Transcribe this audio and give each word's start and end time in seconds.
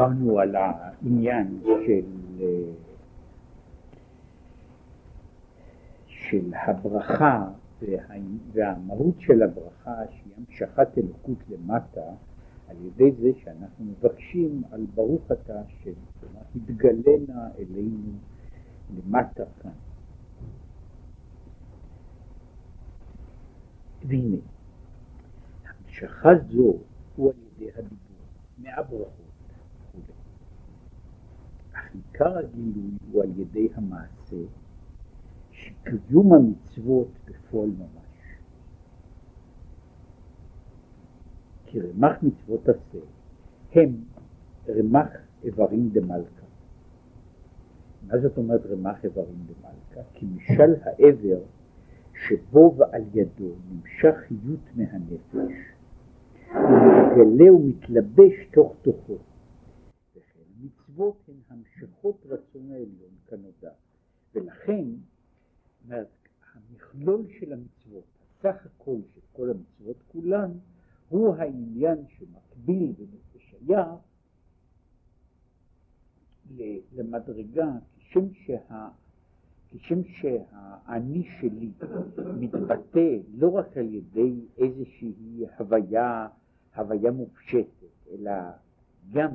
דיברנו 0.00 0.38
על 0.38 0.56
העניין 0.56 1.60
של, 1.86 2.04
של 6.06 6.54
הברכה 6.54 7.48
והמהות 8.52 9.14
של 9.20 9.42
הברכה 9.42 9.94
שהיא 10.10 10.32
המשכת 10.36 10.98
אלוקות 10.98 11.38
למטה 11.48 12.00
על 12.68 12.76
ידי 12.86 13.12
זה 13.12 13.28
שאנחנו 13.44 13.84
מבקשים 13.84 14.62
על 14.72 14.86
ברוך 14.94 15.32
אתה 15.32 15.60
השם, 15.60 15.92
כלומר 16.20 16.40
התגלנה 16.56 17.48
אלינו 17.58 18.12
למטה 18.96 19.44
כאן. 19.62 19.70
והנה, 24.08 24.36
המשכה 25.64 26.30
זו 26.50 26.74
הוא 27.16 27.30
על 27.30 27.36
ידי 27.56 27.70
הדיבור, 27.78 28.26
מהברכות. 28.58 29.19
עיקר 31.94 32.38
הגילוי 32.38 32.90
הוא 33.12 33.22
על 33.22 33.30
ידי 33.36 33.68
המעשה, 33.74 34.36
שקיום 35.52 36.32
המצוות 36.32 37.08
בפועל 37.24 37.68
ממש. 37.68 38.10
כי 41.66 41.80
רמ"ח 41.80 42.22
מצוות 42.22 42.68
עשה 42.68 42.98
הם 43.72 43.96
רמ"ח 44.68 45.08
איברים 45.44 45.88
דמלכה. 45.88 46.46
מה 48.06 48.18
זאת 48.18 48.36
אומרת 48.36 48.66
רמ"ח 48.66 49.04
איברים 49.04 49.46
דמלכה? 49.46 50.08
כי 50.14 50.26
משל 50.26 50.74
העבר 50.82 51.40
שבו 52.28 52.74
ועל 52.76 53.02
ידו 53.14 53.48
נמשך 53.70 54.14
חיות 54.28 54.60
מהנפש, 54.76 55.54
הוא 56.52 56.78
מתגלה 56.78 57.54
ומתלבש 57.54 58.46
תוך 58.52 58.74
תוכו. 58.82 59.16
וכן 61.00 61.16
מצוות 61.18 61.28
הן 61.28 61.34
המשכות 61.48 62.26
רצון 62.26 62.70
העליון 62.72 63.14
כנודע, 63.26 63.70
ולכן 64.34 64.84
המכלול 66.54 67.26
של 67.40 67.52
המצוות, 67.52 68.04
הסך 68.22 68.66
הכל 68.66 68.96
של 69.14 69.20
כל 69.32 69.50
המצוות 69.50 69.96
כולן, 70.12 70.50
הוא 71.08 71.34
העניין 71.34 71.98
שמקביל 72.08 72.92
ושייך 73.34 73.88
למדרגה, 76.92 77.68
כשם 77.98 78.34
שה... 78.34 78.88
כשם 79.72 80.04
שהאני 80.04 81.28
שלי 81.40 81.70
מתבטא 82.40 83.16
לא 83.34 83.52
רק 83.52 83.76
על 83.76 83.94
ידי 83.94 84.34
איזושהי 84.58 85.44
הוויה, 85.58 86.28
הוויה 86.76 87.10
מופשטת, 87.10 87.86
אלא 88.10 88.32
גם 89.12 89.30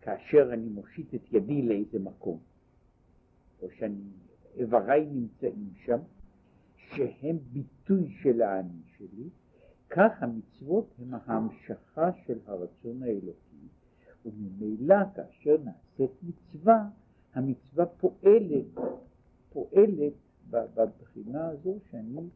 כאשר 0.00 0.50
אני 0.52 0.68
מושיט 0.68 1.14
את 1.14 1.32
ידי 1.32 1.62
לאיזה 1.62 1.98
מקום, 1.98 2.38
או 3.62 3.68
שאיבריי 3.70 5.06
נמצאים 5.06 5.70
שם, 5.84 5.98
שהם 6.76 7.38
ביטוי 7.52 8.10
של 8.22 8.42
האני 8.42 8.82
שלי, 8.96 9.28
כך 9.90 10.22
המצוות 10.22 10.94
הם 10.98 11.14
ההמשכה 11.26 12.10
של 12.26 12.38
הרצון 12.46 13.02
האלוקי, 13.02 13.66
וממילא 14.26 14.96
כאשר 15.14 15.56
נעשית 15.64 16.10
מצווה, 16.22 16.88
המצווה 17.34 17.86
פועלת, 17.86 18.66
פועלת 19.52 20.12
בבחינה 20.50 21.48
הזו 21.48 21.78
שאני, 21.90 22.28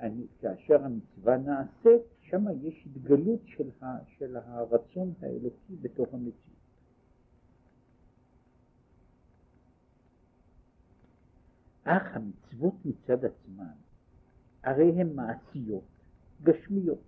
אני, 0.00 0.26
כאשר 0.40 0.84
המצווה 0.84 1.36
נעשית, 1.36 2.02
שם 2.20 2.44
יש 2.62 2.86
התגלות 2.86 3.40
של, 3.44 3.70
ה, 3.82 3.98
של 4.18 4.36
הרצון 4.36 5.12
האלוקי 5.20 5.76
בתוך 5.82 6.14
המציאות. 6.14 6.55
אך 11.86 12.16
המצוות 12.16 12.74
מצד 12.84 13.24
עצמן, 13.24 13.74
הרי 14.62 15.00
הן 15.00 15.12
מעשיות, 15.14 15.84
גשמיות. 16.42 17.02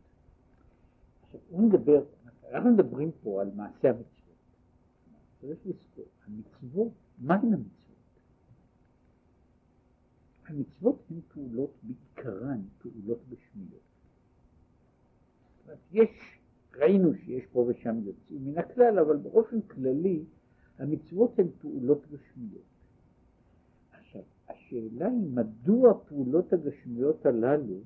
עכשיו, 1.23 1.41
הוא 1.49 1.69
מדבר, 1.69 2.05
אנחנו 2.53 2.71
מדברים 2.71 3.11
פה 3.23 3.41
על 3.41 3.51
מעשה 3.55 3.89
המצוות. 3.91 4.37
צריך 5.41 5.59
לזכור, 5.67 6.05
המצוות 6.27 6.93
מהן 7.19 7.55
המצוות? 7.55 7.69
המצוות 10.47 11.03
הן 11.11 11.21
פעולות 11.33 11.71
בעיקרן 11.83 12.61
פעולות 12.79 13.21
גשמיות. 13.29 13.83
יש, 15.93 16.11
ראינו 16.75 17.15
שיש 17.15 17.47
פה 17.53 17.59
ושם 17.69 17.99
יוצאים 18.05 18.45
מן 18.45 18.59
הכלל, 18.59 18.99
אבל 18.99 19.17
באופן 19.17 19.61
כללי 19.61 20.25
המצוות 20.79 21.39
הן 21.39 21.47
פעולות 21.61 22.03
גשמיות. 22.11 22.78
השאלה 24.49 25.09
היא 25.09 25.31
מדוע 25.35 25.91
הפעולות 25.91 26.53
הגשמיות 26.53 27.27
הללו 27.27 27.81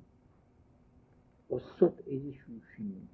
עושות 1.48 2.00
איזשהו 2.06 2.54
שינוי. 2.76 3.06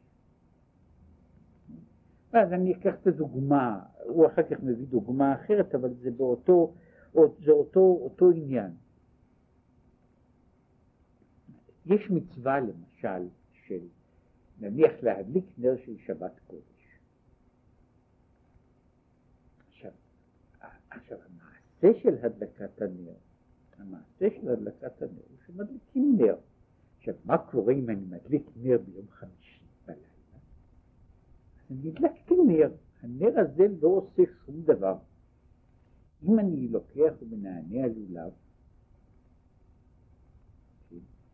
אז 2.32 2.52
אני 2.52 2.74
אקח 2.74 2.94
את 3.02 3.06
הדוגמה, 3.06 3.82
הוא 4.04 4.26
אחר 4.26 4.42
כך 4.42 4.60
מביא 4.62 4.86
דוגמה 4.86 5.34
אחרת, 5.34 5.74
אבל 5.74 5.94
זה 5.94 6.10
באותו, 6.10 6.74
זה 7.14 7.50
אותו, 7.50 7.98
אותו 8.02 8.30
עניין. 8.30 8.70
יש 11.86 12.10
מצווה 12.10 12.60
למשל 12.60 13.28
של 13.52 13.80
נניח 14.60 14.92
להדליק 15.02 15.44
נר 15.58 15.76
של 15.84 15.96
שבת 16.06 16.40
קודש. 16.46 16.98
עכשיו, 19.68 19.92
עכשיו 20.90 21.18
המעשה 21.18 22.00
של 22.00 22.26
הדלקת 22.26 22.82
הנר, 22.82 23.27
המעשה 23.78 24.26
של 24.40 24.48
הדלקת 24.48 25.02
הנר 25.02 25.22
הוא 25.28 25.38
שמדליקים 25.46 26.16
נר. 26.18 26.36
עכשיו, 26.98 27.14
מה 27.24 27.38
קורה 27.38 27.72
אם 27.72 27.90
אני 27.90 28.04
מדליק 28.04 28.50
נר 28.56 28.78
ביום 28.86 29.06
חמישי? 29.10 29.58
אני 31.70 31.88
הדלקתי 31.88 32.34
נר, 32.46 32.70
הנר 33.02 33.40
הזה 33.40 33.66
לא 33.80 33.88
עושה 33.88 34.22
שום 34.44 34.62
דבר. 34.62 34.98
אם 36.22 36.38
אני 36.38 36.68
לוקח 36.68 37.12
ומנענע 37.22 37.86
לולב, 37.86 38.32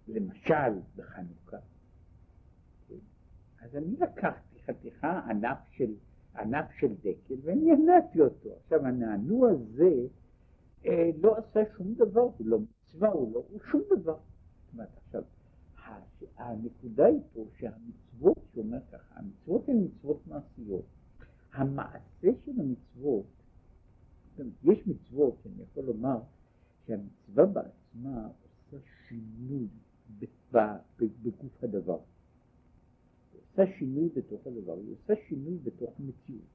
למשל 0.09 0.81
בחנוכה, 0.97 1.57
אז 3.61 3.77
אני 3.77 3.97
לקחתי 3.97 4.59
חתיכה 4.67 5.19
ענף 5.19 5.59
של, 5.71 5.95
ענף 6.37 6.71
של 6.79 6.95
דקל 6.95 7.35
ואני 7.43 7.73
הנעתי 7.73 8.21
אותו. 8.21 8.49
עכשיו 8.63 8.87
הנענוע 8.87 9.51
הזה 9.51 10.07
לא 11.23 11.37
עשה 11.37 11.61
שום 11.77 11.95
דבר, 11.95 12.21
הוא 12.21 12.47
לא 12.47 12.59
מצווה, 12.59 13.09
הוא 13.09 13.35
לא, 13.35 13.45
הוא 13.51 13.61
שום 13.71 13.81
דבר. 13.91 14.17
זאת 14.75 14.87
עכשיו, 14.97 15.23
הנקודה 16.37 17.07
היא 17.07 17.21
פה 17.33 17.47
שהמצוות, 17.59 18.39
שאומר 18.55 18.79
ככה, 18.93 19.21
המצוות 19.21 19.69
הן 19.69 19.85
מצוות 19.85 20.27
מעשיות. 20.27 20.85
המעשה 21.53 22.29
של 22.45 22.53
המצוות, 22.61 23.27
יש 24.63 24.87
מצוות 24.87 25.39
שאני 25.43 25.63
יכול 25.63 25.85
לומר 25.85 26.19
שהמצווה 26.87 27.47
בעצמה 27.47 28.29
עושה 28.73 28.87
שינוי 29.09 29.69
בגוף 31.01 31.65
הדבר. 31.65 31.99
היא 33.33 33.41
עושה 33.41 33.63
שינוי 33.79 34.09
בתוך 34.17 34.47
הדבר, 34.47 34.73
היא 34.73 34.93
עושה 34.93 35.15
שינוי 35.29 35.59
בתוך 35.59 35.91
המציאות. 35.99 36.54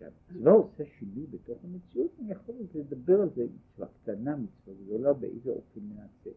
עכשיו, 0.00 0.12
כשהמצווה 0.28 0.50
עושה 0.50 0.84
שינוי 0.98 1.26
בתוך 1.30 1.58
המציאות, 1.64 2.10
אני 2.20 2.32
יכול 2.32 2.54
לדבר 2.74 3.20
על 3.20 3.28
זה, 3.36 3.46
מצווה 3.54 3.88
קטנה, 4.02 4.36
מצווה 4.36 4.74
גדולה, 4.84 5.12
באיזה 5.12 5.50
אופן 5.50 5.80
נעשה. 5.88 6.30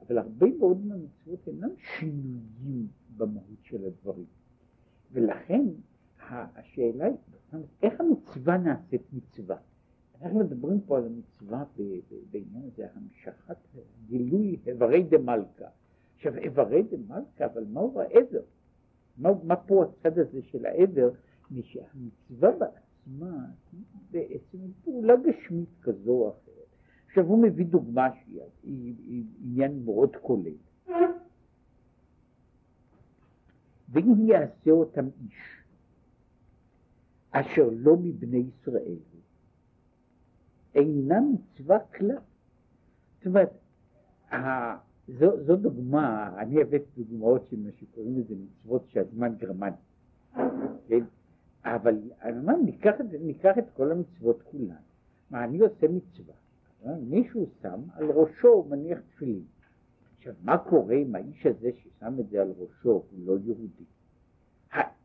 אבל 0.00 0.18
הרבה 0.18 0.46
מאוד 0.58 0.86
מהמצוות 0.86 1.48
אינם 1.48 1.68
שינויים 1.76 2.88
במהות 3.16 3.62
של 3.62 3.84
הדברים. 3.84 4.24
ולכן 5.12 5.64
השאלה 6.28 7.04
היא, 7.04 7.62
איך 7.82 8.00
המצווה 8.00 8.58
נעשית 8.58 9.02
מצווה? 9.12 9.56
אנחנו 10.22 10.38
מדברים 10.38 10.80
פה 10.80 10.98
על 10.98 11.06
המצווה 11.06 11.64
בעניין 12.30 12.64
הזה, 12.72 12.86
המשכת 12.94 13.56
גילוי 14.06 14.58
איברי 14.66 15.02
דה 15.02 15.18
מלכה. 15.18 15.68
עכשיו 16.14 16.36
איברי 16.36 16.82
דה 16.82 16.96
מלכה, 17.08 17.46
אבל 17.46 17.64
מהו 17.64 18.00
העבר? 18.00 18.42
מה, 19.18 19.30
מה 19.42 19.56
פה 19.56 19.84
הצד 19.84 20.18
הזה 20.18 20.42
של 20.42 20.66
העבר? 20.66 21.10
שהמצווה 21.62 22.50
בעצמה 22.50 22.91
היא 23.06 23.80
בעצם 24.10 24.58
פעולה 24.84 25.14
גשמית 25.16 25.68
כזו 25.82 26.10
או 26.10 26.28
אחרת. 26.30 26.66
עכשיו 27.06 27.24
הוא 27.24 27.42
מביא 27.42 27.66
דוגמה 27.66 28.08
שהיא 28.14 29.24
עניין 29.44 29.84
מאוד 29.84 30.16
כולל. 30.16 30.52
ואם 33.88 34.28
יעשה 34.28 34.70
אותם 34.70 35.04
איש 35.24 35.62
אשר 37.30 37.68
לא 37.72 37.96
מבני 37.96 38.38
ישראל 38.38 38.96
אינה 40.74 41.20
מצווה 41.20 41.78
כלל. 41.78 42.18
זאת 43.18 43.26
אומרת, 43.26 43.52
זו, 45.08 45.44
זו 45.44 45.56
דוגמה, 45.56 46.34
אני 46.38 46.62
הבאתי 46.62 46.84
דוגמאות 46.96 47.46
של 47.50 47.56
מה 47.60 47.70
שקוראים 47.80 48.18
לזה 48.18 48.34
מצוות 48.34 48.88
שהזמן 48.88 49.34
גרמני. 49.38 49.76
כן? 50.88 51.04
אבל 51.64 51.98
אומר, 52.36 52.56
ניקח, 52.56 52.94
ניקח 53.20 53.58
את 53.58 53.64
כל 53.76 53.92
המצוות 53.92 54.42
כולן. 54.42 54.74
מה, 55.30 55.44
אני 55.44 55.58
עושה 55.58 55.86
מצווה. 55.88 56.34
מישהו 57.00 57.46
שם 57.62 57.80
על 57.92 58.10
ראשו, 58.10 58.48
הוא 58.48 58.70
מניח 58.70 58.98
תפילין. 59.00 59.44
עכשיו, 60.16 60.34
מה 60.42 60.58
קורה 60.58 60.94
עם 60.94 61.14
האיש 61.14 61.46
הזה 61.46 61.70
ששם 61.76 62.20
את 62.20 62.28
זה 62.28 62.42
על 62.42 62.52
ראשו, 62.58 62.90
הוא 62.90 63.26
לא 63.26 63.38
יהודי? 63.44 63.84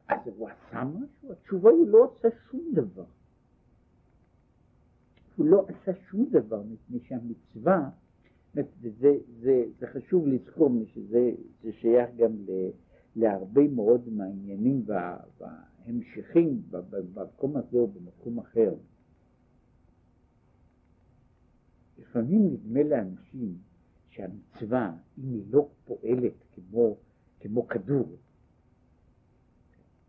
אז 0.07 0.19
הוא 0.37 0.49
עשה 0.49 0.83
משהו? 0.83 1.31
התשובה 1.31 1.69
היא, 1.69 1.79
הוא 1.79 1.87
לא 1.87 2.11
עשה 2.17 2.27
שום 2.51 2.71
דבר. 2.73 3.05
הוא 5.35 5.45
לא 5.45 5.65
עשה 5.67 5.91
שום 6.09 6.25
דבר, 6.31 6.63
מפני 6.63 6.99
שהמצווה, 6.99 7.89
וזה 8.55 9.17
זה, 9.41 9.63
זה 9.79 9.87
חשוב 9.87 10.27
לזכור, 10.27 10.71
שזה 10.85 11.31
זה 11.63 11.73
שייך 11.73 12.09
גם 12.17 12.31
ל, 12.47 12.69
להרבה 13.15 13.67
מאוד 13.67 14.09
מהעניינים 14.09 14.83
וההמשכים 15.87 16.61
במקום 17.13 17.57
הזה 17.57 17.77
או 17.77 17.87
במקום 17.87 18.39
אחר. 18.39 18.73
לפעמים 21.97 22.47
נדמה 22.53 22.83
לאנשים 22.83 23.57
שהמצווה, 24.09 24.93
אם 25.17 25.33
היא 25.33 25.43
לא 25.49 25.69
פועלת 25.85 26.33
כמו, 26.55 26.97
כמו 27.39 27.67
כדור, 27.67 28.15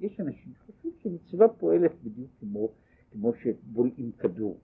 יש 0.00 0.20
אנשים 0.20 0.52
שחושבים 0.54 0.92
שמצווה 1.02 1.48
פועלת 1.48 1.92
בדיוק 2.02 2.30
כמו, 2.40 2.68
כמו 3.10 3.32
שבולעים 3.34 4.12
כדור, 4.12 4.58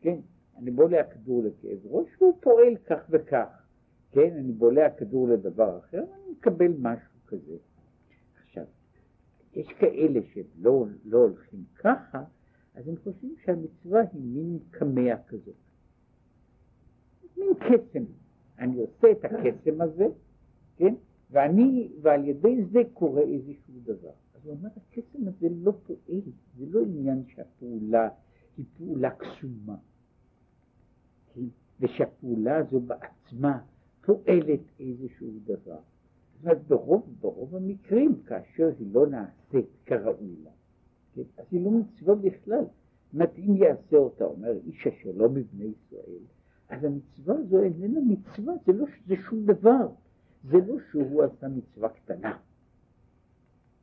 כן? 0.00 0.20
אני 0.56 0.70
בולע 0.70 1.04
כדור 1.04 1.42
לכאב 1.42 1.78
ראש 1.84 2.08
והוא 2.18 2.38
פועל 2.40 2.76
כך 2.76 3.06
וכך, 3.10 3.62
כן? 4.10 4.36
אני 4.36 4.52
בולע 4.52 4.90
כדור 4.90 5.28
לדבר 5.28 5.78
אחר 5.78 6.04
ואני 6.10 6.32
מקבל 6.32 6.72
משהו 6.78 7.26
כזה. 7.26 7.56
יש 9.54 9.68
כאלה 9.78 10.20
שלא 10.32 10.86
לא 11.04 11.18
הולכים 11.18 11.64
ככה, 11.74 12.24
אז 12.74 12.88
הם 12.88 12.94
חושבים 12.96 13.34
שהמצווה 13.44 14.00
היא 14.12 14.22
מין 14.22 14.58
קמע 14.70 15.22
כזאת. 15.28 15.54
מין 17.36 17.54
קסם. 17.54 18.04
אני 18.58 18.80
עושה 18.80 19.10
את 19.10 19.24
הקסם 19.24 19.80
הזה, 19.80 20.06
כן? 20.76 20.94
ואני, 21.30 21.92
ועל 22.02 22.28
ידי 22.28 22.64
זה 22.72 22.80
קורה 22.92 23.22
איזשהו 23.22 23.74
דבר. 23.82 24.12
אז 24.34 24.46
הוא 24.46 24.54
אומר, 24.54 24.68
הקסם 24.76 25.28
הזה 25.28 25.48
לא 25.50 25.72
פועל, 25.86 26.20
זה 26.58 26.66
לא 26.70 26.80
עניין 26.80 27.24
שהפעולה 27.26 28.08
היא 28.56 28.66
פעולה 28.76 29.10
קסומה, 29.10 29.76
כן? 31.34 31.44
ושהפעולה 31.80 32.56
הזו 32.56 32.80
בעצמה 32.80 33.58
פועלת 34.00 34.60
איזשהו 34.80 35.30
דבר. 35.44 35.80
אומרת, 36.42 36.66
ברוב, 36.68 37.14
ברוב 37.20 37.56
המקרים, 37.56 38.22
כאשר 38.26 38.70
היא 38.78 38.94
לא 38.94 39.06
נעשית 39.06 39.66
כראוי 39.86 40.36
לה, 40.44 40.50
כן? 41.14 41.22
אז 41.38 41.44
היא 41.50 41.64
לא 41.64 41.70
מצווה 41.70 42.14
בכלל. 42.14 42.64
זאת 43.12 43.30
אם 43.38 43.56
יעשה 43.56 43.96
אותה, 43.96 44.24
אומר 44.24 44.52
איש 44.66 44.86
אשר 44.86 45.10
לא 45.14 45.28
מבני 45.28 45.64
ישראל, 45.64 46.22
אז 46.68 46.84
המצווה 46.84 47.34
הזו 47.38 47.62
איננה 47.62 48.00
מצווה, 48.00 48.54
זה 48.66 48.72
לא 48.72 48.86
זה 49.06 49.14
שום 49.28 49.46
דבר. 49.46 49.88
זה 50.44 50.58
לא 50.66 50.76
שהוא 50.90 51.22
עשה 51.22 51.48
מצווה 51.48 51.88
קטנה, 51.88 52.38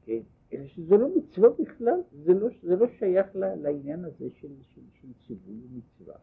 כן? 0.02 0.20
אלא 0.54 0.68
שזה 0.68 0.98
לא 0.98 1.10
מצווה 1.18 1.50
בכלל, 1.60 2.00
זה 2.12 2.34
לא, 2.34 2.48
זה 2.64 2.76
לא 2.76 2.88
שייך 3.00 3.36
לה, 3.36 3.56
לעניין 3.56 4.06
הזה 4.06 4.30
של, 4.30 4.48
של, 4.62 4.82
של 5.02 5.08
ציווי 5.28 5.60
ומצווה. 5.72 6.16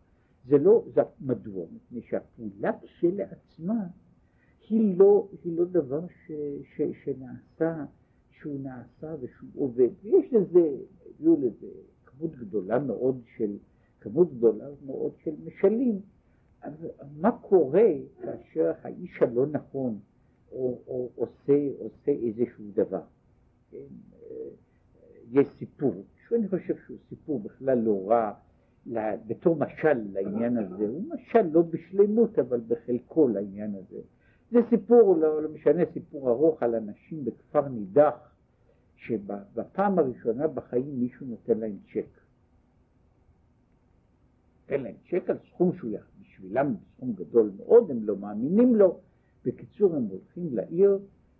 זה 0.48 0.58
לא, 0.58 0.84
זה 0.94 1.00
מדוע? 1.20 1.66
מפני 1.72 2.02
שהפעולה 2.02 2.70
כשלעצמה 2.82 3.86
היא 4.68 4.98
לא, 4.98 5.28
היא 5.44 5.56
לא 5.56 5.64
דבר 5.64 6.00
ש, 6.06 6.32
ש, 6.76 6.82
שנעשה, 7.04 7.84
שהוא 8.30 8.60
נעשה 8.60 9.14
ושהוא 9.20 9.50
עובד. 9.54 9.88
ויש 10.02 10.32
לזה, 10.32 10.76
הביאו 11.10 11.36
לזה 11.40 11.66
כמות 12.06 12.36
גדולה 12.36 12.78
מאוד 12.78 13.20
של, 13.36 13.56
כמות 14.00 14.34
גדולה 14.34 14.68
מאוד 14.86 15.12
של 15.24 15.34
משלים. 15.44 16.00
אז 16.62 16.72
מה 17.16 17.32
קורה 17.32 17.88
כאשר 18.22 18.72
האיש 18.82 19.22
הלא 19.22 19.46
נכון 19.46 19.98
או, 20.52 20.78
או, 20.86 21.10
עושה, 21.14 21.68
עושה 21.78 22.12
איזשהו 22.12 22.64
דבר? 22.74 23.02
כן? 23.70 23.76
אה, 24.14 24.48
יש 25.32 25.48
סיפור, 25.58 25.94
שאני 26.28 26.48
חושב 26.48 26.74
שהוא 26.86 26.98
סיפור 27.08 27.40
בכלל 27.40 27.78
לא 27.78 28.08
רע, 28.08 28.32
בתור 29.26 29.56
משל 29.56 29.98
לעניין 30.12 30.56
הזה, 30.56 30.88
הוא 30.88 31.02
משל 31.08 31.42
לא 31.52 31.62
בשלמות 31.62 32.38
אבל 32.38 32.60
בחלקו 32.68 33.28
לעניין 33.28 33.74
הזה. 33.74 34.00
זה 34.54 34.60
סיפור, 34.70 35.16
לא, 35.16 35.42
לא 35.42 35.48
משנה, 35.48 35.82
סיפור 35.92 36.30
ארוך 36.30 36.62
על 36.62 36.74
אנשים 36.74 37.24
בכפר 37.24 37.68
נידח, 37.68 38.14
שבפעם 38.96 39.98
הראשונה 39.98 40.48
בחיים 40.48 41.00
מישהו 41.00 41.26
נותן 41.26 41.58
להם 41.58 41.76
צ'ק. 41.92 42.20
נותן 44.60 44.82
להם 44.82 44.94
צ'ק 45.10 45.30
על 45.30 45.38
סכום 45.50 45.72
שהוא 45.76 45.90
בשבילם 46.22 46.74
סכום 46.96 47.12
גדול 47.12 47.50
מאוד, 47.56 47.90
הם 47.90 48.06
לא 48.06 48.16
מאמינים 48.16 48.74
לו. 48.74 49.00
בקיצור, 49.44 49.96
הם 49.96 50.02
הולכים 50.02 50.56
לעיר 50.56 50.98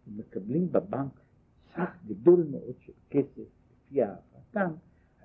ומקבלים 0.08 0.72
בבנק 0.72 1.20
סך 1.75 1.96
גדול 2.06 2.46
מאוד 2.50 2.75
של 2.78 2.93
כסף, 3.10 3.49
לפי 3.87 4.02
הערכתם, 4.02 4.70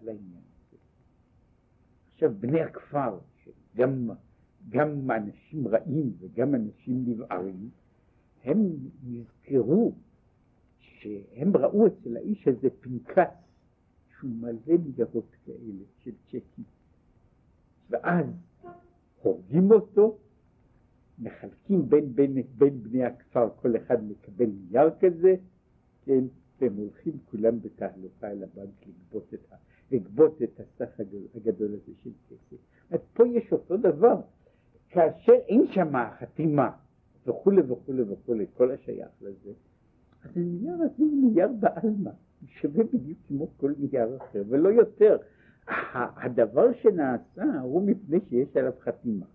על 0.02 0.10
העניין 0.10 0.42
הזה. 0.68 0.78
עכשיו, 2.14 2.34
בני 2.40 2.62
הכפר, 2.62 3.20
שגם 3.44 4.10
גם 4.70 5.12
אנשים 5.12 5.68
רעים 5.68 6.14
וגם 6.20 6.56
אנשים 6.56 7.04
נבערים, 7.08 7.70
הם 8.44 8.58
נזכרו 9.04 9.94
שהם 10.80 11.58
ראו 11.58 11.88
אצל 11.88 12.18
האיש 12.18 12.48
הזה 12.48 12.70
פנקס 12.82 13.34
שהוא 14.20 14.32
מלא 14.32 14.78
ניירות 14.86 15.36
כאלה 15.46 15.84
של 16.04 16.12
צ'קים. 16.28 16.66
ואז 17.90 18.26
הורגים 19.22 19.72
אותו, 19.72 20.18
מחלקים 21.20 21.90
בין, 21.90 22.16
בין, 22.16 22.42
בין 22.58 22.84
בני 22.84 23.04
הכפר, 23.04 23.50
כל 23.62 23.78
אחד 23.78 24.04
מקבל 24.04 24.50
נייר 24.72 24.90
כזה, 25.00 25.36
כן, 26.06 26.24
והם 26.62 26.76
הולכים 26.76 27.14
כולם 27.32 27.60
בתהלוכה 27.62 28.28
אל 28.32 28.44
הבנק 28.44 28.88
לגבות 28.88 29.34
את, 29.34 29.54
לגבות 29.92 30.42
את 30.42 30.60
הסך 30.60 31.00
הגדול 31.36 31.74
הזה 31.74 31.92
של 32.04 32.10
כסף. 32.30 32.58
אז 32.92 33.00
פה 33.14 33.28
יש 33.28 33.52
אותו 33.52 33.78
דבר, 33.78 34.16
כאשר 34.90 35.34
אין 35.48 35.68
שם 35.74 35.94
חתימה 36.20 36.72
וכולי 37.30 37.62
וכולי 37.62 38.02
וכולי, 38.02 38.46
כל 38.54 38.72
השייך 38.72 39.10
לזה, 39.22 39.52
אז 40.24 40.32
הנייר 40.36 40.74
הזה 40.74 40.94
הוא 40.98 41.32
נייר 41.32 41.50
בעלמא, 41.60 42.10
הוא 42.42 42.50
שווה 42.50 42.84
בדיוק 42.84 43.20
כמו 43.28 43.48
כל 43.58 43.74
נייר 43.78 44.18
אחר, 44.18 44.44
ולא 44.48 44.70
יותר. 44.70 45.18
הדבר 45.94 46.74
שנעשה 46.74 47.60
הוא 47.62 47.88
מפני 47.88 48.20
שיש 48.30 48.58
עליו 48.58 48.72
חתימה. 48.80 49.26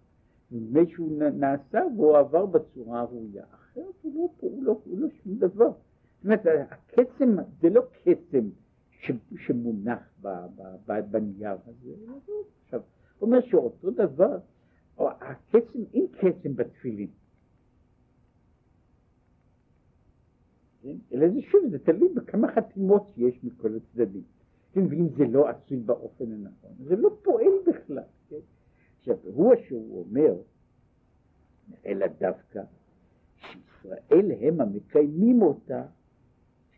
מפני 0.50 0.86
שהוא 0.86 1.18
נעשה 1.18 1.80
והוא 1.96 2.16
עבר 2.16 2.46
בצורה 2.46 3.00
הראויה. 3.00 3.44
אחרת 3.54 3.94
הוא 4.02 4.14
לא, 4.14 4.28
הוא 4.40 4.64
לא, 4.64 4.80
הוא 4.84 4.98
לא 4.98 5.08
שום 5.22 5.34
דבר. 5.34 5.70
זאת 5.70 6.24
אומרת, 6.24 6.40
הקסם 6.70 7.36
זה 7.60 7.68
לא 7.70 7.82
קסם 8.02 8.48
שמונח 9.36 10.22
בנייר 11.10 11.56
הזה. 11.66 11.92
עכשיו, 12.64 12.80
אומר 13.22 13.40
שאותו 13.40 13.90
דבר, 13.90 14.38
הקסם, 14.98 15.78
אין 15.94 16.06
קסם 16.12 16.56
בתפילין. 16.56 17.08
אלא 21.12 21.28
זה 21.28 21.42
שוב, 21.42 21.60
זה 21.70 21.78
תלוי 21.78 22.08
בכמה 22.14 22.52
חתימות 22.52 23.12
שיש 23.14 23.44
מכל 23.44 23.76
הצדדים. 23.76 24.22
כן, 24.72 24.86
ואם 24.86 25.08
זה 25.08 25.24
לא 25.24 25.48
עשוי 25.48 25.76
באופן 25.76 26.32
הנכון, 26.32 26.70
זה 26.78 26.96
לא 26.96 27.16
פועל 27.22 27.52
בכלל. 27.66 28.02
כן? 28.28 28.36
עכשיו, 28.98 29.16
הוא 29.22 29.54
שהוא 29.68 30.04
אומר, 30.08 30.34
אלא 31.86 32.06
דווקא 32.06 32.62
שישראל 33.36 34.32
הם 34.40 34.60
המקיימים 34.60 35.42
אותה, 35.42 35.86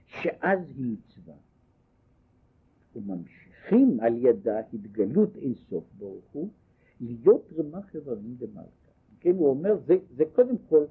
שאז 0.07 0.59
היא 0.77 0.93
מצווה. 0.93 1.35
וממשיכים 2.97 4.01
על 4.01 4.17
ידה 4.17 4.61
התגלות 4.73 5.37
אינסוף 5.37 5.85
ברוך 5.99 6.25
הוא, 6.33 6.49
להיות 7.01 7.53
רמ"ח 7.59 7.95
איברים 7.95 8.37
דמלכה. 8.39 8.91
כן, 9.21 9.35
הוא 9.37 9.49
אומר, 9.49 9.77
זה, 9.87 9.95
זה 10.17 10.25
קודם 10.33 10.59
כל, 10.69 10.85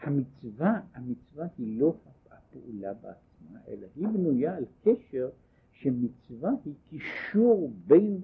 המצווה, 0.00 0.80
המצווה 0.94 1.46
היא 1.58 1.80
לא 1.80 1.94
הפעולה 2.54 2.94
בעצמה, 2.94 3.58
אלא 3.68 3.86
היא 3.96 4.08
בנויה 4.08 4.56
על 4.56 4.64
קשר 4.84 5.30
שמצווה 5.72 6.50
היא 6.64 6.74
קישור 6.90 7.72
בין, 7.86 8.20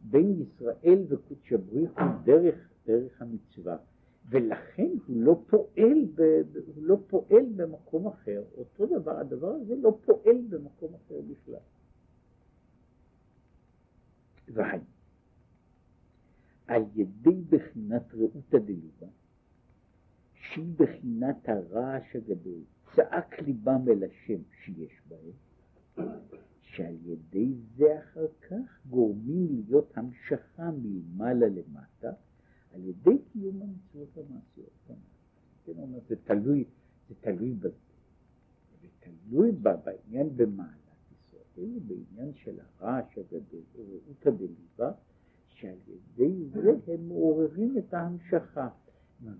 בין 0.00 0.42
ישראל 0.42 1.04
וקודש 1.08 1.52
הבריחו 1.52 2.00
דרך, 2.24 2.68
דרך 2.86 3.22
המצווה. 3.22 3.76
ולכן 4.28 4.90
הוא 5.06 5.16
לא 5.16 5.42
פועל, 5.46 6.04
ב, 6.14 6.20
הוא 6.74 6.84
לא 6.84 6.96
פועל 7.06 7.46
במקום 7.56 8.06
אחר. 8.06 8.42
אותו 8.56 8.86
דבר, 8.86 9.18
הדבר 9.18 9.48
הזה 9.48 9.76
לא 9.76 9.98
פועל 10.04 10.36
במקום 10.48 10.94
אחר 10.94 11.20
בכלל. 11.20 11.60
והי, 14.48 14.78
על 16.66 16.82
ידי 16.94 17.42
בחינת 17.50 18.14
רעותא 18.14 18.58
דליבה, 18.58 19.06
שהיא 20.34 20.74
בחינת 20.76 21.48
הרעש 21.48 22.16
הגדול, 22.16 22.60
צעק 22.96 23.40
ליבם 23.40 23.88
אל 23.88 24.04
השם 24.04 24.42
שיש 24.64 25.02
בהם, 25.08 25.32
שעל 26.60 26.96
ידי 27.04 27.54
זה 27.76 27.98
אחר 27.98 28.26
כך 28.48 28.86
גורמים 28.90 29.46
להיות 29.66 29.92
המשכה 29.94 30.70
מלמעלה 30.70 31.46
למטה, 31.48 32.12
על 32.74 32.84
ידי 32.84 33.18
קיום 33.32 33.62
המצוות 33.62 34.16
המעשיות. 34.16 34.70
כן, 34.86 35.72
אומר, 35.78 35.98
זה 36.08 36.16
תלוי, 36.24 36.64
זה 37.08 37.14
תלוי 37.20 37.52
בזה. 37.52 37.76
זה 38.82 38.88
תלוי 39.00 39.52
בעניין 39.52 40.36
במעלת 40.36 40.74
ישראל, 41.12 41.78
בעניין 41.86 42.34
של 42.34 42.58
הרעש 42.60 43.18
הגדול, 43.18 43.60
רעות 43.76 44.26
הדליבה, 44.26 44.92
שעל 45.48 45.78
ידי 45.86 46.44
זה 46.52 46.92
הם 46.92 47.08
מעוררים 47.08 47.78
את 47.78 47.94
ההמשכה. 47.94 48.68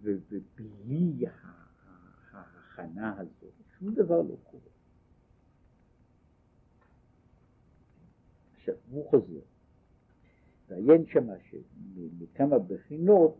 ובלי 0.02 1.12
ההכנה 2.78 3.14
הזאת, 3.18 3.52
שום 3.78 3.94
דבר 3.94 4.22
לא 4.22 4.36
קורה. 4.44 4.62
עכשיו, 8.56 8.74
הוא 8.90 9.10
חוזר. 9.10 9.40
ועיין 10.68 11.06
שמה 11.06 11.32
שמכמה 11.50 12.58
בחינות, 12.58 13.36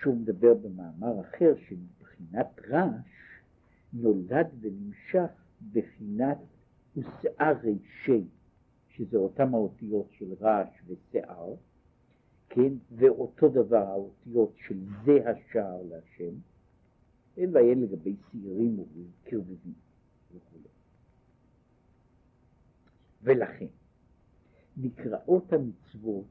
שהוא 0.00 0.16
מדבר 0.16 0.54
במאמר 0.54 1.20
אחר, 1.20 1.54
שמבחינת 1.68 2.60
רעש 2.68 3.40
נולד 3.92 4.46
ונמשך 4.60 5.30
בחינת 5.72 6.38
ושאה 6.96 7.52
רישי, 7.62 8.24
שזה 8.88 9.16
אותם 9.16 9.54
האותיות 9.54 10.06
של 10.10 10.34
רעש 10.40 10.68
ושיער, 10.86 11.54
כן, 12.48 12.72
ואותו 12.90 13.48
דבר 13.48 13.86
האותיות 13.86 14.52
של 14.56 14.78
זה 15.04 15.30
השער 15.30 15.82
להשם, 15.82 16.34
אין 17.36 17.54
ועיין 17.56 17.82
לגבי 17.82 18.16
שעירים 18.16 18.78
וקרבבים 18.80 19.74
וכו'. 20.34 20.58
ולכן, 23.22 23.66
נקראות 24.76 25.52
המצוות 25.52 26.24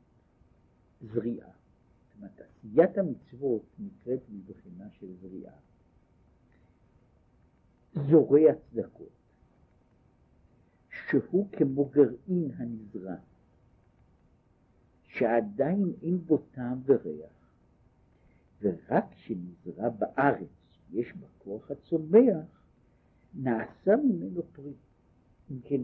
זריעה. 1.02 1.48
זאת 1.48 2.16
אומרת, 2.18 2.42
עשיית 2.42 2.98
המצוות 2.98 3.64
נקראת 3.80 4.20
מבחינה 4.30 4.90
של 5.00 5.08
זריעה. 5.22 5.56
זורע 8.10 8.54
צדקות, 8.70 9.10
שהוא 11.10 11.48
כמו 11.52 11.86
גרעין 11.86 12.52
הנזרע, 12.58 13.16
שעדיין 15.08 15.94
אין 16.02 16.18
בו 16.18 16.38
טעם 16.38 16.82
וריח, 16.86 17.32
ורק 18.62 19.04
כשנזרע 19.12 19.90
בארץ, 19.90 20.63
יש 20.94 21.14
בה 21.16 21.28
כוח 21.38 21.72
הצומח, 21.72 22.64
נעשה 23.34 23.96
ממנו 23.96 24.42
פרי. 24.54 24.74
אם 25.52 25.60
כן, 25.64 25.82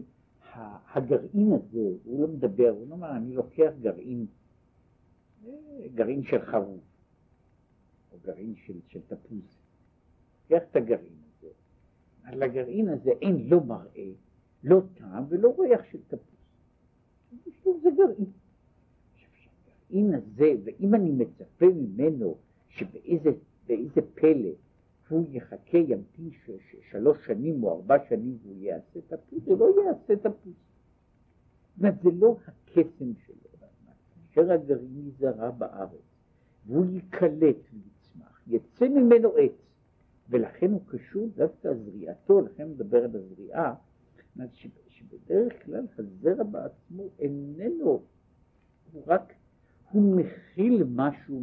הגרעין 0.94 1.52
הזה, 1.52 1.88
הוא 2.04 2.20
לא 2.20 2.28
מדבר, 2.28 2.68
הוא 2.68 2.88
לא 2.88 2.94
אומר, 2.94 3.16
אני 3.16 3.32
לוקח 3.34 3.70
גרעין, 3.80 4.26
אה, 5.46 5.50
גרעין 5.94 6.22
של 6.22 6.42
חרוב, 6.42 6.80
או 8.12 8.18
גרעין 8.24 8.54
של, 8.56 8.80
של 8.88 9.00
תפוז. 9.00 9.58
לוקח 10.42 10.64
את 10.70 10.76
הגרעין 10.76 11.18
הזה, 11.28 11.48
על 12.22 12.42
הגרעין 12.42 12.88
הזה 12.88 13.10
אין 13.10 13.48
לא 13.48 13.60
מראה, 13.64 14.10
לא 14.64 14.80
טעם 14.94 15.24
ולא 15.28 15.56
ריח 15.58 15.80
של 15.90 15.98
תפוז. 16.08 16.40
זה 17.82 17.90
גרעין. 17.96 18.30
הגרעין 19.90 20.14
הזה, 20.14 20.52
ואם 20.64 20.94
אני 20.94 21.10
מצפה 21.10 21.66
ממנו 21.66 22.36
שבאיזה 22.68 24.00
פלא 24.14 24.50
הוא 25.10 25.26
יחכה, 25.30 25.78
ימתין 25.78 26.30
שלוש 26.90 27.26
שנים 27.26 27.64
או 27.64 27.70
ארבע 27.70 27.96
שנים 28.08 28.38
והוא 28.42 28.56
יעשה 28.58 29.00
תפוז, 29.08 29.44
זה 29.44 29.54
לא 29.54 29.74
יעשה 29.86 30.16
תפוז. 30.16 30.52
זאת 30.52 31.78
אומרת, 31.78 32.02
זה 32.02 32.10
לא 32.10 32.36
הקסם 32.46 33.14
שלו. 33.26 33.50
כאשר 34.34 34.52
הגרעין 34.52 35.08
יזרע 35.08 35.50
בארץ, 35.50 36.00
והוא 36.66 36.84
ייקלט 36.84 37.56
ויצמח, 37.72 38.42
יצא 38.46 38.88
ממנו 38.88 39.28
עץ, 39.36 39.52
ולכן 40.28 40.70
הוא 40.70 40.80
קשור 40.86 41.28
דווקא 41.36 41.74
זריעתו, 41.74 42.40
לכן 42.40 42.68
מדבר 42.68 43.04
על 43.04 43.16
הזריעה, 43.16 43.74
שבדרך 44.88 45.64
כלל 45.64 45.86
הזרע 45.98 46.44
בעצמו 46.44 47.02
איננו, 47.18 48.02
הוא 48.92 49.02
רק, 49.06 49.32
הוא 49.90 50.16
מכיל 50.16 50.84
משהו 50.94 51.40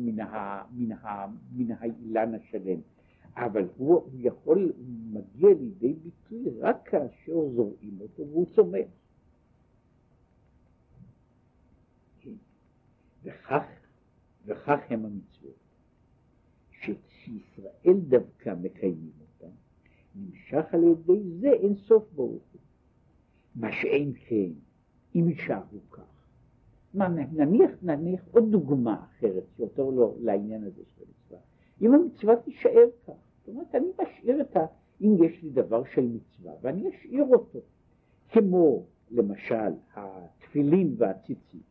מן 1.51 1.71
האילן 1.71 2.35
השלם. 2.35 2.79
אבל 3.37 3.67
הוא, 3.77 4.09
יכול, 4.13 4.73
מגיע 5.11 5.49
לידי 5.49 5.93
ביטוי 5.93 6.59
רק 6.59 6.89
כאשר 6.89 7.49
זורעים 7.55 8.01
אותו 8.01 8.27
והוא 8.27 8.45
צומח. 8.55 8.87
כן. 12.19 12.33
וכך, 13.23 13.63
וכך 14.45 14.79
הם 14.89 15.05
המצוות, 15.05 15.57
שישראל 17.07 17.99
דווקא 18.07 18.53
מקיימים 18.61 19.11
אותם, 19.21 19.53
נמשך 20.15 20.65
על 20.73 20.83
ידי 20.83 21.39
זה 21.39 21.49
אין 21.49 21.75
סוף 21.75 22.03
ברוך 22.15 22.43
הוא. 22.53 22.61
מה 23.55 23.71
שאין 23.71 24.13
כן, 24.13 24.51
אם 25.15 25.29
יישארו 25.29 25.79
כך. 25.91 26.27
מה, 26.93 27.07
נניח, 27.07 27.71
נניח 27.81 28.21
עוד 28.31 28.51
דוגמה 28.51 29.05
אחרת 29.05 29.43
שיותר 29.55 29.89
לא 29.89 30.15
לעניין 30.19 30.63
הזה 30.63 30.81
של 30.85 31.03
המצווה. 31.03 31.39
אם 31.81 31.93
המצווה 31.93 32.35
תישאר 32.35 32.89
כך, 33.07 33.26
זאת 33.47 33.55
אומרת, 33.55 33.75
אני 33.75 33.87
משאיר 34.01 34.41
את 34.41 34.57
ה... 34.57 34.65
אם 35.01 35.23
יש 35.23 35.43
לי 35.43 35.49
דבר 35.49 35.83
של 35.95 36.01
מצווה, 36.01 36.53
ואני 36.61 36.89
אשאיר 36.89 37.23
אותו, 37.23 37.59
כמו 38.29 38.85
למשל 39.11 39.73
התפילין 39.95 40.95
והציצית, 40.97 41.61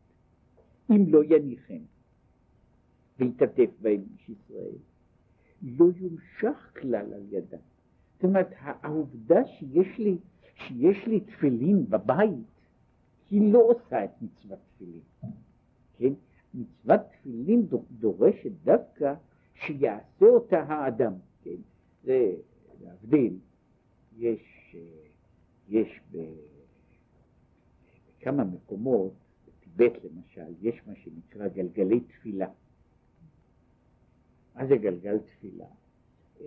אם 0.91 1.05
לא 1.07 1.23
יניחם 1.23 1.81
ויתעטף 3.19 3.69
בהם 3.81 4.03
איש 4.13 4.29
ישראל, 4.29 4.75
לא 5.61 5.85
יומשך 5.95 6.71
כלל 6.81 7.13
על 7.13 7.23
ידם. 7.29 7.57
זאת 8.15 8.23
אומרת, 8.23 8.49
העובדה 8.59 9.45
שיש 9.45 9.97
לי, 9.97 10.17
שיש 10.55 11.07
לי 11.07 11.19
תפילין 11.19 11.85
בבית, 11.89 12.45
היא 13.31 13.53
לא 13.53 13.59
עושה 13.59 14.03
את 14.03 14.21
מצוות 14.21 14.59
תפילין. 14.75 15.01
כן? 15.97 16.13
מצוות 16.53 17.01
תפילין 17.11 17.67
דורשת 17.91 18.51
דווקא 18.63 19.13
שיעשה 19.53 20.25
אותה 20.25 20.59
האדם. 20.59 21.13
זה 22.07 22.35
להבדיל, 22.81 23.39
יש, 24.17 24.75
יש 25.69 26.01
בכמה 28.19 28.43
מקומות, 28.43 29.13
בטיבט 29.47 30.03
למשל, 30.03 30.53
יש 30.61 30.81
מה 30.87 30.95
שנקרא 30.95 31.47
גלגלי 31.47 31.99
תפילה. 31.99 32.47
מה 34.55 34.67
זה 34.67 34.77
גלגל 34.77 35.17
תפילה? 35.19 35.65
אה, 36.41 36.45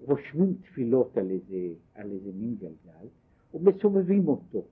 רושמים 0.00 0.54
תפילות 0.54 1.16
על 1.16 1.30
איזה, 1.30 1.74
על 1.94 2.10
איזה 2.10 2.30
מין 2.34 2.54
גלגל 2.54 3.06
ומסובבים 3.54 4.28
אותו. 4.28 4.64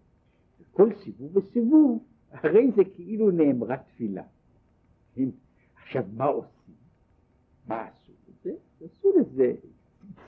וכל 0.60 0.90
סיבוב 1.04 1.36
וסיבוב, 1.36 2.04
הרי 2.30 2.70
זה 2.76 2.82
כאילו 2.94 3.30
נאמרה 3.30 3.76
תפילה. 3.76 4.24
כן? 5.14 5.28
עכשיו, 5.82 6.04
מה 6.12 6.24
עושים? 6.24 6.74
מה 7.66 7.88
עשו? 7.88 8.12
עשו 8.80 9.12
לזה, 9.20 9.54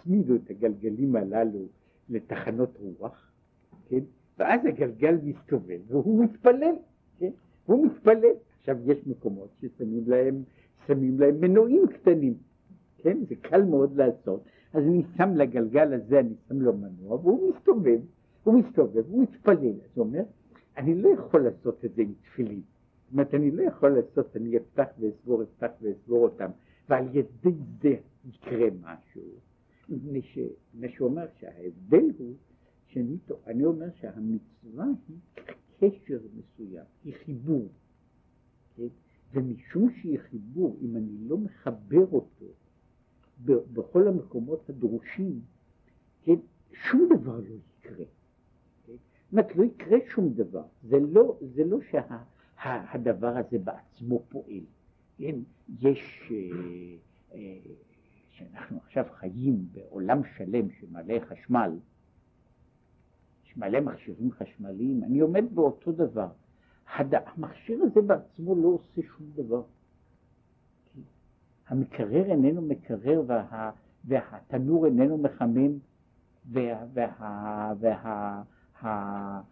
הצמידו 0.02 0.34
את 0.34 0.50
הגלגלים 0.50 1.16
הללו 1.16 1.66
לתחנות 2.08 2.78
רוח, 2.78 3.32
כן? 3.88 4.00
ואז 4.38 4.60
הגלגל 4.64 5.18
מסתובב 5.24 5.80
והוא 5.86 6.24
מתפלל, 6.24 6.74
כן? 7.18 7.30
הוא 7.66 7.86
מתפלל. 7.86 8.34
עכשיו 8.58 8.76
יש 8.90 9.06
מקומות 9.06 9.48
ששמים 9.60 10.04
להם, 10.06 10.42
שמים 10.86 11.20
להם 11.20 11.40
מנועים 11.40 11.86
קטנים, 11.86 12.34
כן? 12.96 13.18
זה 13.28 13.34
קל 13.40 13.62
מאוד 13.62 13.96
לעשות. 13.96 14.44
אז 14.72 14.82
אני 14.84 15.02
שם 15.16 15.36
לגלגל 15.36 15.92
הזה, 15.92 16.20
אני 16.20 16.34
שם 16.48 16.60
לו 16.60 16.72
מנוע 16.76 17.14
והוא 17.14 17.50
מסתובב, 17.50 18.00
הוא 18.44 18.54
מסתובב, 18.54 19.04
הוא 19.08 19.22
מתפלל. 19.22 19.74
אז 19.84 19.90
הוא 19.94 20.04
אומר, 20.04 20.22
אני 20.76 20.94
לא 20.94 21.08
יכול 21.08 21.40
לעשות 21.40 21.84
את 21.84 21.94
זה 21.94 22.02
עם 22.02 22.12
תפילין. 22.22 22.60
זאת 22.60 23.12
אומרת, 23.12 23.34
אני 23.34 23.50
לא 23.50 23.62
יכול 23.62 23.90
לעשות, 23.90 24.36
אני 24.36 24.56
אפתח 24.56 24.86
ואסגור, 25.00 25.42
אפתח 25.42 25.70
ואסגור 25.82 26.24
אותם, 26.24 26.50
ועל 26.88 27.16
ידי 27.16 27.52
זה 27.82 27.94
יקרה 28.28 28.68
משהו. 28.82 29.22
מפני 29.92 30.22
שהוא 30.88 31.08
אומר 31.08 31.26
שההבדל 31.40 32.10
הוא, 32.18 32.34
שאני 32.86 33.16
אני 33.46 33.64
אומר 33.64 33.86
שהמצווה 34.00 34.86
היא 35.08 35.16
קשר 35.78 36.18
מסוים, 36.34 36.84
היא 37.04 37.14
חיבור. 37.24 37.68
כן? 38.76 38.88
ומשום 39.32 39.90
שהיא 39.90 40.18
חיבור, 40.18 40.78
אם 40.82 40.96
אני 40.96 41.28
לא 41.28 41.38
מחבר 41.38 42.06
אותו 42.12 42.46
בכל 43.44 44.08
המקומות 44.08 44.70
הדרושים, 44.70 45.40
כן? 46.24 46.36
שום 46.72 47.08
דבר 47.20 47.40
לא 47.40 47.54
יקרה. 47.54 48.04
כן? 48.86 48.92
זאת 48.92 49.32
אומרת, 49.32 49.56
לא 49.56 49.64
יקרה 49.64 49.98
שום 50.08 50.32
דבר. 50.34 50.64
זה 50.82 50.96
לא, 51.00 51.38
זה 51.54 51.64
לא 51.64 51.78
שהדבר 51.80 53.32
שה, 53.34 53.38
הזה 53.38 53.58
בעצמו 53.58 54.22
פועל. 54.28 54.64
כן? 55.18 55.38
יש... 55.80 56.22
אה, 56.30 56.96
אה, 57.34 57.58
שאנחנו 58.50 58.78
עכשיו 58.86 59.04
חיים 59.14 59.66
בעולם 59.72 60.20
שלם 60.36 60.70
שמלא 60.70 61.14
חשמל, 61.28 61.78
יש 63.46 63.56
מלא 63.56 63.80
מכשירים 63.80 64.32
חשמליים, 64.32 65.04
אני 65.04 65.20
עומד 65.20 65.44
באותו 65.54 65.92
דבר. 65.92 66.28
הד... 66.94 67.14
המכשיר 67.14 67.82
הזה 67.82 68.02
בעצמו 68.02 68.54
לא 68.54 68.68
עושה 68.68 69.02
שום 69.02 69.26
דבר. 69.34 69.62
המקרר 71.68 72.30
איננו 72.30 72.62
מקרר 72.62 73.22
וה... 73.26 73.70
והתנור 74.04 74.86
איננו 74.86 75.18
מחמם 75.18 75.72
וה... 76.52 76.84
וה... 76.94 77.72
וה... 77.80 78.42
וה... 78.82 79.42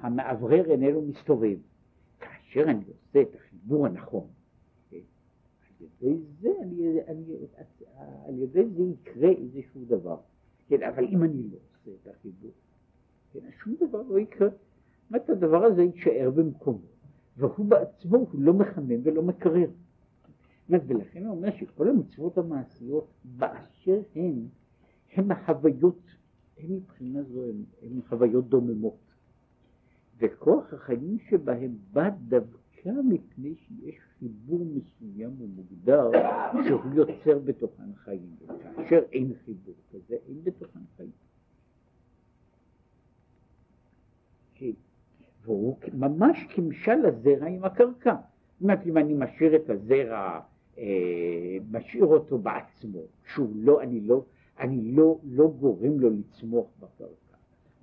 המאוורר 0.00 0.70
איננו 0.70 1.02
מסתובב. 1.02 1.56
כאשר 2.20 2.62
אני 2.62 2.84
עושה 2.88 3.22
את 3.22 3.34
החיבור 3.34 3.86
הנכון, 3.86 4.26
ידי 5.84 6.18
זה, 6.40 6.48
אני, 6.62 6.98
אני, 7.08 7.24
על 8.26 8.38
ידי 8.38 8.68
זה 8.76 8.82
יקרה 8.82 9.28
איזשהו 9.28 9.84
דבר. 9.84 10.16
כן, 10.68 10.82
אבל 10.82 11.04
אם 11.04 11.24
אני 11.24 11.42
לא 11.42 11.56
עושה 11.56 11.90
את 12.02 12.16
החיבור, 12.16 12.50
כן, 13.32 13.40
שום 13.62 13.74
דבר 13.80 14.02
לא 14.02 14.18
יקרה. 14.18 14.48
זאת 15.10 15.30
הדבר 15.30 15.64
הזה 15.64 15.82
יישאר 15.82 16.30
במקומו, 16.30 16.78
והוא 17.36 17.66
בעצמו, 17.66 18.16
הוא 18.16 18.40
לא 18.40 18.52
מחמם 18.52 19.00
ולא 19.02 19.22
מקרר. 19.22 19.68
ולכן 20.68 21.26
הוא 21.26 21.36
אומר 21.36 21.50
שכל 21.56 21.88
המצוות 21.88 22.38
המעשיות 22.38 23.08
באשר 23.24 24.00
הן, 24.14 24.46
הן 25.12 25.30
החוויות, 25.30 26.00
הן 26.58 26.72
מבחינה 26.72 27.22
זו, 27.22 27.42
הן 27.82 28.00
חוויות 28.08 28.48
דוממות. 28.48 28.98
וכוח 30.18 30.72
החיים 30.74 31.18
שבהם 31.30 31.76
בא 31.92 32.08
דווקא 32.28 32.63
מפני 32.92 33.54
שיש 33.54 33.94
חיבור 34.18 34.66
מסוים 34.74 35.30
ומוגדר 35.38 36.10
שהוא 36.66 36.94
יוצר 36.94 37.38
בתוכן 37.38 37.94
חיים, 37.94 38.36
וכאשר 38.40 39.02
אין 39.12 39.32
חיבור 39.44 39.74
כזה, 39.92 40.16
אין 40.28 40.44
בתוכן 40.44 40.80
חיים. 40.96 41.10
והוא 45.44 45.76
ממש 45.92 46.46
כמשל 46.48 47.06
הזרע 47.06 47.46
עם 47.46 47.64
הקרקע. 47.64 48.14
זאת 48.14 48.62
אומרת, 48.62 48.86
אם 48.86 48.96
אני 48.96 49.14
משאיר 49.14 49.56
את 49.56 49.70
הזרע, 49.70 50.40
אה, 50.78 51.56
משאיר 51.70 52.04
אותו 52.04 52.38
בעצמו, 52.38 53.00
שהוא 53.34 53.48
לא, 53.56 53.82
אני 53.82 54.00
לא, 54.00 54.24
אני 54.58 54.92
לא, 54.92 55.18
לא 55.24 55.52
גורם 55.60 56.00
לו 56.00 56.10
לצמוח 56.10 56.66
בקרקע. 56.80 57.23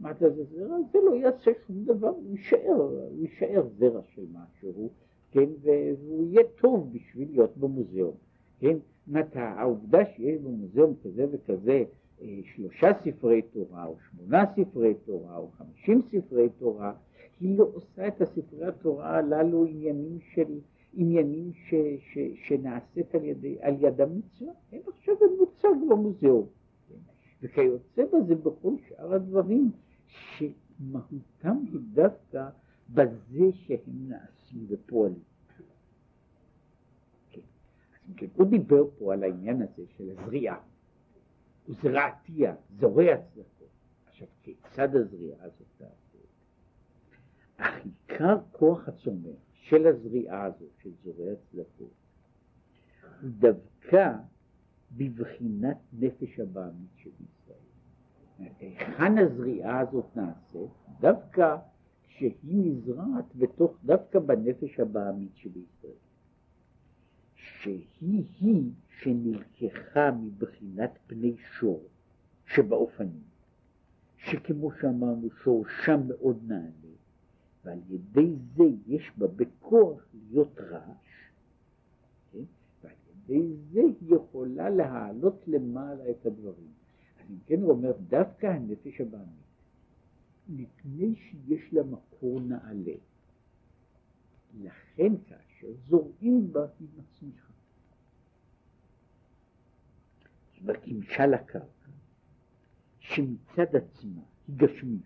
מה 0.02 0.14
זה 0.14 0.44
זרע? 0.44 0.78
זה 0.94 1.00
לא 1.06 1.16
יעשה 1.16 1.52
שום 1.68 1.84
דבר, 1.86 2.10
הוא 2.10 2.32
יישאר, 2.32 2.76
הוא 2.76 3.22
יישאר 3.22 3.68
זרע 3.78 4.02
של 4.16 4.26
משהו, 4.32 4.90
כן, 5.32 5.50
והוא 5.62 6.28
יהיה 6.28 6.42
טוב 6.62 6.94
בשביל 6.94 7.28
להיות 7.32 7.58
במוזיאון, 7.58 8.16
כן, 8.60 8.78
זאת 9.08 9.36
העובדה 9.36 10.06
שיש 10.06 10.42
במוזיאון 10.42 10.94
כזה 11.04 11.26
וכזה 11.32 11.84
אה, 12.22 12.40
שלושה 12.44 12.92
ספרי 13.04 13.42
תורה, 13.42 13.86
או 13.86 13.96
שמונה 14.10 14.44
ספרי 14.56 14.94
תורה, 15.06 15.38
או 15.38 15.48
חמישים 15.58 16.02
ספרי 16.12 16.50
תורה, 16.50 16.94
היא 17.40 17.58
לא 17.58 17.70
עושה 17.74 18.08
את 18.08 18.22
הספרי 18.22 18.66
התורה 18.66 19.18
הללו 19.18 19.66
עניינים 19.66 20.20
של, 20.34 20.60
עניינים 20.94 21.52
ש, 21.54 21.76
ש, 22.00 22.18
שנעשית 22.48 23.16
על, 23.16 23.24
ידי, 23.24 23.58
על 23.62 23.74
יד 23.80 24.02
המצווה, 24.02 24.54
הם 24.72 24.80
עכשיו 24.88 25.16
מוצג 25.40 25.90
במוזיאון. 25.90 26.46
כן? 26.90 26.96
וכיוצא 27.44 28.04
בזה 28.06 28.36
בכל 28.36 28.74
שאר 28.88 29.14
הדברים, 29.14 29.72
שמהותם 30.12 31.58
היא 31.72 31.80
דווקא 31.94 32.50
בזה 32.90 33.52
שהם 33.54 34.10
נעשים 34.10 34.66
ופועלים. 34.70 35.24
כן. 37.30 37.42
כן, 38.18 38.28
הוא 38.36 38.48
דיבר 38.48 38.84
פה 39.00 39.14
על 39.14 39.24
העניין 39.24 39.62
הזה 39.62 39.84
של 39.98 40.10
הזריעה. 40.10 40.60
הוא 41.68 41.76
זרעתיה, 41.84 42.56
זורע 42.80 43.18
צדקות. 43.18 43.70
עכשיו, 44.06 44.28
כיצד 44.44 44.96
הזריעה 44.96 45.44
הזאת 45.44 45.68
תעשה? 45.78 46.18
אך 47.58 47.86
עיקר 47.86 48.38
כוח 48.52 48.88
הצומח 48.88 49.38
של 49.54 49.88
הזריעה 49.88 50.44
הזאת, 50.44 50.70
של 50.84 50.90
זורע 51.04 51.36
צדקות, 51.52 51.94
הוא 53.22 53.30
דווקא 53.40 54.14
בבחינת 54.98 55.78
נפש 55.94 56.40
הבעמית 56.40 56.90
של 56.96 57.10
ישראל. 57.10 57.41
היכן 58.60 59.18
הזריעה 59.18 59.80
הזאת 59.80 60.06
נעשית? 60.16 60.72
דווקא 61.00 61.58
כשהיא 62.04 62.72
נזרעת 62.72 63.36
בתוך, 63.36 63.78
דווקא 63.86 64.20
בנפש 64.20 64.80
הבעמית 64.80 65.36
שבישראל. 65.36 65.92
שהיא 67.36 68.24
היא 68.40 68.72
שנלקחה 68.90 70.12
מבחינת 70.12 70.92
פני 71.08 71.36
שור 71.60 71.84
שבאופנים, 72.46 73.22
שכמו 74.18 74.72
שאמרנו 74.72 75.30
שורשם 75.44 76.02
מאוד 76.08 76.38
נעלה, 76.48 76.96
ועל 77.66 77.80
ידי 77.90 78.36
זה 78.56 78.64
יש 78.88 79.12
בה 79.18 79.28
בכוח 79.28 80.06
להיות 80.14 80.60
רעש, 80.60 81.32
כן? 82.32 82.44
ועל 82.84 82.94
ידי 83.10 83.56
זה 83.72 83.80
היא 83.80 84.16
יכולה 84.16 84.70
להעלות 84.70 85.44
למעלה 85.48 86.10
את 86.10 86.26
הדברים. 86.26 86.71
אם 87.32 87.38
כן 87.46 87.62
הוא 87.62 87.72
אומר, 87.72 87.92
דווקא 88.08 88.46
הנפש 88.46 89.02
הבעמית, 89.02 89.42
מפני 90.48 91.16
שיש 91.16 91.74
לה 91.74 91.84
מקור 91.84 92.42
נעלה, 92.42 92.94
לכן 94.62 95.14
כאשר 95.28 95.68
זורעים 95.88 96.54
בה 96.54 96.66
היא 96.80 96.88
מצמיחה. 96.98 97.52
כמשל 100.84 101.34
הקרקע, 101.34 101.90
שמצד 103.00 103.76
עצמה 103.76 104.22
היא 104.48 104.56
גשמיות, 104.58 105.02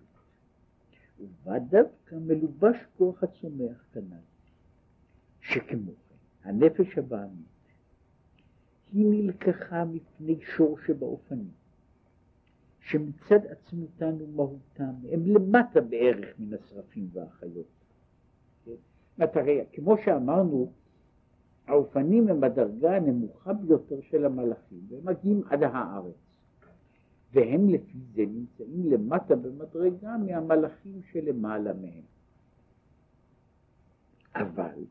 ובה 1.19 1.59
דווקא 1.59 2.15
מלובש 2.15 2.77
כוח 2.97 3.23
הצומח 3.23 3.85
כנ"ל, 3.93 4.15
שכמו 5.41 5.91
כן, 6.09 6.49
הנפש 6.49 6.97
הבעמית 6.97 7.45
היא 8.93 9.05
נלקחה 9.05 9.85
מפני 9.85 10.39
שור 10.55 10.79
שבאופנים, 10.87 11.51
שמצד 12.85 13.39
עצמותן 13.45 14.15
ומהותן 14.19 14.93
הם 15.11 15.25
למטה 15.25 15.81
בערך 15.81 16.39
מן 16.39 16.53
השרפים 16.53 17.09
והחיות. 17.13 17.65
כן? 18.65 18.71
הרי 19.39 19.65
כמו 19.73 19.95
שאמרנו, 20.05 20.71
האופנים 21.67 22.27
הם 22.27 22.43
הדרגה 22.43 22.95
הנמוכה 22.95 23.53
ביותר 23.53 24.01
של 24.01 24.25
המלאכים, 24.25 24.79
והם 24.89 25.05
מגיעים 25.05 25.41
עד 25.49 25.63
הארץ. 25.63 26.15
והם 27.33 27.69
לפי 27.69 27.97
זה 28.13 28.21
נמצאים 28.25 28.91
למטה 28.91 29.35
במדרגה 29.35 30.17
מהמלאכים 30.17 31.01
שלמעלה 31.11 31.73
מהם. 31.73 32.03
אבל, 34.35 34.83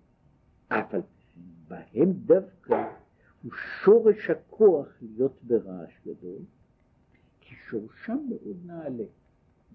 אף 0.68 0.94
על 0.94 1.02
פי 1.02 1.40
בהם 1.68 2.12
דווקא 2.12 2.92
הוא 3.42 3.52
שורש 3.84 4.30
הכוח 4.30 4.86
להיות 5.02 5.38
ברעש 5.42 6.00
גדול, 6.06 6.42
כי 7.44 7.54
שורשם 7.70 8.18
מאוד 8.28 8.56
נעלה. 8.64 9.04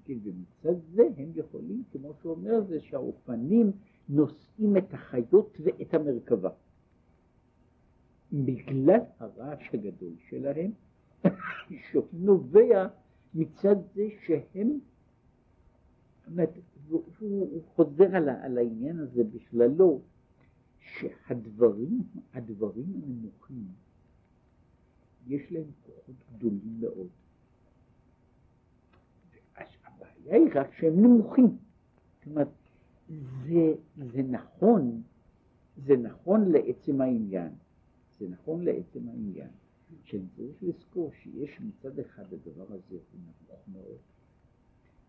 ומצד 0.10 0.80
זה 0.94 1.04
הם 1.18 1.32
יכולים, 1.36 1.84
כמו 1.92 2.14
שאומר 2.22 2.64
זה, 2.68 2.80
שהאופנים 2.82 3.72
נושאים 4.10 4.78
את 4.78 4.94
החיות 4.94 5.58
ואת 5.64 5.94
המרכבה. 5.94 6.50
בגלל 8.34 9.00
הרעש 9.20 9.74
הגדול 9.74 10.14
שלהם, 10.30 10.72
שנובע 11.92 12.88
מצד 13.34 13.76
זה 13.96 14.08
שהם, 14.26 14.80
אומרת, 16.28 16.50
הוא, 16.90 17.04
הוא 17.20 17.64
חוזר 17.76 18.16
על, 18.16 18.30
על 18.30 18.58
העניין 18.58 19.00
הזה 19.00 19.24
בכללו, 19.24 20.02
שהדברים, 20.80 22.04
הדברים 22.34 23.02
הנמוכים, 23.04 23.68
יש 25.28 25.52
להם 25.52 25.72
כוחות 25.86 26.16
גדולים 26.36 26.78
מאוד. 26.80 27.08
הבעיה 30.22 30.44
היא 30.44 30.52
רק 30.56 30.74
שהם 30.74 31.04
נמוכים. 31.04 31.46
זאת 31.46 32.26
אומרת, 32.26 32.48
זה, 33.48 33.74
זה 34.14 34.22
נכון, 34.22 35.02
זה 35.86 35.98
נכון 35.98 36.52
לעצם 36.52 37.02
העניין. 37.02 37.52
זה 38.20 38.28
נכון 38.30 38.64
לעצם 38.64 39.08
העניין. 39.08 39.50
שצריך 40.04 40.64
לזכור 40.64 41.12
שיש 41.22 41.62
מצד 41.62 42.00
אחד 42.00 42.34
הדבר 42.34 42.66
הזה 42.74 42.96
הוא 43.12 43.20
נמוך 43.22 43.68
מאוד, 43.68 43.98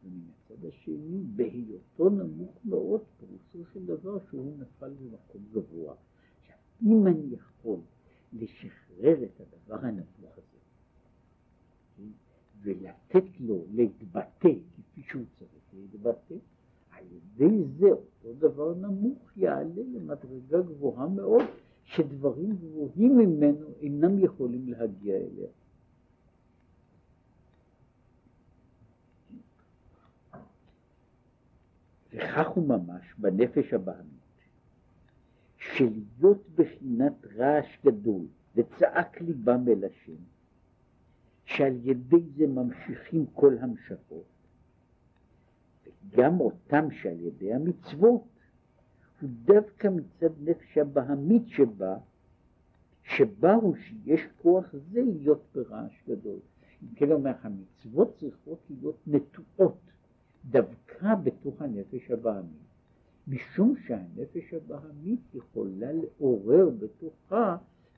ומן 0.05 0.21
הצד 0.31 0.65
השני, 0.65 1.23
בהיותו 1.37 2.09
נמוך 2.09 2.59
מאוד, 2.65 3.01
פירושו 3.19 3.73
של 3.73 3.87
דבר 3.87 4.19
שהוא 4.31 4.59
נפל 4.59 4.91
במקום 4.91 5.43
גבוה. 5.53 5.95
עכשיו, 6.41 6.57
אם 6.83 7.07
אני 7.07 7.35
יכול 7.35 7.81
לשחרר 8.33 9.25
את 9.25 9.41
הדבר 9.41 9.87
הנמוך 9.87 10.33
הזה, 10.33 10.59
כן, 11.97 12.03
ולתת 12.63 13.41
לו 13.41 13.65
להתבטא 13.71 14.49
כפי 14.93 15.03
שהוא 15.03 15.25
צריך 15.39 15.51
להתבטא, 15.75 16.35
על 16.91 17.05
ידי 17.13 17.65
זה 17.79 17.87
אותו 17.91 18.33
דבר 18.39 18.75
נמוך 18.75 19.37
יעלה 19.37 19.83
למדרגה 19.95 20.63
גבוהה 20.63 21.09
מאוד, 21.09 21.45
שדברים 21.85 22.57
גבוהים 22.57 23.19
ממנו 23.19 23.67
אינם 23.81 24.19
יכולים 24.19 24.69
להגיע 24.69 25.17
אליה. 25.17 25.49
וכך 32.13 32.49
הוא 32.49 32.69
ממש 32.69 33.15
בנפש 33.19 33.73
הבעמית, 33.73 34.21
שלהיות 35.57 36.49
בחינת 36.55 37.27
רעש 37.37 37.79
גדול 37.85 38.27
וצעק 38.55 39.21
ליבם 39.21 39.65
אל 39.69 39.85
השם, 39.85 40.23
שעל 41.45 41.75
ידי 41.83 42.23
זה 42.37 42.47
ממשיכים 42.47 43.27
כל 43.35 43.57
המשכות, 43.61 44.25
וגם 46.09 46.41
אותם 46.41 46.91
שעל 46.91 47.21
ידי 47.21 47.53
המצוות, 47.53 48.23
הוא 49.21 49.31
דווקא 49.45 49.89
מצד 49.89 50.31
נפש 50.41 50.79
הבהמית 50.79 51.43
שבה, 51.49 51.97
שבה 53.03 53.55
הוא 53.55 53.75
שיש 53.77 54.21
כוח 54.43 54.75
זה 54.93 55.03
להיות 55.03 55.43
ברעש 55.55 56.03
גדול. 56.09 56.39
אם 56.83 56.89
כן 56.95 57.13
אומר, 57.13 57.33
המצוות 57.43 58.17
צריכות 58.21 58.59
להיות 58.71 58.99
נטועות 59.07 59.79
דווקא 60.45 61.15
בתוך 61.15 61.63
הנפש 61.63 62.11
הבהמית, 62.11 62.71
משום 63.29 63.75
שהנפש 63.87 64.55
הבהמית 64.55 65.21
יכולה 65.35 65.93
לעורר 65.93 66.71
בתוכה 66.79 67.57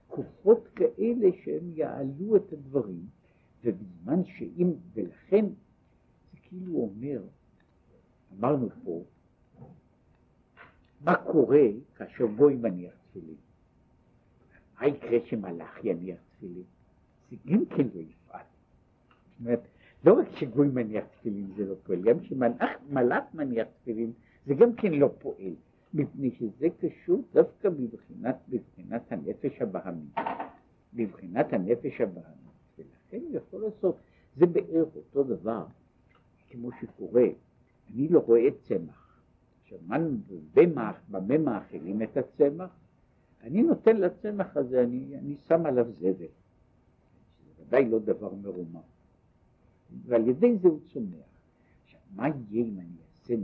כוחות 0.08 0.68
כאלה 0.76 1.28
שהם 1.44 1.70
יעלו 1.74 2.36
את 2.36 2.52
הדברים, 2.52 3.06
ובזמן 3.64 4.24
שאם, 4.24 4.72
ולכן 4.94 5.46
זה 6.32 6.38
כאילו 6.42 6.74
אומר, 6.74 7.22
אמרנו 8.38 8.68
פה, 8.84 9.04
מה 11.04 11.16
קורה 11.16 11.66
כאשר 11.96 12.26
גוי 12.26 12.56
מניח 12.56 12.92
תפילין? 13.10 13.36
מה 14.80 14.86
יקרה 14.86 15.18
שמלאך 15.24 15.84
יניח 15.84 16.18
תפילין? 16.36 16.62
זה 17.30 17.36
גם 17.46 17.64
כן 17.66 17.86
לא 17.94 18.00
יפעל. 18.00 18.40
זאת 19.30 19.40
אומרת, 19.40 19.60
לא 20.04 20.12
רק 20.18 20.26
שגוי 20.36 20.68
מניח 20.68 21.04
תפילין 21.04 21.46
זה 21.56 21.64
לא 21.64 21.74
פועל, 21.82 22.00
גם 22.00 22.20
כשמלאך 22.20 23.34
מניח 23.34 23.68
תפילין 23.82 24.12
זה 24.46 24.54
גם 24.54 24.74
כן 24.74 24.92
לא 24.92 25.10
פועל, 25.18 25.54
מפני 25.94 26.30
שזה 26.30 26.66
קשור 26.80 27.22
דווקא 27.32 27.68
בבחינת, 27.68 28.36
בבחינת 28.48 29.12
הנפש 29.12 29.62
הבהמית, 29.62 30.14
בבחינת 30.94 31.52
הנפש 31.52 32.00
הבהמית, 32.00 32.78
ולכן 32.78 33.20
יכול 33.30 33.62
לעשות, 33.62 33.96
זה 34.36 34.46
בערך 34.46 34.88
אותו 34.96 35.24
דבר, 35.24 35.64
כמו 36.50 36.70
שקורה, 36.80 37.26
אני 37.94 38.08
לא 38.08 38.18
רואה 38.18 38.48
צמח, 38.62 39.22
עכשיו 39.62 39.78
במה, 40.54 40.92
במה 41.10 41.38
מאכילים 41.38 42.02
את 42.02 42.16
הצמח? 42.16 42.70
אני 43.42 43.62
נותן 43.62 43.96
לצמח 43.96 44.56
הזה, 44.56 44.82
אני, 44.82 45.18
אני 45.18 45.36
שם 45.36 45.66
עליו 45.66 45.92
זבל, 45.92 46.14
זה 46.18 46.26
ודאי 47.60 47.88
לא 47.88 47.98
דבר 47.98 48.34
מרומם, 48.34 48.80
ועל 50.06 50.28
ידי 50.28 50.56
זה 50.56 50.68
הוא 50.68 50.80
צומח. 50.92 51.26
עכשיו, 51.84 52.00
מה 52.14 52.28
יהיה 52.28 52.64
אם 52.64 52.78
אני 52.78 52.96
אעשה 53.10 53.34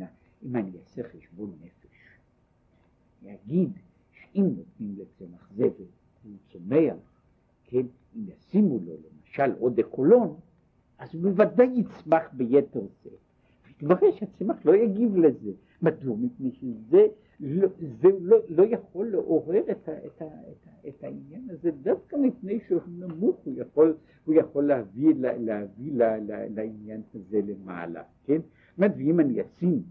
אם 0.42 0.56
אני 0.56 0.70
אעשה 0.78 1.02
חשבון 1.02 1.52
נפש, 1.60 1.96
אני 3.22 3.34
אגיד 3.34 3.70
שאם 4.12 4.44
נותנים 4.56 4.96
לצמח 4.98 5.50
זבל 5.52 5.84
והוא 6.24 6.36
צומח, 6.52 6.96
כן, 7.64 7.86
אם 8.16 8.24
ישימו 8.28 8.78
לו 8.78 8.92
למשל 8.92 9.52
עוד 9.58 9.78
אקולון, 9.78 10.36
אז 10.98 11.14
הוא 11.14 11.22
בוודאי 11.22 11.66
יצמח 11.66 12.22
ביתר 12.32 12.80
זה. 13.04 13.10
מתברר 13.82 14.10
שהצמח 14.16 14.56
לא 14.64 14.76
יגיב 14.76 15.16
לזה. 15.16 15.50
מדוע? 15.82 16.16
מפני 16.16 16.52
שזה 16.52 17.06
לא, 17.40 17.68
זה 17.80 18.08
לא, 18.20 18.36
לא 18.48 18.62
יכול 18.62 19.06
לעורר 19.06 19.62
את, 19.70 19.88
ה, 19.88 19.92
את, 20.06 20.22
ה, 20.22 20.26
את, 20.26 20.68
ה, 20.68 20.88
את 20.88 21.04
העניין 21.04 21.50
הזה, 21.50 21.70
דווקא 21.70 22.16
מפני 22.16 22.60
שהוא 22.68 22.80
נמוך, 22.88 23.36
הוא 23.44 23.54
יכול, 23.56 23.96
הוא 24.24 24.34
יכול 24.34 24.64
להביא, 24.64 25.14
להביא 25.18 25.92
לה, 25.94 26.18
לה, 26.18 26.48
לעניין 26.48 27.02
הזה 27.14 27.40
למעלה, 27.46 28.02
כן? 28.24 28.38
זאת 28.40 28.78
אומרת, 28.78 28.92
ואם 28.96 29.20
אני 29.20 29.40
אשים 29.42 29.82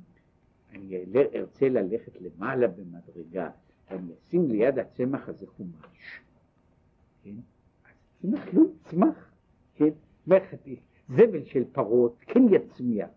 אני 0.72 1.06
ארצה 1.36 1.70
ללכת 1.70 2.22
למעלה 2.22 2.68
במדרגה, 2.68 3.50
ואני 3.92 4.14
אשים 4.14 4.52
ליד 4.52 4.80
הצמח 4.80 5.30
הזה 5.30 5.48
חומש, 5.48 6.22
כן? 7.24 7.36
הצמח 8.18 8.54
לא 8.54 8.62
יצמח, 8.76 9.32
כן? 9.76 9.90
זבל 11.10 11.44
של 11.44 11.64
פרות 11.72 12.16
כן 12.20 12.44
יצמיח, 12.52 13.10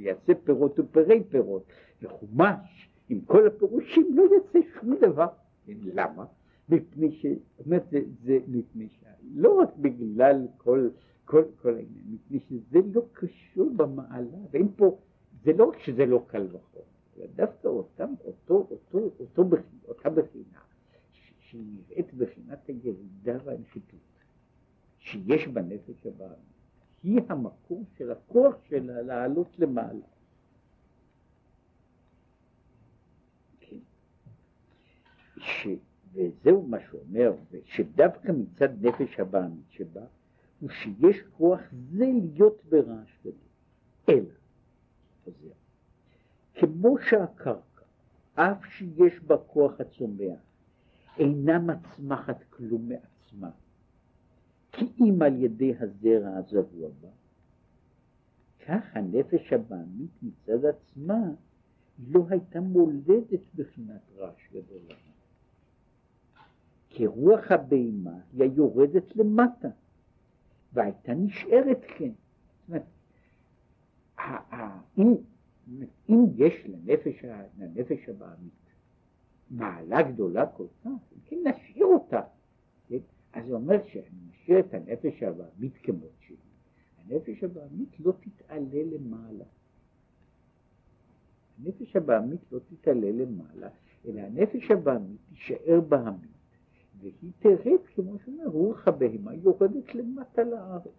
ויעשה 0.00 0.32
פירות 0.44 0.78
ופרי 0.78 1.22
פירות, 1.30 1.64
וחומש 2.02 2.90
עם 3.08 3.20
כל 3.20 3.46
הפירושים 3.46 4.16
לא 4.16 4.24
יצא 4.36 4.58
שום 4.80 4.96
דבר. 5.00 5.26
כן? 5.66 5.72
למה? 5.82 6.24
מפני 6.68 7.12
ש... 7.12 7.26
אומרת, 7.58 7.84
זה, 7.90 8.00
זה 8.24 8.38
מפני 8.48 8.88
ש... 8.88 9.04
לא 9.34 9.60
רק 9.60 9.76
בגלל 9.76 10.46
כל, 10.56 10.88
כל, 11.24 11.42
כל 11.62 11.74
העניין, 11.74 12.04
מפני 12.10 12.38
שזה 12.48 12.78
לא 12.94 13.02
קשור 13.12 13.70
במעלה, 13.76 14.38
ואין 14.50 14.68
פה, 14.76 14.98
זה 15.44 15.52
לא 15.52 15.64
רק 15.64 15.78
שזה 15.78 16.06
לא 16.06 16.24
קל 16.26 16.46
וחומר. 16.46 16.84
דווקא 17.34 17.68
אותם, 17.68 18.14
אותו, 18.24 18.66
אותו, 18.70 19.10
אותו 19.20 19.44
אותה 19.88 20.10
בחינה, 20.10 20.58
שהיא 21.40 21.64
נראית 21.74 22.14
בחינת 22.14 22.68
הירידה 22.68 23.38
והנחיתות, 23.44 24.00
שיש 24.98 25.48
בנפש 25.48 26.06
הבאה, 26.06 26.34
היא 27.02 27.20
המקום 27.28 27.84
של 27.98 28.10
הכוח 28.10 28.54
שלה 28.68 29.02
לעלות 29.02 29.58
למעלה. 29.58 30.06
כן. 33.60 33.76
ש... 35.36 35.66
וזהו 36.12 36.62
מה 36.62 36.76
שאומר, 36.90 37.32
שדווקא 37.64 38.32
מצד 38.32 38.84
נפש 38.86 39.20
הבעמית 39.20 39.70
שבה, 39.70 40.04
הוא 40.60 40.70
שיש 40.70 41.16
כוח 41.36 41.60
זה 41.70 42.04
להיות 42.04 42.62
ברעש 42.68 43.18
גדול. 43.20 43.34
אלא, 44.08 44.34
חוזר, 45.24 45.52
כמו 46.54 46.96
שהקרקע, 46.98 47.84
אף 48.34 48.66
שיש 48.66 49.20
בה 49.20 49.36
כוח 49.36 49.80
הצומח, 49.80 50.40
אינה 51.18 51.58
מצמחת 51.58 52.44
כלום 52.50 52.88
מעצמה, 52.88 53.50
כי 54.72 54.84
אם 55.00 55.22
על 55.22 55.42
ידי 55.42 55.74
הזרע 55.80 56.36
הזבוע 56.36 56.90
בה, 57.00 57.08
כך 58.66 58.96
הנפש 58.96 59.52
הבעמית 59.52 60.10
מצד 60.22 60.64
עצמה 60.64 61.30
לא 62.08 62.24
הייתה 62.28 62.60
מולדת 62.60 63.40
בחינת 63.54 64.00
רעש 64.16 64.48
גדול 64.52 64.80
לה. 64.88 64.94
כי 66.88 67.06
רוח 67.06 67.50
הבהמה 67.50 68.18
היא 68.32 68.42
היורדת 68.42 69.16
למטה, 69.16 69.68
והייתה 70.72 71.14
נשארת 71.14 71.78
כן. 71.98 72.10
זאת 72.68 72.68
אומרת, 72.68 72.82
אם 76.08 76.24
יש 76.36 76.54
לנפש, 76.66 77.24
לנפש 77.58 78.08
הבעמית 78.08 78.52
מעלה 79.50 80.02
גדולה 80.02 80.46
כל 80.46 80.66
כך, 80.84 80.90
כן 81.24 81.36
נשאיר 81.44 81.86
אותה. 81.86 82.20
כן? 82.88 82.98
אז 83.32 83.46
זה 83.46 83.54
אומר 83.54 83.76
שאני 83.92 84.18
משאיר 84.30 84.60
את 84.60 84.74
הנפש 84.74 85.22
הבעמית 85.22 85.72
כמות 85.82 86.12
שהיא. 86.20 86.36
הנפש 86.98 87.44
הבעמית 87.44 88.00
לא 88.00 88.12
תתעלה 88.20 88.82
למעלה. 88.82 89.44
הנפש 91.58 91.96
הבעמית 91.96 92.40
לא 92.52 92.58
תתעלה 92.58 93.10
למעלה, 93.12 93.68
אלא 94.06 94.20
הנפש 94.20 94.70
הבעמית 94.70 95.20
תישאר 95.28 95.80
בעמית, 95.80 96.30
והיא 97.00 97.32
תרד, 97.38 97.80
כמו 97.94 98.18
שאומר, 98.24 98.46
רוח 98.46 98.88
הבהמה 98.88 99.34
יורדת 99.34 99.94
למטה 99.94 100.44
לארץ. 100.44 100.92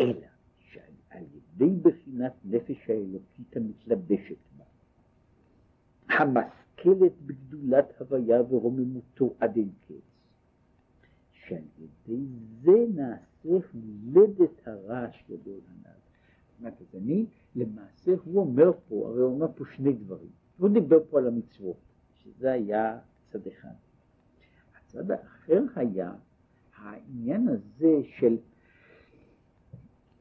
אלא 0.00 0.26
על 1.10 1.24
ידי 1.34 1.74
בחינת 1.82 2.32
נפש 2.44 2.90
האלוקית 2.90 3.56
המתלבשת 3.56 4.36
בה, 4.56 4.64
המשכלת 6.84 7.12
בגדולת 7.26 8.00
הוויה 8.00 8.42
ורוממותו 8.42 9.34
עד 9.40 9.56
אין 9.56 9.70
קץ, 9.88 9.94
שעל 11.32 11.62
ידי 11.78 12.26
זה 12.62 12.86
נעשה 12.94 13.66
הולדת 13.72 14.66
הרעש 14.66 15.22
גדול 15.30 15.60
הנ"ל. 15.68 15.90
זאת 15.90 16.58
אומרת, 16.58 16.94
אני, 16.94 17.26
למעשה 17.56 18.12
הוא 18.24 18.40
אומר 18.40 18.72
פה, 18.88 19.08
הרי 19.08 19.20
הוא 19.20 19.34
אומר 19.34 19.46
פה 19.56 19.64
שני 19.76 19.92
דברים. 19.92 20.30
הוא 20.58 20.68
דיבר 20.68 20.98
פה 21.10 21.18
על 21.18 21.26
המצוות, 21.26 21.76
שזה 22.14 22.52
היה 22.52 22.98
צד 23.32 23.46
אחד. 23.46 23.74
הצד 24.76 25.10
האחר 25.10 25.62
היה 25.76 26.12
העניין 26.76 27.48
הזה 27.48 28.00
של 28.18 28.36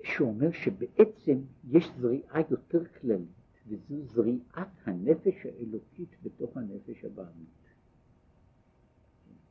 שאומר 0.04 0.52
שבעצם 0.52 1.38
יש 1.70 1.92
זריעה 2.00 2.42
יותר 2.50 2.86
כללית, 2.86 3.43
וזו 3.68 4.06
זריעת 4.14 4.68
הנפש 4.86 5.46
האלוקית 5.46 6.10
בתוך 6.24 6.58
הנפש 6.58 7.06
הבעמית. 7.06 7.64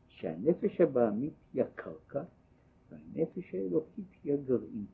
שהנפש 0.09 0.81
הבעמית 0.81 1.33
היא 1.55 1.63
הקרקע, 1.63 2.23
והנפש 2.91 3.55
האלוקית 3.55 4.07
היא 4.25 4.33
הגרעין. 4.33 4.87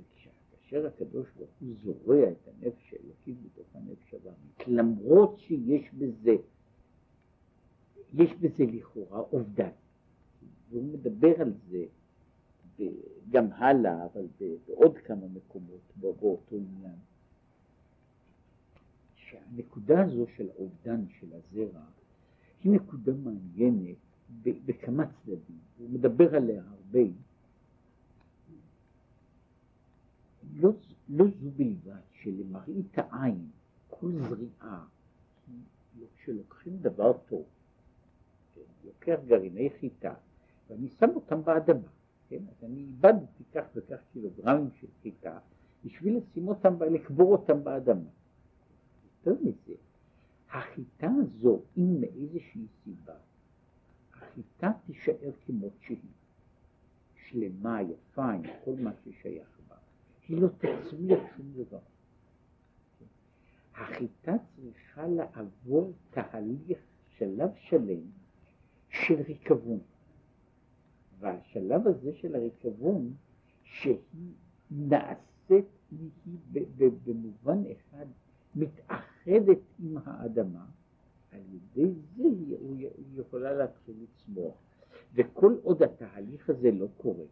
וכאשר 0.00 0.86
הקדוש 0.86 1.26
ברוך 1.36 1.50
הוא 1.60 1.74
זורע 1.84 2.30
את 2.30 2.48
הנפש 2.48 2.94
האלוקית 2.94 3.36
בתוך 3.42 3.66
הנפש 3.74 4.14
הבעמית, 4.14 4.68
למרות 4.68 5.38
שיש 5.38 5.94
בזה, 5.94 6.36
יש 8.14 8.30
בזה 8.40 8.64
לכאורה 8.64 9.20
אובדן, 9.20 9.70
והוא 10.70 10.84
מדבר 10.84 11.40
על 11.40 11.52
זה 11.68 11.84
גם 13.30 13.52
הלאה, 13.52 14.06
אבל 14.06 14.26
בעוד 14.66 14.98
כמה 14.98 15.26
מקומות 15.26 15.80
באותו 15.96 16.56
עניין. 16.56 16.96
שהנקודה 19.30 20.04
הזו 20.04 20.26
של 20.36 20.50
האובדן 20.50 21.04
של 21.20 21.26
הזרע 21.32 21.82
היא 22.64 22.72
נקודה 22.72 23.12
מעניינת 23.12 23.96
בכמה 24.42 25.04
צדדים, 25.06 25.58
הוא 25.78 25.90
מדבר 25.90 26.36
עליה 26.36 26.62
הרבה. 26.68 27.00
לא, 30.54 30.70
לא 31.08 31.24
זו 31.40 31.50
בלבד 31.56 32.00
שלמראית 32.22 32.98
העין 32.98 33.46
כל 33.90 34.10
זריעה, 34.12 34.84
כשלוקחים 36.16 36.76
דבר 36.76 37.12
טוב, 37.28 37.44
כן, 38.54 38.60
לוקח 38.84 39.18
גרעיני 39.26 39.70
חיטה 39.80 40.14
ואני 40.68 40.88
שם 40.88 41.08
אותם 41.14 41.42
באדמה, 41.42 41.88
כן, 42.28 42.42
אז 42.48 42.64
אני 42.64 42.80
איבדתי 42.80 43.44
כך 43.52 43.64
וכך 43.74 43.98
קילוגרמים 44.12 44.70
של 44.80 44.86
חיטה 45.02 45.38
בשביל 45.84 46.16
לשים 46.16 46.48
אותם, 46.48 46.82
לקבור 46.82 47.32
אותם 47.32 47.64
באדמה. 47.64 48.10
יותר 49.26 49.42
מזה, 49.42 49.74
החיטה 50.50 51.10
הזו, 51.20 51.60
אם 51.76 52.00
מאיזושהי 52.00 52.66
סיבה, 52.84 53.14
החיטה 54.14 54.72
תישאר 54.86 55.30
כמות 55.46 55.72
שהיא, 55.80 55.98
שלמה, 57.14 57.82
יפה, 57.82 58.32
עם 58.32 58.42
כל 58.64 58.74
מה 58.78 58.90
ששייך 59.04 59.60
בה, 59.68 59.76
היא 60.28 60.42
לא 60.42 60.48
תצמיח 60.48 61.20
שום 61.36 61.52
דבר. 61.52 61.78
החיטה 63.74 64.32
צריכה 64.56 65.06
לעבור 65.06 65.92
תהליך, 66.10 66.78
שלב 67.18 67.50
שלם 67.54 68.00
של 68.88 69.14
ריקבון. 69.14 69.80
והשלב 71.18 71.86
הזה 71.86 72.12
של 72.14 72.34
הריקבון, 72.34 73.14
שהיא 73.62 74.32
נעשית, 74.70 75.66
היא 75.90 76.60
במובן 77.04 77.62
אחד 77.72 78.06
מתאחדת 79.26 79.58
עם 79.78 79.96
האדמה, 80.04 80.66
על 81.32 81.40
ידי 81.40 81.92
זה 82.16 82.22
היא, 82.22 82.88
יכולה 83.14 83.54
להתחיל 83.54 83.94
לצמוח. 84.02 84.54
וכל 85.14 85.54
עוד 85.62 85.82
התהליך 85.82 86.50
הזה 86.50 86.70
לא 86.70 86.86
קורה, 86.96 87.24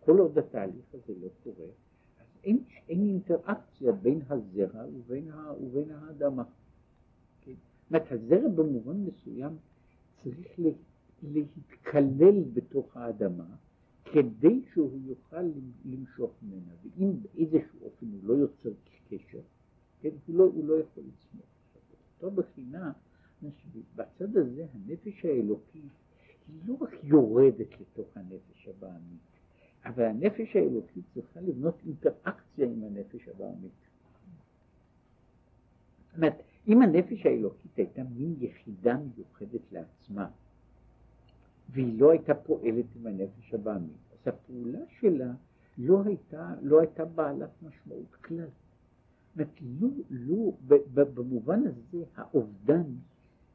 כל 0.00 0.18
עוד 0.18 0.38
התהליך 0.38 0.94
הזה 0.94 1.12
לא 1.20 1.28
קורה, 1.44 1.66
אז 2.20 2.26
אין, 2.44 2.64
אין 2.88 3.00
אינטראקציה 3.00 3.92
בין 3.92 4.20
הזרע 4.28 4.84
ובין, 4.94 5.30
ה, 5.30 5.52
ובין 5.60 5.90
האדמה. 5.90 6.44
כן? 7.40 7.52
זאת 7.90 8.12
הזרע 8.12 8.48
במובן 8.48 8.96
מסוים 8.96 9.56
צריך 10.24 10.58
להתקלל 11.22 12.42
בתוך 12.54 12.96
האדמה 12.96 13.56
כדי 14.04 14.62
שהוא 14.72 14.98
יוכל 15.04 15.44
למשוך 15.84 16.30
ממנה, 16.42 16.72
ואם 16.82 17.12
באיזשהו 17.22 17.78
אופן 17.82 18.06
הוא 18.06 18.20
לא 18.22 18.34
יוצר 18.34 18.70
קשר, 19.08 19.40
כן, 20.02 20.08
הוא, 20.26 20.36
לא, 20.36 20.44
הוא 20.44 20.64
לא 20.64 20.74
יכול 20.80 21.02
לצמוח. 21.02 21.46
אותו 22.22 22.30
בחינה, 22.30 22.92
בצד 23.96 24.36
הזה 24.36 24.66
הנפש 24.74 25.24
האלוקית 25.24 25.90
היא 26.48 26.60
לא 26.66 26.76
רק 26.80 26.90
יורדת 27.02 27.80
לתוך 27.80 28.16
הנפש 28.16 28.68
הבעמית, 28.68 29.20
אבל 29.84 30.04
הנפש 30.04 30.56
האלוקית 30.56 31.04
צריכה 31.14 31.40
לבנות 31.40 31.74
אינטראקציה 31.86 32.66
עם 32.66 32.84
הנפש 32.84 33.28
הבעמית. 33.28 33.72
זאת 36.06 36.16
אומרת, 36.16 36.42
אם 36.68 36.82
הנפש 36.82 37.26
האלוקית 37.26 37.76
הייתה 37.76 38.02
מין 38.04 38.34
יחידה 38.40 38.96
מיוחדת 38.96 39.72
לעצמה, 39.72 40.30
והיא 41.70 42.00
לא 42.00 42.10
הייתה 42.10 42.34
פועלת 42.34 42.86
עם 42.96 43.06
הנפש 43.06 43.54
הבעמית, 43.54 43.96
אז 44.12 44.28
הפעולה 44.34 44.80
שלה 45.00 45.32
לא 45.78 46.02
הייתה, 46.04 46.54
לא 46.62 46.80
הייתה 46.80 47.04
בעלת 47.04 47.50
משמעות 47.62 48.14
כלל. 48.14 48.48
אומרת, 49.34 49.48
לו, 49.60 49.88
לו, 50.10 50.56
במובן 50.94 51.62
הזה 51.66 52.04
האובדן, 52.16 52.82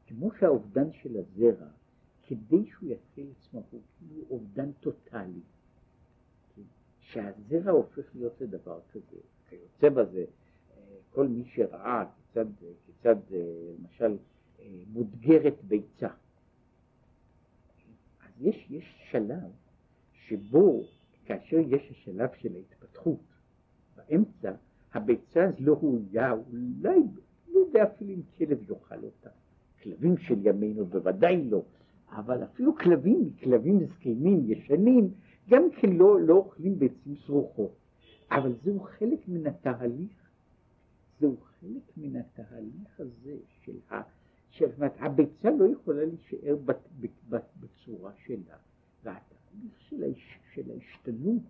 כמו 0.06 0.30
שהאובדן 0.40 0.92
של 0.92 1.16
הזרע, 1.16 1.68
כדי 2.22 2.66
שהוא 2.70 2.90
יתחיל 2.90 3.26
לצמוח, 3.30 3.64
הוא 3.70 3.80
כאילו 3.98 4.24
אובדן 4.30 4.72
טוטאלי. 4.72 5.40
כן? 6.56 6.62
שהזרע 7.00 7.70
הופך 7.70 8.14
להיות 8.14 8.40
לדבר 8.40 8.80
כזה. 8.92 9.16
כיוצא 9.48 9.88
בזה, 9.88 10.24
אה, 10.24 10.96
כל 11.10 11.28
מי 11.28 11.44
שראה 11.44 12.04
כיצד, 12.16 12.46
כיצד 12.86 13.16
אה, 13.32 13.38
למשל 13.78 14.16
אה, 14.60 14.66
מודגרת 14.92 15.64
ביצה. 15.64 16.08
אז 18.20 18.30
יש, 18.40 18.66
יש 18.70 18.84
שלב 19.10 19.50
שבו, 20.12 20.82
כאשר 21.24 21.56
יש 21.56 21.90
השלב 21.90 22.28
של 22.40 22.54
ההתפתחות, 22.54 23.20
באמצע 23.96 24.52
הביצה 24.94 25.44
אז 25.44 25.54
לא 25.58 25.74
ראויה, 25.74 26.32
אולי, 26.32 27.00
לא 27.48 27.58
יודע 27.60 27.82
אפילו 27.82 28.10
אם 28.10 28.20
כלב 28.38 28.70
יאכל 28.70 29.04
אותה. 29.04 29.30
כלבים 29.82 30.16
של 30.16 30.46
ימינו 30.46 30.86
בוודאי 30.86 31.44
לא, 31.50 31.62
אבל 32.08 32.44
אפילו 32.44 32.76
כלבים, 32.76 33.30
כלבים 33.42 33.86
זקנים, 33.86 34.42
ישנים, 34.46 35.10
גם 35.48 35.62
כן 35.80 35.92
לא, 35.92 36.20
לא 36.20 36.34
אוכלים 36.34 36.78
ביצים 36.78 37.14
סרוכות. 37.26 37.74
אבל 38.30 38.54
זהו 38.64 38.80
חלק 38.80 39.28
מן 39.28 39.46
התהליך, 39.46 40.30
זהו 41.20 41.36
חלק 41.36 41.82
מן 41.96 42.16
התהליך 42.16 43.00
הזה 43.00 43.36
של 43.64 43.76
ה... 43.90 44.00
זאת 44.60 44.76
אומרת, 44.76 44.92
הביצה 44.98 45.50
לא 45.50 45.64
יכולה 45.64 46.04
להישאר 46.04 46.56
בת, 46.64 46.88
בת, 47.28 47.44
בצורה 47.60 48.12
שלה, 48.26 48.56
והתהליך 49.04 49.80
של, 49.80 50.02
ההש, 50.02 50.38
של 50.54 50.70
ההשתנות 50.70 51.42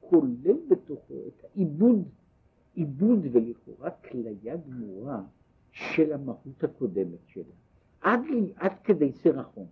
כולל 0.00 0.56
בתוכו 0.68 1.14
את 1.28 1.44
העיבוד 1.44 2.08
עיבוד 2.76 3.26
ולכאורה 3.32 3.90
כליה 3.90 4.56
גמורה 4.56 5.22
של 5.72 6.12
המהות 6.12 6.64
הקודמת 6.64 7.26
שלה, 7.26 7.54
עד, 8.00 8.20
עד 8.56 8.72
כדי 8.84 9.12
סירחון. 9.12 9.66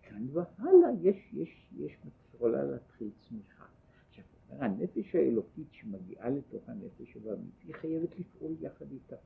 מכאן 0.00 0.26
והלאה 0.32 0.90
יש, 1.02 1.16
יש, 1.32 1.66
יש 1.78 1.96
יכולה 2.34 2.64
להתחיל 2.64 3.10
צמיחה. 3.28 3.64
עכשיו, 4.08 4.24
הנפש 4.50 5.14
האלוקית 5.14 5.66
שמגיעה 5.72 6.30
לתוך 6.30 6.68
הנפש 6.68 7.16
הבאמית, 7.16 7.54
היא 7.66 7.74
חייבת 7.74 8.18
לפעול 8.18 8.52
יחד 8.60 8.86
איתה. 8.92 9.16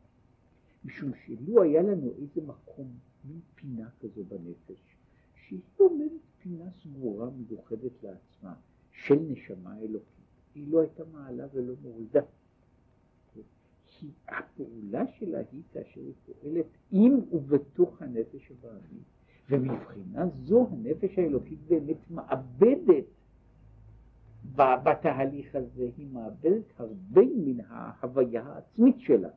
משום 0.84 1.10
שלו 1.26 1.62
היה 1.62 1.82
לנו 1.82 2.10
איזה 2.10 2.40
מקום, 2.46 2.88
מין 3.24 3.40
פינה 3.54 3.88
כזו 4.00 4.24
בנפש, 4.24 4.96
שהיא 5.34 5.60
עומדת 5.76 6.10
פינה 6.42 6.70
סגורה 6.82 7.30
מיוחדת 7.30 8.02
לעצמה, 8.02 8.54
של 8.92 9.14
נשמה 9.14 9.78
אלוקית, 9.78 10.24
היא 10.54 10.72
לא 10.72 10.80
הייתה 10.80 11.02
מעלה 11.12 11.46
ולא 11.52 11.74
מורידה. 11.82 12.20
כי 13.98 14.10
הפעולה 14.28 15.04
שלה 15.18 15.38
היא 15.52 15.62
כאשר 15.72 16.00
היא 16.00 16.12
פועלת 16.26 16.66
עם 16.90 17.20
ובתוך 17.32 18.02
הנפש 18.02 18.50
הבעמית, 18.50 19.04
ומבחינה 19.50 20.26
זו 20.44 20.68
הנפש 20.70 21.18
האלוקית 21.18 21.58
באמת 21.68 22.10
מאבדת 22.10 23.04
בתהליך 24.56 25.54
הזה, 25.54 25.90
היא 25.96 26.08
מאבדת 26.12 26.64
הרבה 26.76 27.22
מן 27.36 27.60
ההוויה 27.68 28.42
העצמית 28.42 28.96
שלה, 28.98 29.30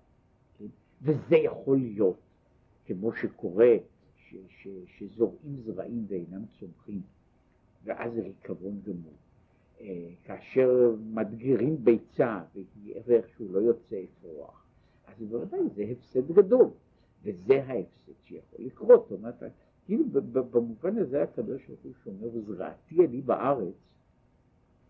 כן? 0.57 0.65
וזה 1.01 1.35
יכול 1.35 1.77
להיות, 1.77 2.19
כמו 2.85 3.13
שקורה, 3.13 3.75
ש, 4.17 4.35
ש, 4.47 4.67
שזורעים 4.97 5.61
זרעים 5.65 6.05
ואינם 6.07 6.45
צומחים, 6.59 7.01
ואז 7.83 8.11
ריקבון 8.17 8.81
גמור. 8.83 9.13
כאשר 10.23 10.95
מדגירים 11.13 11.85
ביצה 11.85 12.41
ואיכשהו 13.05 13.51
לא 13.51 13.59
יוצא 13.59 13.95
אפרוח, 14.03 14.65
אז 15.07 15.23
בוודאי 15.23 15.59
זה 15.75 15.83
הפסד 15.91 16.31
גדול, 16.31 16.69
וזה 17.23 17.63
ההפסד 17.63 18.11
שיכול 18.23 18.65
לקרות. 18.65 19.07
זאת 19.09 19.19
אומרת, 19.19 19.43
כאילו 19.85 20.03
במובן 20.33 20.97
הזה 20.97 21.23
הקדוש 21.23 21.67
ברוך 21.67 21.79
הוא 21.83 21.91
שאומר, 22.03 22.27
וזרעתי 22.33 23.05
אני 23.05 23.21
בארץ, 23.21 23.73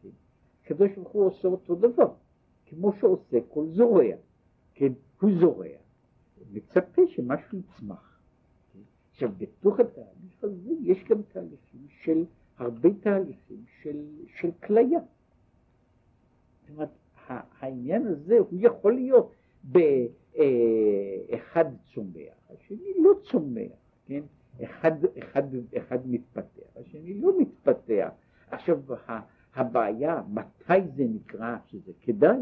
כן? 0.01 0.09
הקדוש 0.63 0.91
ברוך 0.95 1.09
הוא 1.09 1.25
עושה 1.25 1.47
אותו 1.47 1.75
דבר, 1.75 2.13
כמו 2.65 2.93
שעושה 2.99 3.37
כל 3.49 3.65
זורע, 3.67 4.15
כן, 4.73 4.93
הוא 5.21 5.31
זורע, 5.39 5.67
מצפה 6.51 7.01
שמשהו 7.07 7.59
יצמח. 7.59 8.19
כן? 8.73 8.79
עכשיו, 9.11 9.29
בתוך 9.37 9.79
התהליך 9.79 10.43
הזה 10.43 10.73
יש 10.81 11.03
גם 11.03 11.21
תהליכים 11.21 11.87
של 12.03 12.25
הרבה 12.57 12.89
תהליכים 13.01 13.63
של, 13.81 14.01
של 14.39 14.51
כליה. 14.63 14.99
זאת 16.61 16.69
אומרת, 16.69 16.89
העניין 17.59 18.07
הזה 18.07 18.37
הוא 18.37 18.59
יכול 18.61 18.95
להיות 18.95 19.31
באחד 19.63 21.65
צומח, 21.93 22.33
השני 22.49 22.93
לא 22.97 23.11
צומח, 23.31 23.71
כן? 24.05 24.21
אחד, 24.63 24.91
אחד, 25.19 25.43
אחד 25.77 26.07
מתפתח, 26.07 26.67
השני 26.75 27.21
לא 27.21 27.39
מתפתח. 27.39 28.09
עכשיו 28.51 28.79
הבעיה, 29.55 30.21
מתי 30.29 30.81
זה 30.95 31.03
נקרא 31.03 31.57
שזה 31.67 31.91
כדאי? 32.01 32.37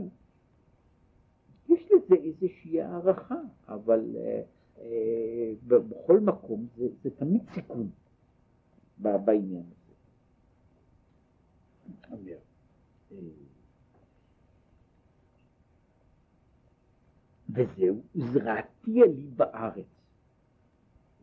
יש 1.69 1.91
לזה 1.91 2.15
איזושהי 2.15 2.81
הערכה, 2.81 3.39
אבל 3.67 4.15
אה, 4.15 4.41
אה, 4.77 5.53
בכל 5.67 6.19
מקום 6.19 6.67
זה, 6.77 6.87
זה 7.03 7.09
תמיד 7.09 7.41
סיכון 7.53 7.89
בעניין 8.97 9.63
הזה. 9.71 9.84
אומר. 12.11 12.37
וזהו, 17.49 18.01
זרעתיה 18.15 19.05
לי 19.05 19.27
בארץ. 19.35 19.85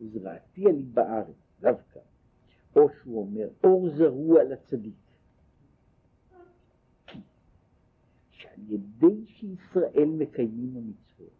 זרעתיה 0.01 0.71
לי 0.71 0.83
בארץ, 0.83 1.35
דווקא. 1.59 1.99
או 2.75 2.89
שהוא 2.89 3.21
אומר, 3.21 3.47
אור 3.63 3.89
זרוע 3.97 4.43
לצדיק. 4.43 4.95
שעל 8.31 8.71
ידי 8.71 9.25
שישראל 9.25 10.09
מקיימים 10.17 10.77
המצוות, 10.77 11.33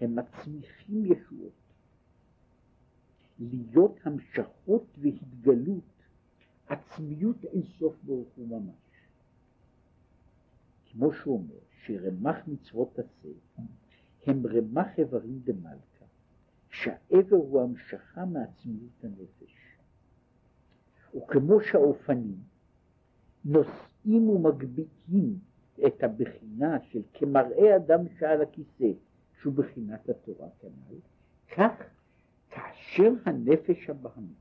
הם 0.00 0.16
מצמיחים 0.16 1.04
ישועות. 1.04 1.52
להיות 3.38 3.98
המשכות 4.04 4.86
והתגלות, 4.98 5.95
עצמיות 6.68 7.44
אינסוף 7.44 7.94
ברוך 8.02 8.28
הוא 8.36 8.48
ממש. 8.48 8.74
כמו 10.86 11.12
שהוא 11.12 11.34
אומר, 11.38 11.58
שרמח 11.84 12.36
מצוות 12.46 12.98
עשה, 12.98 13.28
הם 14.26 14.46
רמח 14.46 14.98
איברים 14.98 15.40
דמלכה, 15.44 16.04
שהאיבר 16.70 17.36
הוא 17.36 17.62
המשכה 17.62 18.24
מעצמיות 18.24 19.04
הנפש. 19.04 19.56
וכמו 21.16 21.60
שהאופנים 21.60 22.38
נושאים 23.44 24.28
ומגביהים 24.28 25.38
את 25.86 26.02
הבחינה 26.02 26.80
של 26.80 27.02
כמראה 27.14 27.76
אדם 27.76 28.00
שעל 28.18 28.42
הכיסא, 28.42 28.92
שהוא 29.40 29.54
בחינת 29.54 30.08
התורה 30.08 30.48
כנ"ל, 30.60 30.96
כך 31.56 31.72
כאשר 32.50 33.12
הנפש 33.24 33.90
הבהמית 33.90 34.36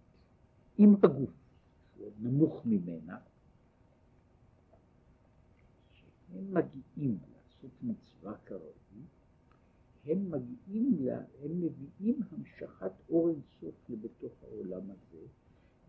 עם 0.78 0.96
הגוף, 1.04 1.45
נמוך 2.20 2.62
ממנה, 2.66 3.18
שהם 5.94 6.54
מגיעים 6.54 7.18
לעשות 7.34 7.72
מצווה 7.82 8.38
כראוי, 8.46 8.76
הם 10.06 10.32
מגיעים, 10.32 10.98
לה, 11.00 11.18
הם 11.44 11.62
מביאים 11.62 12.22
המשכת 12.32 12.92
אור 13.10 13.30
אינסוף 13.30 13.90
לבתוך 13.90 14.34
העולם 14.44 14.92
הזה, 14.92 15.26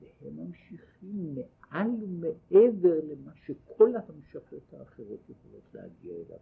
והם 0.00 0.36
ממשיכים 0.36 1.34
מעל 1.34 1.90
ומעבר 2.00 3.00
למה 3.04 3.32
שכל 3.46 3.96
ההמשכות 3.96 4.72
האחרות 4.72 5.20
יכולות 5.28 5.74
להגיע 5.74 6.14
אליו. 6.14 6.38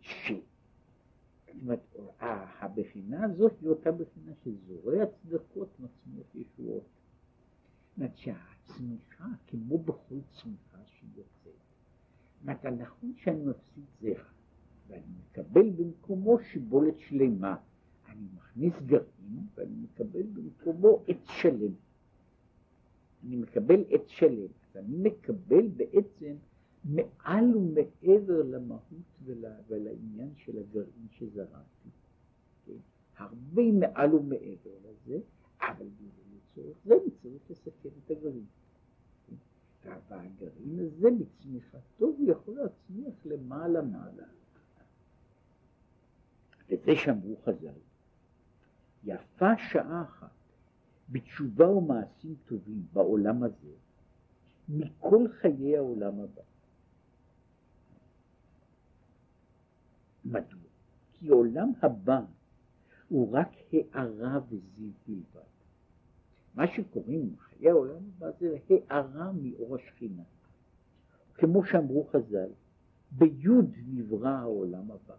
ש... 0.00 0.32
אומרת, 1.62 1.96
הבחינה 2.60 3.24
הזאת 3.24 3.52
היא 3.60 3.68
אותה 3.68 3.92
בחינה 3.92 4.32
שזורע 4.44 5.06
צדקות 5.06 5.68
מצמיח 5.80 6.34
ישועות. 6.34 6.82
זאת 6.82 7.96
אומרת 7.96 8.16
שהצמיחה, 8.16 9.26
כמו 9.46 9.78
בכל 9.78 10.18
צמיחה 10.30 10.78
שיוצאת, 10.84 11.26
זאת 11.44 12.42
אומרת, 12.42 12.64
נכון 12.64 13.12
שאני 13.16 13.44
מפסיד 13.44 13.84
זרע, 14.00 14.24
ואני 14.88 15.12
מקבל 15.20 15.70
במקומו 15.70 16.38
שיבולת 16.38 16.98
שלמה. 16.98 17.56
אני 18.08 18.26
מכניס 18.36 18.74
גרעין 18.86 19.46
ואני 19.54 19.74
מקבל 19.82 20.22
במקומו 20.22 21.02
עץ 21.06 21.26
שלם. 21.26 21.72
אני 23.24 23.36
מקבל 23.36 23.84
עץ 23.88 24.06
שלם. 24.06 24.48
ואני 24.74 24.96
מקבל 24.96 25.68
בעצם 25.68 26.34
מעל 26.84 27.56
ומעבר 27.56 28.42
למהות 28.42 28.82
ול, 29.24 29.44
ולעניין 29.68 30.30
של 30.36 30.58
הגרעין 30.58 31.06
שזרעתי. 31.10 31.88
כן? 32.66 32.72
הרבה 33.16 33.62
מעל 33.72 34.14
ומעבר 34.14 34.76
לזה, 34.84 35.18
אבל 35.60 35.86
לצורך 36.34 36.76
זה 36.84 36.94
אני 36.94 37.10
צריך 37.22 37.50
לסכן 37.50 37.88
את 38.04 38.10
הגרעין. 38.10 38.44
כן? 39.26 39.34
והגרעין 40.08 40.78
הזה 40.78 41.08
בצמיחתו 41.10 42.06
הוא 42.06 42.30
יכול 42.30 42.54
להצמיח 42.54 43.14
למעלה 43.24 43.82
מעלה. 43.82 44.26
וזה 46.68 46.96
שאמרו 46.96 47.36
חז"ל. 47.44 47.78
יפה 49.04 49.58
שעה 49.70 50.02
אחת 50.02 50.30
בתשובה 51.08 51.68
ומעשים 51.68 52.34
טובים 52.46 52.86
בעולם 52.92 53.42
הזה 53.42 53.72
מכל 54.68 55.28
חיי 55.28 55.76
העולם 55.76 56.20
הבא. 56.20 56.42
מדוע? 60.24 60.60
כי 61.12 61.28
עולם 61.28 61.72
הבא 61.82 62.20
הוא 63.08 63.32
רק 63.32 63.48
הארה 63.72 64.40
וזיו 64.48 64.90
בלבד. 65.06 65.46
מה 66.54 66.66
שקוראים 66.66 67.36
חיי 67.38 67.70
העולם 67.70 68.02
הבא 68.16 68.30
זה 68.40 68.56
הארה 68.88 69.32
מאור 69.32 69.76
השכינה. 69.76 70.22
כמו 71.34 71.64
שאמרו 71.64 72.04
חז"ל, 72.04 72.48
ביוד 73.10 73.74
נברא 73.94 74.28
העולם 74.28 74.90
הבא. 74.90 75.14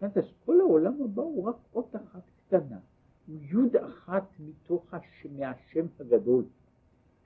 אז 0.00 0.24
כל 0.44 0.60
העולם 0.60 1.02
הבא 1.02 1.22
הוא 1.22 1.44
רק 1.44 1.56
אות 1.74 1.96
אחת 1.96 2.22
קטנה. 2.46 2.78
הוא 3.26 3.36
יוד 3.40 3.76
אחת 3.76 4.28
מתוך 4.38 4.94
הש... 4.94 5.26
מהשם 5.36 5.86
הגדול, 6.00 6.44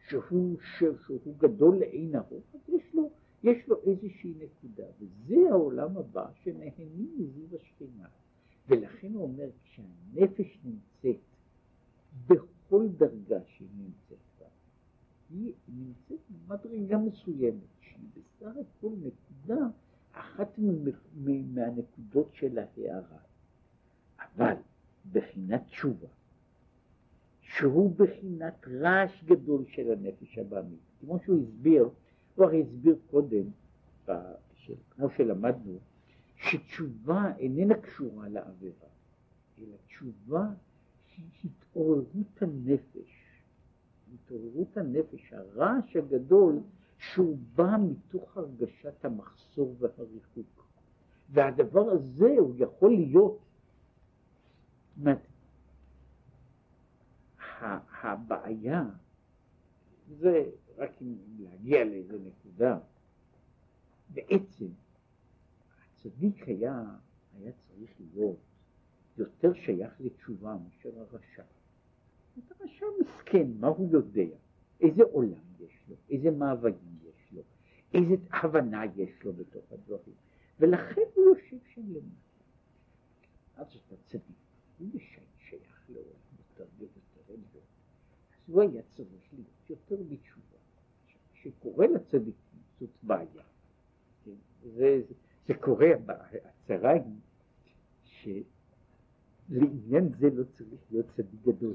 שהוא, 0.09 0.57
ש... 0.61 0.85
שהוא 1.07 1.35
גדול 1.39 1.79
לאין 1.79 2.17
ארוך, 2.17 2.45
אז 2.55 2.61
יש 2.69 2.95
לו, 2.95 3.08
יש 3.42 3.68
לו 3.68 3.77
איזושהי 3.87 4.35
נקודה, 4.35 4.85
וזה 5.01 5.37
העולם 5.51 5.96
הבא 5.96 6.27
שנהנים 6.42 7.16
מזיו 7.18 7.57
השכינה. 7.57 8.09
ולכן 8.68 9.14
הוא 9.14 9.22
אומר, 9.22 9.48
כשהנפש 9.62 10.59
נמצאת 10.64 11.20
בכל 12.27 12.88
דרגה 12.98 13.38
שהיא 13.46 13.68
נמצאת 13.77 14.18
בה, 14.40 14.46
היא 15.31 15.53
נמצאת 15.68 16.18
במדרגה 16.31 16.98
מסוימת, 16.98 17.62
שהיא 17.81 18.09
בסך 18.14 18.57
הכל 18.57 18.92
נקודה, 19.03 19.66
אחת 20.12 20.59
מהנקודות 21.55 22.35
של 22.35 22.59
ההערה. 22.59 23.18
אבל 24.18 24.55
בחינת 25.12 25.66
תשובה, 25.66 26.09
שהוא 27.40 27.94
בחינת 27.96 28.68
רעש 28.68 29.24
גדול 29.24 29.64
של 29.68 29.90
הנפש 29.90 30.38
הבאמית. 30.38 30.81
כמו 31.01 31.18
שהוא 31.24 31.42
הסביר, 31.42 31.88
הרי 32.44 32.62
הסביר 32.62 32.96
קודם, 33.11 33.44
כמו 34.90 35.11
שלמדנו, 35.16 35.79
שתשובה 36.37 37.33
איננה 37.38 37.74
קשורה 37.74 38.29
לעבירה, 38.29 38.88
אלא 39.59 39.77
תשובה 39.87 40.46
היא 41.16 41.27
התעוררות 41.44 42.42
הנפש. 42.42 43.42
התעוררות 44.14 44.77
הנפש, 44.77 45.33
הרעש 45.33 45.96
הגדול 45.96 46.61
שהוא 46.98 47.38
בא 47.55 47.77
מתוך 47.81 48.37
הרגשת 48.37 49.05
המחסור 49.05 49.77
והריחוק. 49.79 50.68
והדבר 51.31 51.90
הזה 51.90 52.35
הוא 52.38 52.55
יכול 52.59 52.90
להיות 52.90 53.38
אומרת, 54.98 55.18
הבעיה 58.03 58.85
זה 60.09 60.44
רק 60.79 61.03
אם 61.03 61.17
להגיע 61.38 61.85
לאיזה 61.85 62.19
נקודה. 62.19 62.79
בעצם 64.11 64.67
הצדיק 65.93 66.49
היה, 66.49 66.85
היה 67.38 67.53
צריך 67.69 67.91
להיות 68.01 68.37
יותר 69.19 69.55
שייך 69.55 70.01
לתשובה 70.01 70.57
מאשר 70.64 71.01
הרשע. 71.01 71.43
הרשע 72.61 72.87
מסכן, 73.01 73.51
מה 73.61 73.69
הוא 73.69 73.88
יודע? 73.93 74.37
איזה 74.81 75.03
עולם 75.03 75.45
יש 75.61 75.73
לו? 75.88 75.97
איזה 76.11 76.31
מאוויים 76.31 76.99
יש 77.03 77.33
לו? 77.33 77.43
איזה 77.95 78.14
הבנה 78.31 78.83
יש 78.97 79.23
לו 79.25 79.33
בתוך 79.33 79.73
הדברים? 79.73 80.17
ולכן 80.61 81.03
הוא 81.14 81.25
יושב 81.25 81.57
שם 81.75 81.83
למטה. 81.88 82.29
אז 83.57 83.67
אתה 83.67 83.97
צדיק. 84.07 84.37
הוא 84.79 85.01
שייך 85.38 85.85
לעולם 85.88 86.09
יותר 86.38 86.64
ויותר 86.79 87.21
עליון. 87.29 87.64
אז 88.49 88.55
הוא 88.55 88.62
היה 88.62 88.83
צריך 88.97 89.33
להיות 89.33 89.71
יותר 89.71 89.97
בתשובה. 90.09 90.48
כשקורה 91.49 91.86
לצדיקים 91.86 92.61
זאת 92.80 92.90
בעיה. 93.03 93.42
כן? 94.24 94.30
זה, 94.62 94.70
זה, 94.74 95.14
זה 95.46 95.55
קורה, 95.55 95.88
הצרה 96.44 96.90
היא 96.90 97.03
שלעניין 99.49 100.09
זה 100.18 100.30
לא 100.30 100.44
צריך 100.44 100.80
להיות 100.90 101.07
צדיק 101.16 101.40
גדול. 101.42 101.74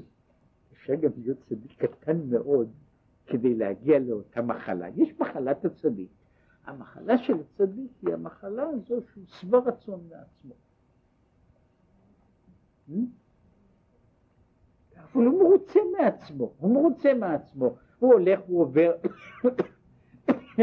אפשר 0.72 0.94
גם 0.94 1.10
להיות 1.16 1.38
צדיק 1.48 1.84
קטן 1.84 2.20
מאוד 2.30 2.70
כדי 3.26 3.54
להגיע 3.54 3.98
לאותה 3.98 4.42
מחלה. 4.42 4.88
יש 4.88 5.20
מחלת 5.20 5.64
הצדיק. 5.64 6.08
המחלה 6.64 7.18
של 7.18 7.34
הצדיק 7.40 7.90
היא 8.02 8.14
המחלה 8.14 8.62
הזו 8.62 9.00
שהוא 9.12 9.24
שבע 9.26 9.58
רצון 9.58 10.00
מעצמו. 10.10 10.54
אבל 14.96 15.26
הוא 15.26 15.40
מרוצה 15.40 15.80
מעצמו, 15.98 16.52
הוא 16.58 16.74
מרוצה 16.74 17.14
מעצמו, 17.14 17.76
הוא 17.98 18.12
הולך, 18.12 18.40
הוא 18.46 18.60
עובר, 18.60 18.92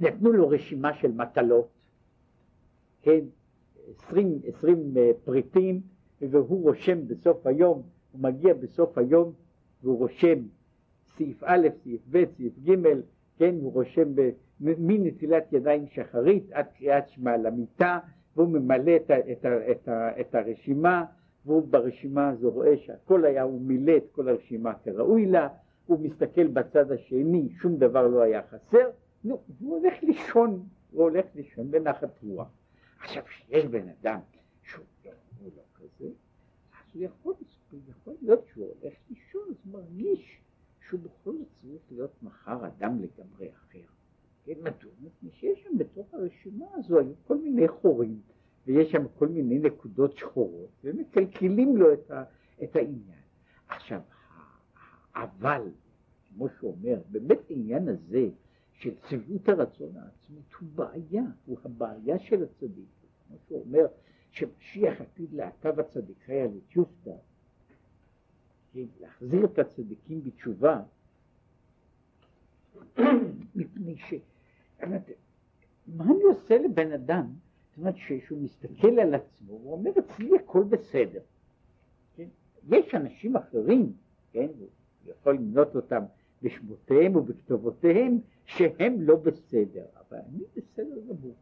נתנו 0.00 0.32
לו 0.32 0.48
רשימה 0.48 0.94
של 0.94 1.12
מטלות, 1.12 1.68
כן, 3.02 3.20
עשרים, 3.90 4.38
עשרים 4.44 4.92
אה, 4.96 5.10
פריטים, 5.24 5.80
והוא 6.20 6.62
רושם 6.62 7.08
בסוף 7.08 7.46
היום, 7.46 7.82
הוא 8.12 8.22
מגיע 8.22 8.54
בסוף 8.54 8.98
היום 8.98 9.32
והוא 9.82 9.98
רושם 9.98 10.38
סעיף 11.16 11.42
א', 11.44 11.68
סעיף 11.82 12.00
ב', 12.10 12.24
סעיף 12.36 12.52
ג', 12.64 12.74
כן, 13.38 13.54
הוא 13.60 13.72
רושם 13.72 14.08
מנטילת 14.60 15.52
ידיים 15.52 15.86
שחרית 15.86 16.52
עד 16.52 16.66
קריאת 16.78 17.08
שמע 17.08 17.36
למיטה, 17.36 17.98
והוא 18.36 18.48
ממלא 18.48 18.96
את, 18.96 19.10
את, 19.10 19.46
את, 19.70 19.88
את 20.20 20.34
הרשימה, 20.34 21.04
והוא 21.46 21.68
ברשימה 21.68 22.28
הזו 22.28 22.50
רואה 22.50 22.76
שהכל 22.76 23.24
היה, 23.24 23.42
הוא 23.42 23.60
מילא 23.60 23.96
את 23.96 24.04
כל 24.12 24.28
הרשימה 24.28 24.74
כראוי 24.74 25.26
לה, 25.26 25.48
הוא 25.88 26.00
מסתכל 26.00 26.46
בצד 26.46 26.92
השני, 26.92 27.48
שום 27.60 27.76
דבר 27.76 28.06
לא 28.06 28.22
היה 28.22 28.42
חסר, 28.42 28.90
נו, 29.24 29.42
והוא 29.58 29.78
הולך 29.78 29.94
לישון, 30.02 30.66
הוא 30.90 31.02
הולך 31.02 31.24
לישון 31.34 31.70
בנחת 31.70 32.22
רוח. 32.22 32.48
עכשיו, 33.00 33.22
כשיש 33.24 33.64
בן 33.64 33.88
אדם 33.88 34.20
שהוא 34.62 34.84
לא, 35.04 35.12
לא 35.56 35.62
כזה, 35.74 36.06
אז 36.72 36.94
הוא 36.94 37.02
יכול, 37.04 37.34
יכול 37.88 38.14
להיות 38.22 38.46
שהוא 38.52 38.66
הולך 38.66 38.94
לישון, 39.10 39.42
אז 39.50 39.56
הוא 39.64 39.72
מרגיש 39.72 40.40
שהוא 40.88 41.00
בכל 41.00 41.32
זאת 41.32 41.48
צריך 41.62 41.82
להיות 41.90 42.22
מחר 42.22 42.66
אדם 42.66 42.98
לגמרי 43.02 43.50
אחר. 43.52 43.86
כן, 44.44 44.54
מדוע? 44.60 44.92
מפני 45.00 45.30
שיש 45.30 45.62
שם 45.62 45.78
בתוך 45.78 46.14
הרשימה 46.14 46.66
הזו 46.74 46.98
היו 46.98 47.12
כל 47.26 47.38
מיני 47.38 47.68
חורים, 47.68 48.20
ויש 48.66 48.90
שם 48.90 49.04
כל 49.18 49.28
מיני 49.28 49.58
נקודות 49.58 50.16
שחורות, 50.16 50.70
ומקלקלים 50.84 51.76
לו 51.76 51.92
את, 51.92 52.10
ה, 52.10 52.24
את 52.62 52.76
העניין. 52.76 53.22
עכשיו, 53.68 54.00
אבל, 55.22 55.62
כמו 56.28 56.48
שהוא 56.48 56.72
אומר, 56.72 57.00
באמת 57.10 57.50
העניין 57.50 57.88
הזה 57.88 58.28
של 58.72 58.94
צביעות 59.08 59.48
הרצון 59.48 59.96
העצמית 59.96 60.54
הוא 60.60 60.68
בעיה, 60.74 61.22
הוא 61.46 61.58
הבעיה 61.64 62.18
של 62.18 62.42
הצדיק. 62.42 62.88
כמו 63.28 63.36
שהוא 63.46 63.64
אומר, 63.66 63.86
שמשיח 64.30 65.00
עתיד 65.00 65.32
לעקב 65.32 65.80
הצדיקי 65.80 66.40
על 66.40 66.50
יוטה, 66.76 67.10
להחזיר 68.74 69.44
את 69.44 69.58
הצדיקים 69.58 70.22
בתשובה, 70.24 70.82
מפני 73.54 73.96
ש... 73.96 74.14
מה 75.86 76.04
אני 76.04 76.22
עושה 76.22 76.58
לבן 76.58 76.92
אדם, 76.92 77.26
זאת 77.68 77.78
אומרת 77.78 77.94
שהוא 77.96 78.42
מסתכל 78.42 78.98
על 79.00 79.14
עצמו, 79.14 79.52
הוא 79.52 79.72
אומר 79.72 79.90
אצלי 79.98 80.30
הכל 80.36 80.64
בסדר. 80.64 81.20
כן? 82.16 82.28
יש 82.68 82.94
אנשים 82.94 83.36
אחרים, 83.36 83.92
כן, 84.32 84.48
יכול 85.10 85.34
למנות 85.34 85.76
אותם 85.76 86.02
בשמותיהם 86.42 87.16
ובכתובותיהם, 87.16 88.18
שהם 88.44 89.00
לא 89.00 89.16
בסדר, 89.16 89.84
אבל 90.08 90.18
אני 90.28 90.42
בסדר 90.56 91.00
גמור. 91.08 91.34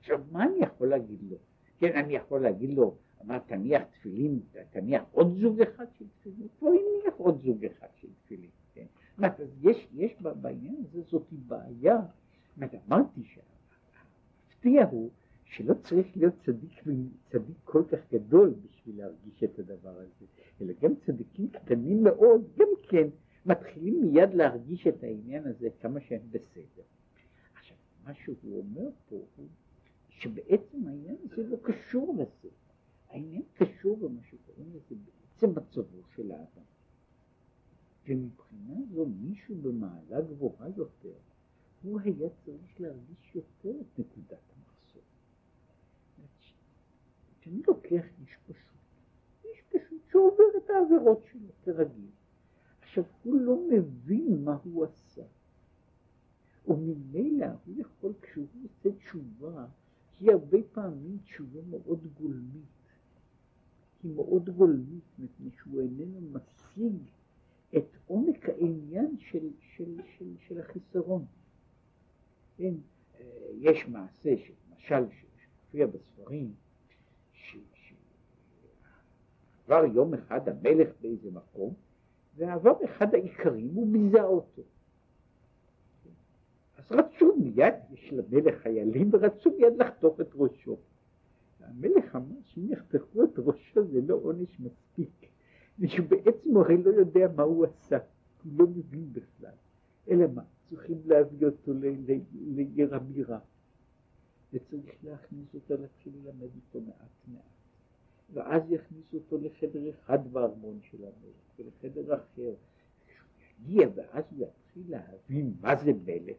עכשיו, 0.00 0.20
מה 0.32 0.44
אני 0.44 0.58
יכול 0.58 0.88
להגיד 0.88 1.18
לו? 1.30 1.36
כן, 1.78 1.96
אני 1.96 2.16
יכול 2.16 2.42
להגיד 2.42 2.70
לו, 2.70 2.94
אמר, 3.24 3.38
תניח 3.38 3.82
תפילין, 3.82 4.40
תניח 4.70 5.02
עוד 5.12 5.38
זוג 5.40 5.60
אחד 5.60 5.86
של 5.98 6.04
תפילין, 6.20 6.48
כבר 6.58 6.68
הניח 6.68 7.14
עוד 7.16 7.40
זוג 7.42 7.64
אחד 7.64 7.86
של 8.00 8.08
תפילין, 8.24 8.50
כן? 8.74 8.84
אומרת, 9.18 9.40
אז 9.40 9.48
יש, 9.62 9.88
יש 9.94 10.22
בעניין 10.22 10.74
הזה, 10.80 11.02
זאת 11.10 11.26
בעיה. 11.32 12.00
אומרת, 12.56 12.74
אמרתי 12.88 13.20
שהמפתיע 13.24 14.84
הוא 14.84 15.10
שלא 15.44 15.74
צריך 15.74 16.06
להיות 16.16 16.34
צדיק, 16.44 16.82
צדיק 17.30 17.56
כל 17.64 17.82
כך 17.92 17.98
גדול 18.12 18.48
בשביל 18.50 18.77
להרגיש 18.92 19.44
את 19.44 19.58
הדבר 19.58 19.98
הזה, 19.98 20.26
אלא 20.60 20.72
גם 20.80 20.94
צדיקים 21.06 21.48
קטנים 21.48 22.04
מאוד, 22.04 22.52
גם 22.56 22.68
כן, 22.88 23.08
מתחילים 23.46 24.00
מיד 24.00 24.34
להרגיש 24.34 24.86
את 24.86 25.02
העניין 25.02 25.46
הזה 25.46 25.68
כמה 25.80 26.00
שהם 26.00 26.22
בסדר. 26.30 26.82
עכשיו, 27.54 27.76
מה 28.04 28.14
שהוא 28.14 28.58
אומר 28.58 28.88
פה 29.08 29.16
הוא 29.36 29.46
שבעצם 30.08 30.88
העניין 30.88 31.16
הזה 31.24 31.42
לא 31.42 31.56
קשור 31.62 32.14
לזה. 32.14 32.48
העניין 33.08 33.42
קשור 33.54 33.96
במה 33.96 34.22
שקוראים 34.22 34.72
לזה 34.74 34.94
בעצם 35.04 35.50
מצבו 35.58 36.02
של 36.16 36.32
האדם. 36.32 36.64
ומבחינה 38.08 38.74
זו 38.92 39.06
מישהו 39.06 39.54
במעלה 39.56 40.20
גבוהה 40.20 40.68
יותר, 40.76 41.14
הוא 41.82 42.00
היה 42.00 42.28
צריך 42.44 42.80
להרגיש 42.80 43.34
יותר 43.34 43.70
את 43.80 43.98
נקודת 43.98 44.42
המחסור. 44.56 45.02
כשאני 47.40 47.62
לוקח 47.66 48.04
איש 48.20 48.36
פשוט, 48.46 48.77
איש 49.74 49.82
פשוט 49.86 50.02
שעובר 50.12 50.44
את 50.56 50.70
העבירות 50.70 51.22
שלו 51.32 51.48
כרגיל, 51.64 52.10
עכשיו 52.82 53.04
הוא 53.22 53.40
לא 53.40 53.56
מבין 53.70 54.44
מה 54.44 54.56
הוא 54.64 54.84
עשה, 54.84 55.22
וממילא 56.68 57.46
הוא 57.66 57.74
יכול, 57.76 58.12
כשהוא 58.22 58.46
עושה 58.64 58.96
תשובה, 58.98 59.66
היא 60.20 60.30
הרבה 60.30 60.58
פעמים 60.72 61.18
תשובה 61.24 61.60
מאוד 61.70 62.06
גולמית. 62.20 62.78
היא 64.02 64.14
מאוד 64.14 64.50
גולמית, 64.50 65.04
מפני 65.18 65.50
שהוא 65.50 65.80
איננו 65.80 66.20
משיג 66.20 66.96
את 67.76 67.96
עומק 68.06 68.48
העניין 68.48 69.16
של, 69.18 69.50
של, 69.60 70.00
של, 70.18 70.34
של 70.38 70.60
החיסרון. 70.60 71.24
כן, 72.56 72.74
אה, 73.20 73.24
יש 73.58 73.88
מעשה, 73.88 74.34
למשל, 74.70 75.04
שמופיע 75.10 75.86
בספרים, 75.86 76.54
שעבר 79.68 79.84
יום 79.84 80.14
אחד 80.14 80.48
המלך 80.48 80.88
באיזה 81.00 81.30
מקום, 81.30 81.74
ועבר 82.36 82.84
אחד 82.84 83.14
האיכרים, 83.14 83.74
הוא 83.74 83.92
ביזה 83.92 84.22
אותו. 84.22 84.62
אז 86.76 86.84
רצו 86.90 87.36
מיד, 87.36 87.74
יש 87.90 88.12
למלך 88.12 88.62
חיילים, 88.62 89.10
ורצו 89.12 89.50
מיד 89.50 89.76
לחתוך 89.78 90.20
את 90.20 90.28
ראשו. 90.34 90.76
המלך 91.60 92.16
אמר 92.16 92.36
שאם 92.44 92.72
יחתכו 92.72 93.24
את 93.24 93.38
ראשו 93.38 93.84
זה 93.84 94.00
לא 94.00 94.14
עונש 94.14 94.60
מספיק, 94.60 95.26
ושבעצם 95.78 96.50
הוא 96.50 96.62
הרי 96.62 96.82
לא 96.82 96.90
יודע 96.90 97.28
מה 97.36 97.42
הוא 97.42 97.66
עשה, 97.66 97.98
הוא 98.44 98.52
לא 98.56 98.66
מבין 98.66 99.12
בכלל. 99.12 99.54
אלא 100.10 100.26
מה? 100.34 100.42
צריכים 100.70 100.98
להביא 101.04 101.46
אותו 101.46 101.72
לעיר 102.32 102.94
הבירה, 102.94 103.38
וצריך 104.52 105.04
להכניס 105.04 105.54
אותו, 105.54 105.74
להתחיל 105.76 106.12
ללמד 106.24 106.48
אותו 106.56 106.80
מעט 106.86 107.28
מעט. 107.28 107.57
ואז 108.32 108.62
יכניסו 108.72 109.16
אותו 109.16 109.38
לחדר 109.38 109.90
אחד 109.90 110.32
בארמון 110.32 110.78
של 110.82 110.98
המלך, 110.98 111.58
ולחדר 111.58 112.14
אחר. 112.14 112.52
יגיע, 113.60 113.88
ואז 113.94 114.24
הוא 114.30 114.46
יתחיל 114.46 114.82
להבין 114.88 115.54
מה 115.60 115.76
זה 115.76 115.92
מלך, 116.06 116.36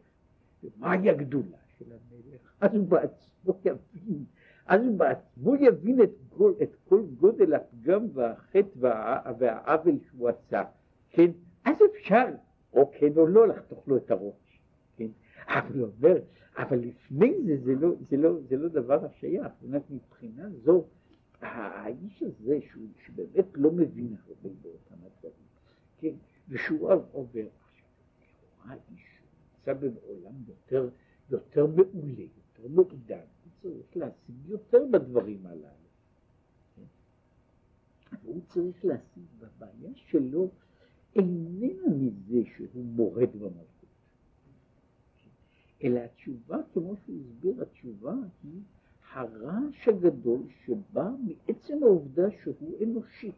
ומהי 0.64 1.10
הגדולה 1.10 1.58
של 1.78 1.84
המלך, 1.92 2.40
אז 2.60 2.74
הוא 2.74 2.86
בעצמו 2.86 3.54
יבין, 3.64 4.24
אז 4.66 4.80
הוא 4.84 4.98
בעצמו 4.98 5.56
יבין 5.56 6.02
את 6.02 6.10
כל, 6.28 6.52
את 6.62 6.76
כל 6.88 7.02
גודל 7.18 7.54
הפגם 7.54 8.06
והחטא 8.12 8.68
וה, 8.76 9.32
והעוול 9.38 9.98
שהוא 10.10 10.28
עשה, 10.28 10.62
כן? 11.10 11.30
אז 11.64 11.76
אפשר, 11.92 12.26
או 12.72 12.90
כן 12.98 13.12
או 13.16 13.26
לא, 13.26 13.48
לחתוך 13.48 13.88
לו 13.88 13.96
את 13.96 14.10
הראש, 14.10 14.60
כן? 14.96 15.08
אבל 15.46 15.78
הוא 15.78 15.88
אומר, 15.98 16.16
אבל 16.56 16.78
לפני 16.78 17.34
זה 17.46 17.56
זה 17.64 17.74
לא, 17.74 17.94
זה 18.10 18.16
לא, 18.16 18.40
זה 18.48 18.56
לא 18.56 18.68
דבר 18.68 19.04
השייך, 19.04 19.46
זאת 19.60 19.62
אומרת 19.62 19.90
מבחינה 19.90 20.48
זו, 20.64 20.84
האיש 21.40 22.22
הזה, 22.22 22.58
שהוא, 22.70 22.88
שבאמת 23.06 23.46
לא 23.54 23.70
מבין 23.70 24.16
הרבה 24.26 24.48
באותם 24.62 24.94
הדברים, 25.06 25.46
כן? 25.98 26.14
ושהוא 26.48 26.92
עובר 27.12 27.46
עכשיו, 27.60 27.88
האיש 28.64 29.22
נמצא 29.56 29.74
בעולם 29.74 30.34
יותר, 30.48 30.88
יותר 31.30 31.66
מעולה, 31.66 32.22
יותר 32.22 32.68
מעודן, 32.68 33.24
הוא 33.44 33.52
צריך 33.62 33.96
להשיג 33.96 34.46
יותר 34.46 34.84
בדברים 34.90 35.46
הללו. 35.46 35.90
והוא 38.22 38.40
צריך 38.48 38.84
להשיג 38.84 39.24
בבעיה 39.38 39.90
שלו 39.94 40.50
איננה 41.16 41.88
מזה 41.98 42.42
שהוא 42.56 42.84
מורד 42.84 43.32
במלכות, 43.32 43.70
אלא 45.82 46.00
התשובה, 46.00 46.58
כמו 46.72 46.94
שהוא 46.96 47.20
הסביר, 47.20 47.62
התשובה 47.62 48.14
היא 48.42 48.60
הרעש 49.12 49.88
הגדול 49.88 50.40
שבא 50.64 51.10
מעצם 51.26 51.82
העובדה 51.82 52.30
שהוא 52.42 52.74
אנושי, 52.84 53.32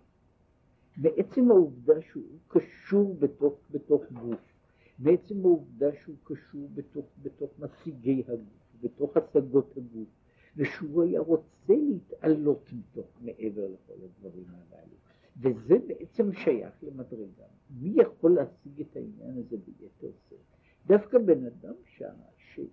מעצם 0.96 1.50
העובדה 1.50 1.94
שהוא 2.00 2.38
קשור 2.48 3.16
בתוך, 3.18 3.54
בתוך 3.70 4.02
גוף. 4.12 4.52
מעצם 4.98 5.40
העובדה 5.44 5.86
שהוא 6.02 6.16
קשור 6.24 6.68
בתוך, 6.74 7.06
בתוך 7.22 7.50
משיגי 7.58 8.22
הגוף, 8.28 8.82
בתוך 8.82 9.16
השגות 9.16 9.76
הגוף, 9.76 10.08
ושהוא 10.56 11.02
היה 11.02 11.20
רוצה 11.20 11.74
להתעלות 11.74 12.70
מתוך 12.72 13.06
מעבר 13.20 13.68
לכל 13.68 14.04
הדברים 14.04 14.44
הללו. 14.48 14.96
וזה 15.36 15.78
בעצם 15.86 16.32
שייך 16.32 16.72
למדרגה. 16.82 17.44
מי 17.70 17.94
יכול 17.96 18.34
להשיג 18.34 18.80
את 18.80 18.96
העניין 18.96 19.38
הזה 19.38 19.56
ביתר 19.56 20.10
שאת? 20.28 20.38
דווקא 20.86 21.18
בן 21.18 21.46
אדם 21.46 21.74
ש... 21.84 22.02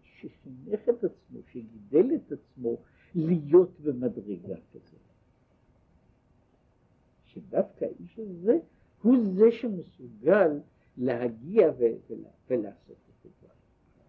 שחינך 0.03 0.89
את 0.89 1.03
עצמו, 1.03 1.39
שגידל 1.51 2.15
את 2.15 2.31
עצמו 2.31 2.77
להיות 3.15 3.79
במדרגה 3.79 4.55
כזאת. 4.71 4.99
שדווקא 7.25 7.85
האיש 7.85 8.19
הזה 8.19 8.57
הוא 9.01 9.17
זה 9.35 9.51
שמסוגל 9.51 10.59
להגיע 10.97 11.71
ולעשות 12.49 12.97
את 13.25 13.31
זה. 13.41 13.47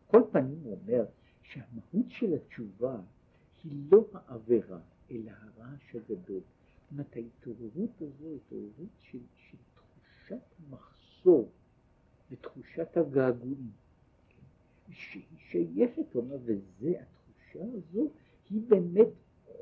כל 0.06 0.22
פנים 0.32 0.60
הוא 0.62 0.78
אומר 0.82 1.04
שהמהות 1.42 2.10
של 2.10 2.34
התשובה 2.34 3.00
היא 3.64 3.76
לא 3.92 4.04
העבירה, 4.12 4.80
אלא 5.10 5.30
הרעש 5.30 5.94
הגדול. 5.94 6.40
זאת 6.40 6.92
אומרת, 6.92 7.16
ההתעוררות 7.16 8.02
הזו 8.02 8.34
התעוררות 8.34 8.88
של, 9.00 9.18
של 9.36 9.58
תחושת 9.74 10.42
המחסור 10.58 11.50
ותחושת 12.30 12.96
הגעגועים. 12.96 13.70
שהיא 14.93 15.38
שייכת, 15.51 16.14
הוא 16.14 16.22
אומר, 16.22 16.36
וזה, 16.45 16.95
התחושה 17.01 17.64
הזו, 17.74 18.11
היא 18.51 18.62
באמת, 18.68 19.09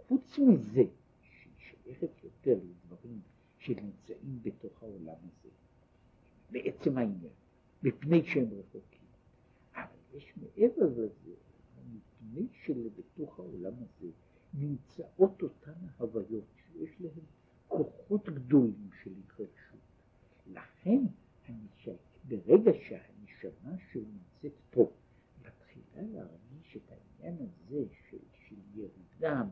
חוץ 0.06 0.38
מזה, 0.38 0.84
שהיא 1.20 1.52
שייכת 1.58 2.24
יותר 2.24 2.58
לדברים 2.70 3.20
שנמצאים 3.58 4.38
בתוך 4.42 4.82
העולם 4.82 5.16
הזה, 5.22 5.50
בעצם 6.50 6.98
העניין, 6.98 7.32
מפני 7.82 8.24
שהם 8.24 8.48
רחוקים. 8.58 9.08
אבל 9.74 10.16
יש 10.16 10.32
מעבר 10.36 10.88
לזה, 10.88 11.34
מפני 11.92 12.46
שלבתוך 12.64 13.38
העולם 13.38 13.74
הזה 13.74 14.10
נמצאות 14.54 15.42
אותן 15.42 15.86
הוויות 15.98 16.44
שיש 16.56 17.00
להן 17.00 17.24
כוחות 17.68 18.28
גדולים 18.28 18.88
של 19.02 19.10
התרגשות. 19.24 19.80
לכן, 20.52 21.04
ברגע 22.28 22.70
שהנשמה 22.74 23.72
שנמצאת 23.92 24.52
פה 24.70 24.90
מתחילה 25.40 26.02
להרגיש 26.12 26.76
את 26.76 26.92
העניין 26.92 27.48
הזה 27.48 27.84
של, 28.10 28.18
של 28.48 28.56
ירידה 28.74 29.42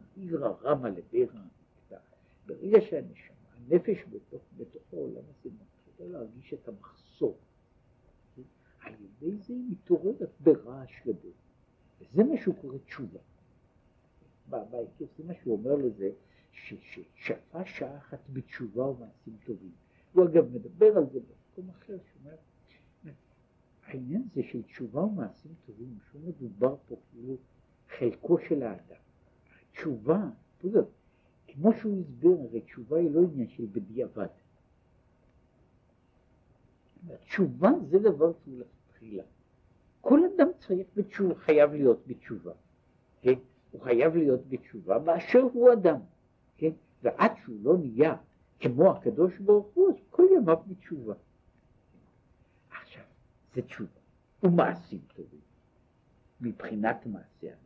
מעיר 0.76 0.88
הרמה 0.88 0.88
לביר 0.88 1.30
המקדש, 1.32 2.04
ברגע 2.46 2.80
שהנשמה, 2.80 3.36
הנפש 3.56 4.04
בתוך, 4.10 4.42
בתוך 4.56 4.82
העולם 4.92 5.22
הזה 5.38 5.50
מתחילה 5.54 6.08
להרגיש 6.08 6.54
את 6.54 6.68
המחסור, 6.68 7.36
על 8.80 8.94
ידי 8.94 9.36
זה 9.36 9.54
היא 9.54 9.64
מתעוררת 9.70 10.30
ברעש 10.40 11.00
גדול. 11.06 11.32
וזה 12.00 12.24
מה 12.24 12.36
שהוא 12.42 12.54
קורא 12.60 12.78
תשובה. 12.78 13.20
בהיקף 14.48 15.18
זה 15.18 15.24
מה 15.24 15.34
שהוא 15.34 15.56
אומר 15.56 15.76
לזה, 15.76 16.10
ששפה 16.52 17.64
שעה 17.64 17.98
אחת 17.98 18.20
בתשובה 18.32 18.86
ומעשים 18.86 19.36
טובים. 19.46 19.72
הוא 20.12 20.24
אגב 20.24 20.54
מדבר 20.54 20.96
על 20.96 21.06
זה 21.12 21.20
במקום 21.20 21.70
אחר, 21.70 21.96
שאומר, 22.12 22.36
העניין 23.82 24.22
הזה 24.32 24.42
של 24.42 24.62
תשובה 24.62 25.00
ומעשים 25.00 25.54
טובים, 25.66 25.98
שהוא 26.10 26.20
מדובר 26.28 26.76
פה 26.88 26.96
כאילו 27.10 27.36
חלקו 27.98 28.38
של 28.48 28.62
האדם. 28.62 29.00
תשובה, 29.72 30.30
כמו 31.46 31.65
שהוא 31.76 32.00
הסביר, 32.00 32.38
הרי 32.50 32.60
תשובה 32.60 32.98
היא 32.98 33.10
לא 33.10 33.20
עניין 33.20 33.48
של 33.48 33.66
בדיעבד. 33.72 34.26
תשובה 37.24 37.70
זה 37.90 37.98
דבר 37.98 38.32
שהוא 38.44 38.58
לכתחילה. 38.58 39.22
כל 40.00 40.20
אדם 40.24 40.48
צריך 40.66 40.86
בתשובה, 40.96 41.34
חייב 41.34 41.72
להיות 41.72 42.06
בתשובה, 42.06 42.52
כן? 43.20 43.34
הוא 43.70 43.80
חייב 43.80 44.16
להיות 44.16 44.48
בתשובה 44.48 44.98
באשר 44.98 45.42
הוא 45.52 45.72
אדם, 45.72 46.00
כן? 46.56 46.70
ועד 47.02 47.32
שהוא 47.44 47.56
לא 47.62 47.78
נהיה 47.78 48.16
כמו 48.60 48.90
הקדוש 48.90 49.38
ברוך 49.38 49.66
הוא, 49.74 49.88
אז 49.88 49.94
כל 50.10 50.22
ימיו 50.36 50.58
בתשובה. 50.66 51.14
עכשיו, 52.70 53.04
זה 53.54 53.62
תשובה, 53.62 54.00
ומעשים 54.42 55.00
טובים, 55.14 55.40
מבחינת 56.40 57.06
מעשי. 57.06 57.50
אז 57.50 57.65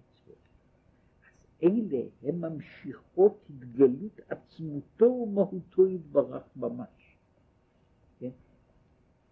אלה 1.63 2.03
הם 2.23 2.41
ממשיכות 2.41 3.45
התגלות 3.51 4.21
עצמותו 4.29 5.05
ומהותו 5.05 5.87
יתברך 5.89 6.43
ממש. 6.57 7.17
כן? 8.19 8.31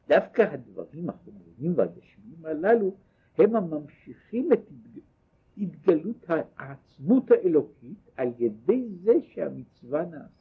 דווקא 0.09 0.43
הדברים 0.43 1.09
החומריים 1.09 1.72
והגשמיים 1.76 2.45
הללו 2.45 2.95
הם 3.39 3.57
הממשיכים 3.57 4.53
את 4.53 4.61
התגלות 5.59 6.24
העצמות 6.29 7.31
האלוקית 7.31 8.11
על 8.16 8.29
ידי 8.39 8.89
זה 9.03 9.12
שהמצווה 9.33 10.05
נעשית. 10.05 10.39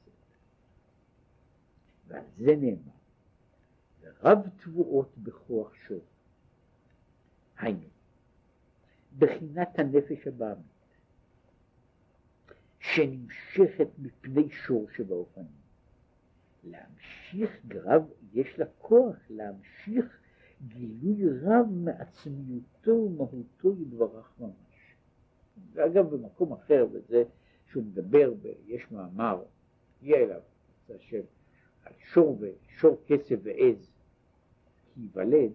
ועל 2.08 2.26
זה 2.38 2.56
נאמר, 2.56 2.98
רב 4.24 4.48
תבואות 4.64 5.18
בכוח 5.18 5.74
שור. 5.74 6.04
היינו, 7.58 7.88
בחינת 9.18 9.80
הנפש 9.80 10.28
הבאמית, 10.28 10.77
שנמשכת 12.94 13.88
מפני 13.98 14.50
שור 14.50 14.88
שבאופנים. 14.96 15.48
להמשיך 16.64 17.66
גרב, 17.68 18.04
יש 18.34 18.60
לה 18.60 18.66
כוח 18.78 19.16
להמשיך 19.30 20.20
גילוי 20.68 21.40
רב 21.42 21.66
מעצמיותו 21.72 22.92
ומהותו 22.92 23.82
יתברך 23.82 24.34
ממש. 24.40 24.96
ואגב 25.74 26.16
במקום 26.16 26.54
אחר, 26.54 26.88
וזה 26.92 27.24
שהוא 27.72 27.84
מדבר, 27.84 28.34
יש 28.68 28.92
מאמר, 28.92 29.44
הגיע 29.98 30.18
אליו, 30.18 30.42
השם, 30.90 31.22
על 31.84 31.94
שור, 31.98 32.40
שור 32.68 33.02
כסף 33.08 33.36
ועז, 33.44 33.92
כי 34.94 35.02
ייוולד, 35.02 35.52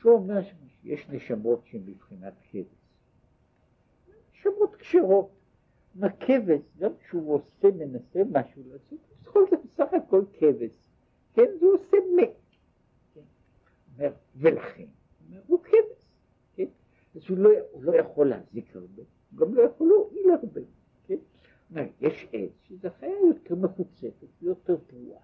שהוא 0.00 0.12
אומר 0.12 0.40
שיש 0.82 1.08
נשמות 1.08 1.66
שהן 1.66 1.82
מבחינת 1.86 2.34
כבש. 2.50 2.66
נשמות 4.32 4.76
כשרות. 4.76 5.43
הכבש, 6.02 6.60
גם 6.78 6.90
כשהוא 6.96 7.34
עושה, 7.34 7.76
מנסה 7.76 8.22
משהו 8.30 8.62
לעשות, 8.66 8.98
זה 9.50 9.56
בסך 9.56 9.94
הכל 9.94 10.24
כבש. 10.32 10.78
כן, 11.34 11.50
זה 11.60 11.66
עושה 11.66 11.96
מת. 12.16 12.30
אומר, 13.98 14.12
ולכן, 14.36 14.86
הוא 15.46 15.62
כבש, 15.62 16.06
כן? 16.54 16.66
אז 17.14 17.22
הוא 17.28 17.38
לא, 17.38 17.50
הוא 17.70 17.84
לא 17.84 17.96
יכול 17.96 18.28
להזיק 18.28 18.76
הרבה, 18.76 19.02
הוא 19.30 19.38
גם 19.38 19.54
לא 19.54 19.62
יכול 19.62 19.88
להועיל 19.88 20.30
הרבה, 20.30 20.60
כן? 21.06 21.16
אומר, 21.70 21.84
יש 22.00 22.28
עץ 22.32 22.50
שזה 22.62 22.90
חיה 22.90 23.18
יותר 23.28 23.54
מחוצפת, 23.54 24.26
יותר 24.42 24.76
פרועה. 24.86 25.22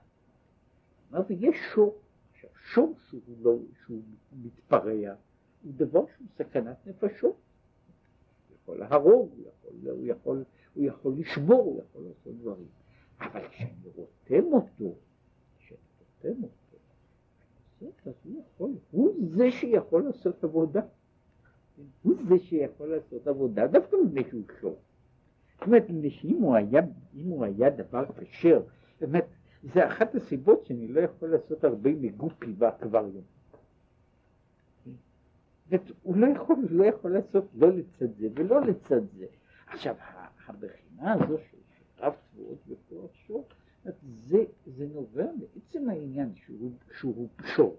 אומר, 1.12 1.22
ויש 1.28 1.56
שור, 1.74 1.98
עכשיו, 2.32 2.50
שור 2.54 2.94
שהוא, 3.08 3.20
לא, 3.42 3.56
שהוא 3.84 4.02
מתפרע, 4.32 5.14
הוא 5.62 5.72
דבר 5.76 6.04
שהוא 6.16 6.26
סכנת 6.36 6.86
נפשות. 6.86 7.36
הוא 8.48 8.56
יכול 8.62 8.78
להרוג, 8.78 9.30
הוא 9.32 9.46
יכול, 9.48 9.90
הוא 9.90 10.06
יכול, 10.06 10.44
הוא 10.74 10.84
יכול 10.84 11.14
לשבור, 11.18 11.64
הוא 11.64 11.80
יכול 11.82 12.02
לעשות 12.02 12.40
דברים. 12.40 12.66
אבל 13.20 13.48
כשאני 13.48 13.70
רותם 13.94 14.52
אותו, 14.52 14.94
כשאני 15.58 15.78
רותם 15.98 16.42
אותו, 16.42 16.60
אז 18.06 18.14
הוא 18.24 18.42
יכול, 18.54 18.70
הוא 18.90 19.14
זה 19.28 19.50
שיכול 19.50 20.02
לעשות 20.02 20.44
עבודה. 20.44 20.80
הוא 22.02 22.14
זה 22.28 22.38
שיכול 22.38 22.88
לעשות 22.88 23.26
עבודה, 23.26 23.66
דווקא 23.66 23.96
מפני 24.04 24.22
שהוא 24.28 24.42
שור. 24.60 24.76
זאת 25.54 25.66
אומרת, 25.66 25.84
אם 26.24 26.36
הוא 26.42 26.56
היה, 26.56 26.80
אם 27.14 27.28
הוא 27.28 27.44
היה 27.44 27.70
דבר 27.70 28.04
כשר, 28.16 28.62
באמת, 29.00 29.24
זה 29.62 29.88
אחת 29.88 30.14
הסיבות 30.14 30.66
שאני 30.66 30.88
לא 30.88 31.00
יכול 31.00 31.28
לעשות 31.28 31.64
הרבה 31.64 31.90
מגופי 31.90 32.52
באקווריום. 32.52 33.24
הוא 36.02 36.16
לא 36.16 36.26
יכול, 36.26 36.56
לא 36.70 36.84
יכול 36.84 37.12
לעשות 37.12 37.44
לא 37.54 37.68
לצד 37.68 38.06
זה 38.18 38.28
ולא 38.34 38.60
לצד 38.60 39.00
זה. 39.18 39.26
עכשיו, 39.66 39.94
הבחינה 40.50 41.12
הזו 41.12 41.38
של 41.50 41.56
רב 41.98 42.14
צבועות 42.30 42.58
וכוח 42.68 43.10
שור, 43.26 43.44
זה, 44.02 44.44
זה 44.66 44.86
נובע 44.94 45.26
מעצם 45.40 45.88
העניין 45.88 46.34
שהוא, 46.34 46.72
שהוא 46.98 47.28
שור, 47.56 47.76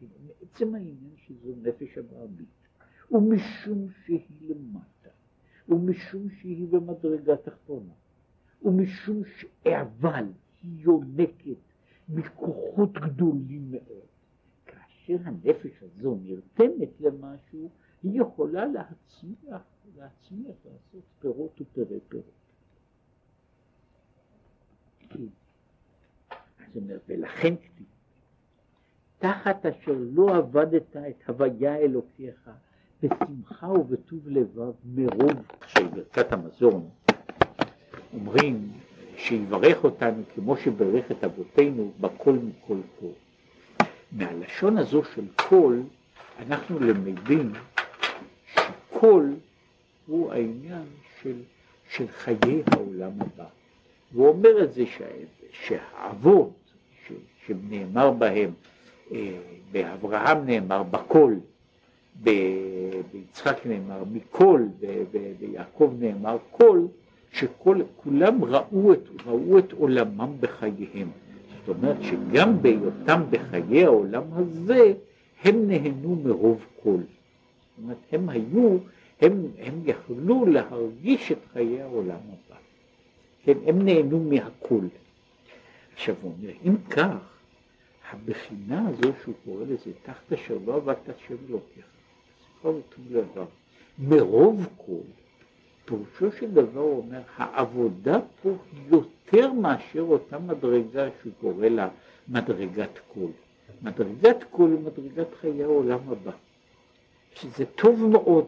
מעצם 0.00 0.74
העניין 0.74 1.14
שזו 1.16 1.52
נפש 1.62 1.98
הבעבית, 1.98 2.48
ומשום 3.10 3.88
שהיא 4.04 4.50
למטה, 4.50 5.10
ומשום 5.68 6.30
שהיא 6.30 6.68
במדרגה 6.68 7.36
תחתונה, 7.36 7.92
ומשום 8.62 9.22
ש... 9.24 9.44
אבל 9.66 10.24
היא 10.62 10.84
יונקת 10.84 11.58
מכוחות 12.08 12.92
גדולים 12.92 13.70
מאוד. 13.70 14.06
כאשר 14.66 15.16
הנפש 15.24 15.82
הזו 15.82 16.18
נרתמת 16.22 17.00
למשהו, 17.00 17.70
היא 18.02 18.20
יכולה 18.20 18.66
להצמיח, 18.66 19.62
להצמיח, 19.96 20.56
לעשות 20.64 21.02
פירות 21.20 21.60
ופרי 21.60 22.00
פירות. 22.08 22.24
כי, 25.08 25.28
אז 26.30 26.76
אומר, 26.76 26.98
ולכן 27.08 27.56
כתיב, 27.56 27.86
תחת 29.18 29.66
אשר 29.66 29.94
לא 30.12 30.36
עבדת 30.36 30.96
את 30.96 31.28
הוויה 31.28 31.76
אלוקיך 31.76 32.50
בשמחה 33.02 33.68
ובטוב 33.68 34.28
לבב 34.28 34.72
מרוב 34.84 35.32
של 35.66 35.88
ברכת 35.88 36.32
המזון, 36.32 36.88
אומרים 38.14 38.72
שיברך 39.16 39.84
אותנו 39.84 40.22
כמו 40.34 40.56
שברך 40.56 41.10
את 41.10 41.24
אבותינו 41.24 41.92
בכל 42.00 42.32
מכל 42.32 42.78
כל. 43.00 43.06
מהלשון 44.12 44.78
הזו 44.78 45.04
של 45.04 45.24
כל 45.48 45.80
אנחנו 46.38 46.78
למדים 46.80 47.52
שכל 49.02 49.24
הוא 50.06 50.32
העניין 50.32 50.84
של, 51.22 51.34
של 51.90 52.08
חיי 52.08 52.62
העולם 52.66 53.10
הבא. 53.20 53.44
והוא 54.12 54.28
אומר 54.28 54.64
את 54.64 54.72
זה 54.72 54.86
שה, 54.86 55.04
שהאבות 55.52 56.52
שנאמר 57.46 58.10
בהם, 58.10 58.50
אה, 59.12 59.38
באברהם 59.72 60.46
נאמר 60.46 60.82
בכל, 60.82 61.34
ביצחק 62.22 63.66
נאמר 63.66 64.02
מכל, 64.12 64.62
ביעקב 65.38 65.92
נאמר 65.98 66.36
כל, 66.50 66.80
שכולם 67.32 68.44
ראו 68.44 68.92
את, 68.92 69.08
ראו 69.26 69.58
את 69.58 69.72
עולמם 69.72 70.30
בחייהם. 70.40 71.10
זאת 71.66 71.76
אומרת 71.76 71.96
שגם 72.02 72.62
בהיותם 72.62 73.22
בחיי 73.30 73.84
העולם 73.84 74.22
הזה, 74.32 74.92
הם 75.44 75.68
נהנו 75.68 76.16
מרוב 76.24 76.66
כל. 76.82 77.00
זאת 77.76 77.84
אומרת, 77.84 77.96
הם 78.12 78.28
היו, 78.28 78.78
הם, 79.20 79.46
הם 79.58 79.80
יכלו 79.84 80.46
להרגיש 80.46 81.32
את 81.32 81.38
חיי 81.52 81.82
העולם 81.82 82.18
הבא. 82.28 82.56
כן, 83.44 83.58
הם 83.66 83.84
נהנו 83.84 84.20
מהכול. 84.20 84.88
עכשיו 85.94 86.14
הוא 86.22 86.32
אומר, 86.38 86.52
אם 86.66 86.76
כך, 86.90 87.32
הבחינה 88.10 88.88
הזו 88.88 89.12
שהוא 89.22 89.34
קורא 89.44 89.64
לזה, 89.64 89.90
תחת 90.02 90.32
אשר 90.32 90.58
לא 90.66 90.74
עבדת 90.74 91.08
השם 91.08 91.34
אלוקיך, 91.48 91.84
בסופו 92.60 92.78
של 92.96 93.02
דבר, 93.12 93.44
מרוב 93.98 94.68
כל, 94.76 94.92
פירושו 95.84 96.32
של 96.32 96.50
דבר 96.50 96.80
הוא 96.80 96.98
אומר, 96.98 97.20
העבודה 97.36 98.20
פה 98.42 98.50
יותר 98.90 99.52
מאשר 99.52 100.00
אותה 100.00 100.38
מדרגה 100.38 101.08
שהוא 101.22 101.32
קורא 101.40 101.68
לה 101.68 101.88
מדרגת 102.28 102.98
כל. 103.14 103.28
מדרגת 103.82 104.44
כל 104.50 104.70
היא 104.70 104.78
מדרגת 104.78 105.34
חיי 105.40 105.64
העולם 105.64 105.98
הבא, 106.08 106.32
שזה 107.34 107.64
טוב 107.64 108.06
מאוד, 108.06 108.44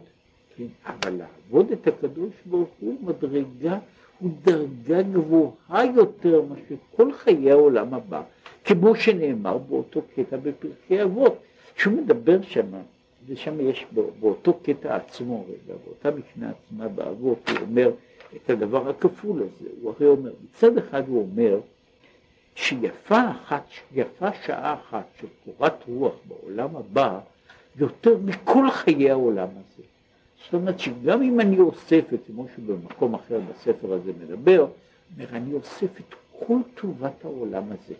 כן? 0.56 0.64
אבל 0.86 1.12
לעבוד 1.18 1.70
את 1.72 1.86
הקדוש 1.86 2.32
ברוך 2.46 2.68
הוא 2.80 2.96
מדרגה, 3.02 3.78
הוא 4.18 4.30
דרגה 4.42 5.02
גבוהה 5.02 5.84
יותר 5.96 6.42
מאשר 6.42 6.74
כל 6.96 7.12
חיי 7.12 7.50
העולם 7.50 7.94
הבא, 7.94 8.22
כמו 8.64 8.96
שנאמר 8.96 9.58
באותו 9.58 10.02
קטע 10.14 10.36
בפרקי 10.36 11.02
אבות, 11.02 11.38
שהוא 11.76 11.94
מדבר 11.94 12.42
שמה 12.42 12.80
ושם 13.26 13.60
יש 13.60 13.86
באותו 14.20 14.54
קטע 14.62 14.96
עצמו, 14.96 15.44
באותה 15.66 16.10
משנה 16.10 16.50
עצמה 16.50 16.88
באבות, 16.88 17.48
הוא 17.48 17.58
אומר 17.60 17.90
את 18.36 18.50
הדבר 18.50 18.88
הכפול 18.88 19.42
הזה, 19.42 19.70
הוא 19.82 19.92
הרי 19.96 20.06
אומר, 20.06 20.32
מצד 20.44 20.78
אחד 20.78 21.08
הוא 21.08 21.22
אומר 21.22 21.60
שיפה 22.54 23.30
אחת, 23.30 23.64
יפה 23.92 24.28
שעה 24.46 24.74
אחת 24.74 25.04
של 25.20 25.26
קורת 25.44 25.74
רוח 25.88 26.14
בעולם 26.28 26.76
הבא, 26.76 27.20
יותר 27.76 28.16
מכל 28.24 28.70
חיי 28.70 29.10
העולם 29.10 29.48
הזה. 29.48 29.82
זאת 30.44 30.54
אומרת 30.54 30.78
שגם 30.80 31.22
אם 31.22 31.40
אני 31.40 31.58
אוסף 31.58 32.04
את, 32.14 32.20
כמו 32.26 32.46
שבמקום 32.56 33.14
אחר 33.14 33.40
בספר 33.40 33.92
הזה 33.92 34.12
מדבר, 34.20 34.66
אומר, 35.16 35.28
אני 35.32 35.54
אוסף 35.54 36.00
את 36.00 36.14
כל 36.38 36.58
טובת 36.74 37.24
העולם 37.24 37.64
הזה. 37.72 37.94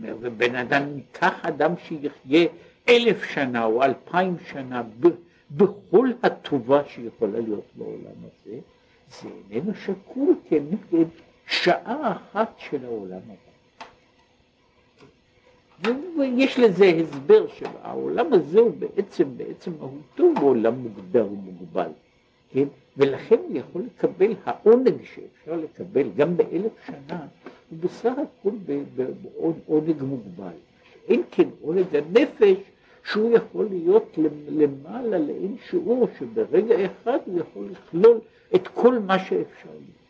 ובן 0.00 0.54
אדם, 0.54 0.82
ניקח 0.94 1.44
אדם 1.44 1.74
שיחיה 1.88 2.48
אלף 2.88 3.24
שנה 3.24 3.64
או 3.64 3.82
אלפיים 3.82 4.36
שנה 4.46 4.82
ב, 5.00 5.08
בכל 5.50 6.08
הטובה 6.22 6.84
שיכולה 6.84 7.40
להיות 7.40 7.66
בעולם 7.74 8.18
הזה, 8.24 8.58
זה 9.20 9.28
איננו 9.50 9.74
שקול 9.74 10.34
כנגד 10.48 11.06
שעה 11.46 12.12
אחת 12.12 12.54
של 12.58 12.84
העולם 12.84 13.20
הבא. 13.24 13.43
ויש 16.18 16.58
לזה 16.58 16.84
הסבר 16.86 17.46
שהעולם 17.48 18.32
הזה 18.32 18.60
הוא 18.60 18.72
בעצם, 18.78 19.24
בעצם 19.36 19.72
מהותו 19.78 20.40
הוא 20.40 20.50
עולם 20.50 20.74
מוגדר 20.74 21.26
ומוגבל, 21.26 21.90
כן? 22.50 22.64
ולכן 22.96 23.36
הוא 23.36 23.58
יכול 23.58 23.82
לקבל 23.82 24.34
העונג 24.44 25.04
שאפשר 25.04 25.56
לקבל 25.56 26.10
גם 26.16 26.36
באלף 26.36 26.72
שנה, 26.86 27.26
הוא 27.70 27.78
בסך 27.80 28.12
הכל 28.12 28.50
בעונג 28.96 30.02
מוגבל. 30.02 30.56
אין 31.08 31.22
כן 31.30 31.48
עונג 31.60 31.96
הנפש 31.96 32.56
שהוא 33.04 33.36
יכול 33.36 33.66
להיות 33.70 34.18
למעלה 34.48 35.18
לאין 35.18 35.56
שיעור, 35.70 36.08
שברגע 36.18 36.74
אחד 36.86 37.18
הוא 37.26 37.40
יכול 37.40 37.68
לכלול 37.70 38.18
את 38.54 38.68
כל 38.68 38.98
מה 38.98 39.18
שאפשר 39.18 39.68
להיות. 39.70 40.04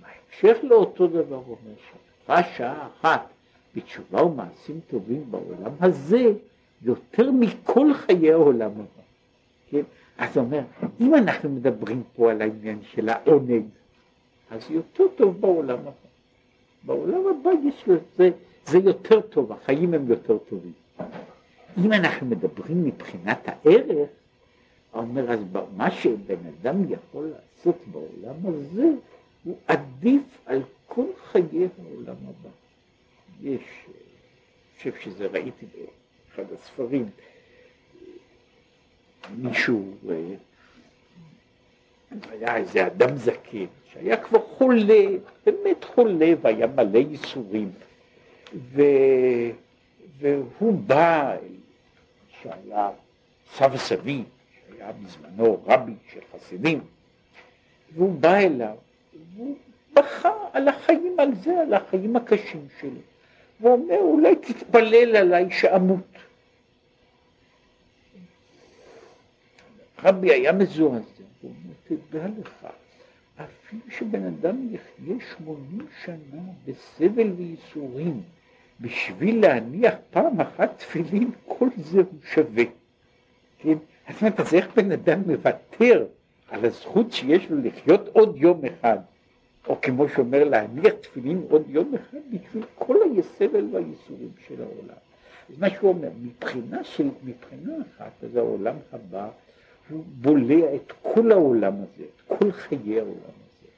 בהמשך 0.00 0.64
לאותו 0.64 1.06
דבר 1.06 1.40
הוא 1.46 1.56
אומר 1.62 2.42
שעה 2.56 2.88
אחת 3.00 3.35
בתשובה 3.76 4.24
ומעשים 4.24 4.80
טובים 4.90 5.24
בעולם 5.30 5.72
הזה 5.80 6.32
יותר 6.82 7.30
מכל 7.30 7.94
חיי 7.94 8.32
העולם 8.32 8.70
הבא. 8.70 9.02
כן? 9.70 9.82
אז 10.18 10.36
הוא 10.36 10.44
אומר, 10.44 10.60
אם 11.00 11.14
אנחנו 11.14 11.50
מדברים 11.50 12.02
פה 12.16 12.30
על 12.30 12.42
העניין 12.42 12.78
של 12.82 13.08
העונג, 13.08 13.64
אז 14.50 14.70
יותר 14.70 15.04
טוב 15.16 15.40
בעולם 15.40 15.78
הבא. 15.78 15.90
בעולם 16.82 17.22
הבא 17.26 17.50
יש 17.64 17.84
לזה, 17.88 18.30
זה 18.66 18.78
יותר 18.78 19.20
טוב, 19.20 19.52
החיים 19.52 19.94
הם 19.94 20.08
יותר 20.08 20.38
טובים. 20.38 20.72
אם 21.84 21.92
אנחנו 21.92 22.26
מדברים 22.26 22.84
מבחינת 22.84 23.48
הערך, 23.48 24.08
הוא 24.92 25.02
אומר, 25.02 25.30
אז 25.30 25.40
מה 25.76 25.90
שבן 25.90 26.36
אדם 26.60 26.92
יכול 26.92 27.30
לעשות 27.30 27.76
בעולם 27.92 28.36
הזה, 28.44 28.90
הוא 29.44 29.56
עדיף 29.66 30.22
על 30.46 30.62
כל 30.86 31.06
חיי 31.32 31.68
העולם 31.78 32.16
הבא. 32.22 32.50
יש, 33.42 33.62
אני 33.86 34.92
חושב 34.92 34.92
שזה 35.00 35.26
ראיתי 35.26 35.66
באחד 35.66 36.52
הספרים, 36.52 37.10
מישהו, 39.38 39.92
אה, 40.10 40.34
היה 42.30 42.56
איזה 42.56 42.86
אדם 42.86 43.16
זקן, 43.16 43.66
שהיה 43.92 44.16
כבר 44.16 44.40
חולה, 44.40 45.04
באמת 45.46 45.84
חולה, 45.84 46.32
והיה 46.42 46.66
מלא 46.66 46.98
ייסורים. 46.98 47.70
ו... 48.54 48.82
והוא 50.18 50.78
בא, 50.86 51.36
שהיה 52.42 52.90
סבא 53.52 53.76
סבי, 53.76 54.22
שהיה 54.68 54.92
בזמנו 54.92 55.62
רבי 55.66 55.92
של 56.12 56.20
חסידים, 56.32 56.80
והוא 57.94 58.18
בא 58.20 58.34
אליו, 58.34 58.76
והוא 59.34 59.56
בכה 59.92 60.32
על 60.52 60.68
החיים, 60.68 61.20
על 61.20 61.34
זה, 61.34 61.60
על 61.60 61.74
החיים 61.74 62.16
הקשים 62.16 62.66
שלו. 62.80 63.00
והוא 63.60 63.72
אומר, 63.72 63.98
אולי 63.98 64.36
תתפלל 64.36 65.16
עליי 65.16 65.50
שאמות. 65.50 66.00
רבי 70.02 70.32
היה 70.32 70.52
מזועזע, 70.52 71.04
הוא 71.40 71.50
אומר, 71.50 71.74
תדע 72.08 72.26
לך, 72.40 72.66
אפילו 73.36 73.82
שבן 73.90 74.26
אדם 74.26 74.74
יחיה 74.74 75.16
שמונים 75.30 75.86
שנה 76.04 76.42
בסבל 76.66 77.32
וייסורים, 77.36 78.22
בשביל 78.80 79.40
להניח 79.40 79.94
פעם 80.10 80.40
אחת 80.40 80.78
תפילין, 80.78 81.30
כל 81.46 81.68
זה 81.76 81.98
הוא 81.98 82.18
שווה. 82.32 82.64
כן? 83.58 83.78
אז 84.36 84.54
איך 84.54 84.68
בן 84.76 84.92
אדם 84.92 85.20
מוותר 85.26 86.06
על 86.48 86.64
הזכות 86.64 87.12
שיש 87.12 87.50
לו 87.50 87.62
לחיות 87.62 88.08
עוד 88.08 88.36
יום 88.36 88.60
אחד, 88.64 88.98
או 89.68 89.80
כמו 89.82 90.08
שאומר, 90.08 90.44
להניח 90.44 90.94
תפילין 91.00 91.42
עוד 91.50 91.62
יום 91.68 91.94
אחד 91.94 92.18
בשביל 92.30 92.64
כל 92.74 92.96
הסבל 93.18 93.66
והייסורים 93.72 94.30
של 94.46 94.62
העולם. 94.62 94.98
אז 95.50 95.58
מה 95.58 95.70
שהוא 95.70 95.88
אומר, 95.90 96.08
מבחינה, 96.22 96.84
של, 96.84 97.08
מבחינה 97.24 97.74
אחת, 97.82 98.12
אז 98.24 98.36
העולם 98.36 98.76
הבא 98.92 99.28
הוא 99.90 100.04
בולע 100.20 100.74
את 100.74 100.92
כל 101.02 101.32
העולם 101.32 101.74
הזה, 101.74 102.04
את 102.04 102.38
כל 102.38 102.52
חיי 102.52 102.98
העולם 103.00 103.14
הזה. 103.18 103.68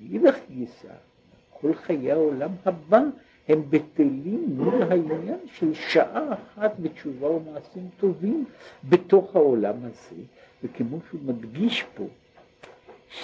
מאידך 0.00 0.36
גיסא, 0.50 0.88
כל 1.60 1.74
חיי 1.74 2.12
העולם 2.12 2.50
הבא 2.64 3.00
הם 3.48 3.62
בטלים 3.70 4.44
מול 4.48 4.82
העניין 4.82 5.38
של 5.52 5.74
שעה 5.74 6.32
אחת 6.32 6.72
בתשובה 6.78 7.30
ומעשים 7.30 7.88
טובים 7.96 8.44
בתוך 8.88 9.36
העולם 9.36 9.76
הזה, 9.82 10.22
וכמו 10.64 10.98
שהוא 11.08 11.20
מדגיש 11.24 11.84
פה, 11.94 12.04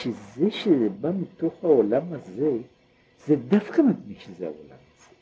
שזה 0.00 0.50
שזה 0.50 0.88
בא 1.00 1.10
מתוך 1.20 1.64
העולם 1.64 2.12
הזה, 2.12 2.50
זה 3.26 3.36
דווקא 3.36 3.82
מדגיש 3.82 4.24
שזה 4.24 4.44
העולם 4.46 4.60
הזה. 4.70 5.14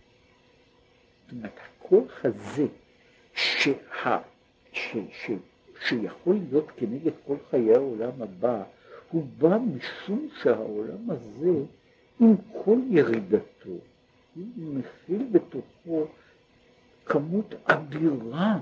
זאת 1.23 1.33
אומרת, 1.33 1.59
הכוח 1.67 2.25
הזה 2.25 2.67
שה, 3.35 4.19
ש, 4.73 4.97
ש, 5.13 5.31
שיכול 5.87 6.37
להיות 6.49 6.71
כנגד 6.77 7.13
כל 7.27 7.37
חיי 7.51 7.75
העולם 7.75 8.23
הבא, 8.23 8.63
הוא 9.11 9.27
בא 9.39 9.59
משום 9.59 10.29
שהעולם 10.43 11.11
הזה, 11.11 11.51
עם 12.21 12.35
כל 12.65 12.79
ירידתו, 12.91 13.71
הוא 14.35 14.45
מכיל 14.57 15.27
בתוכו 15.33 16.07
כמות 17.07 17.55
אדירה 17.65 18.59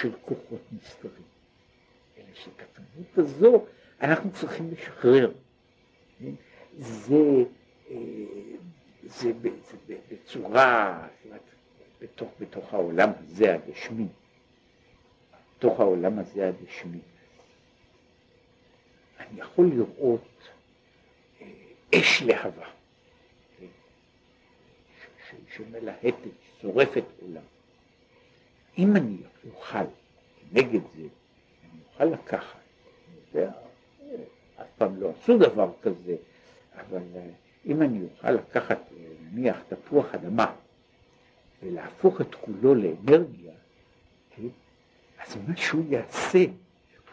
של 0.00 0.12
כוחות 0.24 0.60
נסתרים. 0.72 1.24
אלא 2.18 2.34
שאת 2.34 2.60
הכמות 2.60 3.18
הזו 3.18 3.64
אנחנו 4.02 4.32
צריכים 4.32 4.70
לשחרר. 4.70 5.32
זה, 6.78 7.14
אה, 7.90 7.96
זה, 9.04 9.32
זה, 9.88 9.96
בצורה, 10.10 11.06
בתוך, 12.00 12.28
בתוך 12.40 12.74
העולם 12.74 13.10
הזה 13.18 13.54
הגשמי, 13.54 14.06
בתוך 15.56 15.80
העולם 15.80 16.18
הזה 16.18 16.48
הגשמי. 16.48 16.98
אני 19.20 19.40
יכול 19.40 19.66
לראות 19.66 20.48
אה, 21.40 21.46
אש 21.94 22.22
להבה. 22.22 22.66
שמלהטת, 25.56 26.14
שורפת 26.60 27.04
עולם. 27.22 27.42
אם 28.78 28.96
אני 28.96 29.16
אוכל 29.54 29.84
נגד 30.52 30.80
זה, 30.94 31.02
אני 31.02 31.80
אוכל 31.92 32.04
לקחת, 32.04 32.58
זה 33.32 33.48
אף 34.62 34.68
פעם 34.78 35.00
לא 35.00 35.12
עשו 35.18 35.38
דבר 35.38 35.70
כזה, 35.82 36.16
אבל 36.76 37.02
אה, 37.16 37.20
אם 37.66 37.82
אני 37.82 38.00
אוכל 38.02 38.30
לקחת, 38.30 38.78
נניח, 39.32 39.56
תפוח 39.68 40.14
אדמה, 40.14 40.52
ולהפוך 41.62 42.20
את 42.20 42.34
כולו 42.34 42.74
לאנרגיה, 42.74 43.52
כן? 44.36 44.48
אז 45.26 45.36
מה 45.48 45.56
שהוא 45.56 45.84
יעשה 45.88 46.44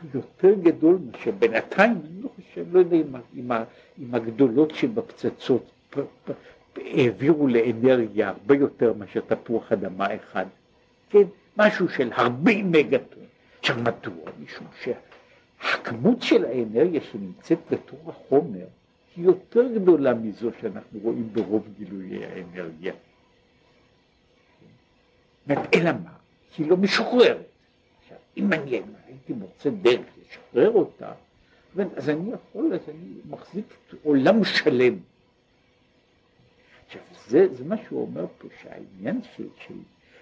הוא 0.02 0.10
יותר 0.14 0.54
גדול 0.54 1.00
מאשר 1.12 1.32
בינתיים, 1.32 1.92
אני 1.92 2.22
לא 2.22 2.30
חושב, 2.36 2.66
לא 2.76 2.80
יודע 2.80 2.96
אם, 2.96 3.16
אם, 3.36 3.52
אם 4.00 4.16
הגדולות 4.16 4.76
שבפצצות 4.76 5.72
העבירו 6.76 7.48
לאנרגיה 7.48 8.30
הרבה 8.30 8.56
יותר 8.56 8.94
מאשר 8.94 9.20
תפוח 9.20 9.72
אדמה 9.72 10.16
אחד, 10.16 10.46
כן? 11.10 11.24
משהו 11.58 11.90
של 11.90 12.12
הרבה 12.16 12.64
מגטון. 12.64 13.24
עכשיו 13.60 13.76
מדוע? 13.76 14.32
משום 14.44 14.68
שהכמות 15.62 16.22
של 16.22 16.46
האנרגיה 16.46 17.02
שנמצאת 17.02 17.60
בתור 17.72 18.00
החומר 18.08 18.66
היא 19.16 19.26
יותר 19.26 19.68
גדולה 19.76 20.14
מזו 20.14 20.50
שאנחנו 20.62 21.00
רואים 21.00 21.30
ברוב 21.34 21.68
גילויי 21.78 22.26
האנרגיה. 22.26 22.94
אלא 25.50 25.92
מה? 26.04 26.14
היא 26.58 26.68
לא 26.68 26.78
משוחררת. 26.78 27.46
עכשיו, 28.02 28.18
אם 28.38 28.54
אני 28.54 28.82
הייתי 29.08 29.34
מוצא 29.34 29.70
דרך 29.70 30.06
לשחרר 30.22 30.70
אותה, 30.70 31.14
אז 31.96 32.10
אני 32.10 32.32
יכול, 32.32 32.74
אז 32.74 32.90
אני 32.90 33.14
מחזיק 33.30 33.66
עולם 34.04 34.44
שלם. 34.44 34.98
עכשיו, 36.86 37.02
זה, 37.28 37.54
זה 37.54 37.66
מה 37.66 37.76
שהוא 37.78 38.02
אומר 38.02 38.26
פה, 38.38 38.48
שהעניין 38.62 39.22
של, 39.36 39.48
של 39.68 39.74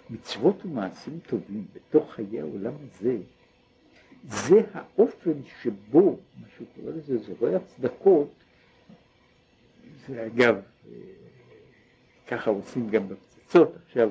מצוות 0.10 0.66
ומעשים 0.66 1.20
טובים 1.28 1.66
בתוך 1.74 2.14
חיי 2.14 2.40
העולם 2.40 2.74
הזה, 2.84 3.18
זה 4.24 4.62
האופן 4.74 5.34
שבו, 5.62 6.18
מה 6.42 6.48
שהוא 6.56 6.68
קורא 6.76 6.92
לזה 6.96 7.18
זורע 7.18 7.56
הצדקות, 7.56 8.28
זה 10.08 10.26
אגב, 10.26 10.56
אה, 10.56 10.92
ככה 12.28 12.50
עושים 12.52 12.90
גם 12.90 13.04
בפצצות, 13.10 13.76
עכשיו 13.86 14.10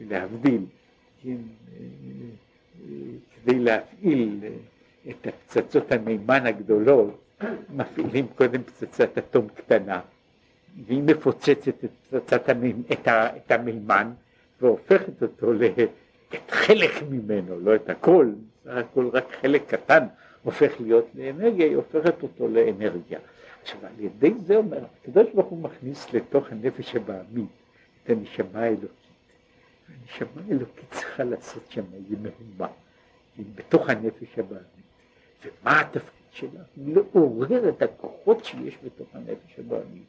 להבדיל, 0.00 0.64
כן, 1.22 1.30
אה, 1.30 1.36
אה, 2.82 2.96
כדי 3.34 3.58
להפעיל 3.58 4.40
את 5.10 5.26
הפצצות 5.26 5.92
המימן 5.92 6.46
הגדולות, 6.46 7.18
מפעילים 7.70 8.26
קודם 8.26 8.62
פצצת 8.62 9.18
אטום 9.18 9.48
קטנה, 9.48 10.00
והיא 10.86 11.02
מפוצצת 11.02 11.84
את, 11.84 11.90
פצצת 12.10 12.48
המימן, 12.48 12.82
את, 12.92 13.08
ה, 13.08 13.36
את 13.36 13.50
המימן 13.50 14.12
והופכת 14.60 15.22
אותו 15.22 15.52
ל... 15.52 15.64
את 16.34 16.50
חלק 16.50 17.02
ממנו, 17.10 17.60
לא 17.60 17.74
את 17.74 17.90
הכל, 17.90 18.32
סך 18.64 18.70
הכל 18.70 19.08
רק 19.12 19.24
חלק 19.40 19.74
קטן 19.74 20.06
הופך 20.42 20.80
להיות 20.80 21.06
לאנרגיה, 21.14 21.66
היא 21.66 21.76
הופכת 21.76 22.22
אותו 22.22 22.48
לאנרגיה. 22.48 23.18
עכשיו 23.62 23.78
על 23.86 24.00
ידי 24.00 24.34
זה 24.46 24.56
אומר, 24.56 24.84
הקדוש 25.02 25.26
ברוך 25.34 25.46
הוא 25.46 25.58
מכניס 25.58 26.12
לתוך 26.12 26.52
הנפש 26.52 26.92
שבעמית 26.92 27.48
את 28.04 28.10
הנשמה 28.10 28.60
האלוקית. 28.60 28.90
הנשמה 29.88 30.42
האלוקית 30.48 30.90
צריכה 30.90 31.24
לעשות 31.24 31.62
שם 31.70 31.82
איזה 31.94 32.16
מהומה, 32.16 32.72
בתוך 33.54 33.88
הנפש 33.88 34.38
הבעמית. 34.38 34.66
ומה 35.44 35.80
התפקיד 35.80 36.26
שלה? 36.30 36.60
לעורר 36.76 37.68
את 37.68 37.82
הכוחות 37.82 38.44
שיש 38.44 38.78
בתוך 38.84 39.08
הנפש 39.14 39.58
הבעמית. 39.58 40.02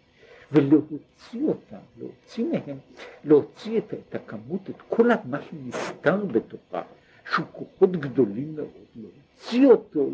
ולהוציא 0.51 1.43
אותם, 1.47 1.77
להוציא 1.97 2.45
מהם, 2.45 2.77
להוציא 3.23 3.77
את, 3.77 3.93
את 3.93 4.15
הכמות, 4.15 4.69
את 4.69 4.81
כל 4.89 5.07
מה 5.25 5.37
שנסתר 5.41 6.25
בתוכה, 6.25 6.81
שהוא 7.29 7.45
כוחות 7.51 7.91
גדולים 7.91 8.55
מאוד, 8.55 8.67
להוציא 8.95 9.67
אותו 9.67 10.09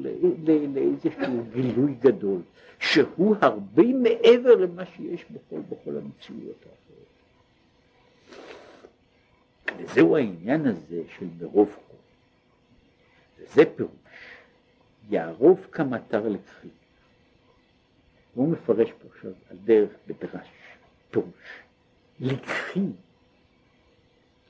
לאיזשהו 0.74 1.43
גילוי 1.53 1.93
גדול, 1.99 2.41
שהוא 2.80 3.36
הרבה 3.41 3.84
מעבר 3.84 4.55
למה 4.55 4.86
שיש 4.86 5.26
בכל, 5.26 5.60
בכל 5.70 5.97
המציאויות 5.97 6.57
האחרות. 6.62 6.80
וזהו 9.78 10.18
העניין 10.18 10.66
הזה 10.66 11.01
של 11.18 11.26
מרוב 11.41 11.74
חום. 11.74 11.99
וזה 13.39 13.64
פירוש, 13.76 13.91
יערוב 15.10 15.68
כמטר 15.72 16.30
לקחי. 16.30 16.68
הוא 18.34 18.51
מפרש 18.51 18.91
פה 18.91 19.07
עכשיו 19.16 19.32
על 19.49 19.57
דרך 19.64 19.89
בדרש, 20.07 20.47
פירוש. 21.12 21.60
לקחי, 22.20 22.86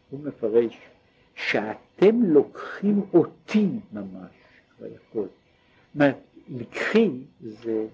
הוא 0.09 0.19
מפרש 0.19 0.77
שאתם 1.99 2.23
לוקחים 2.23 3.01
אותי 3.13 3.67
ממש, 3.91 4.31
כבר 4.77 4.87
יכול. 4.87 5.27
אומרת, 5.95 6.17
לקחי 6.49 7.09
זה 7.41 7.87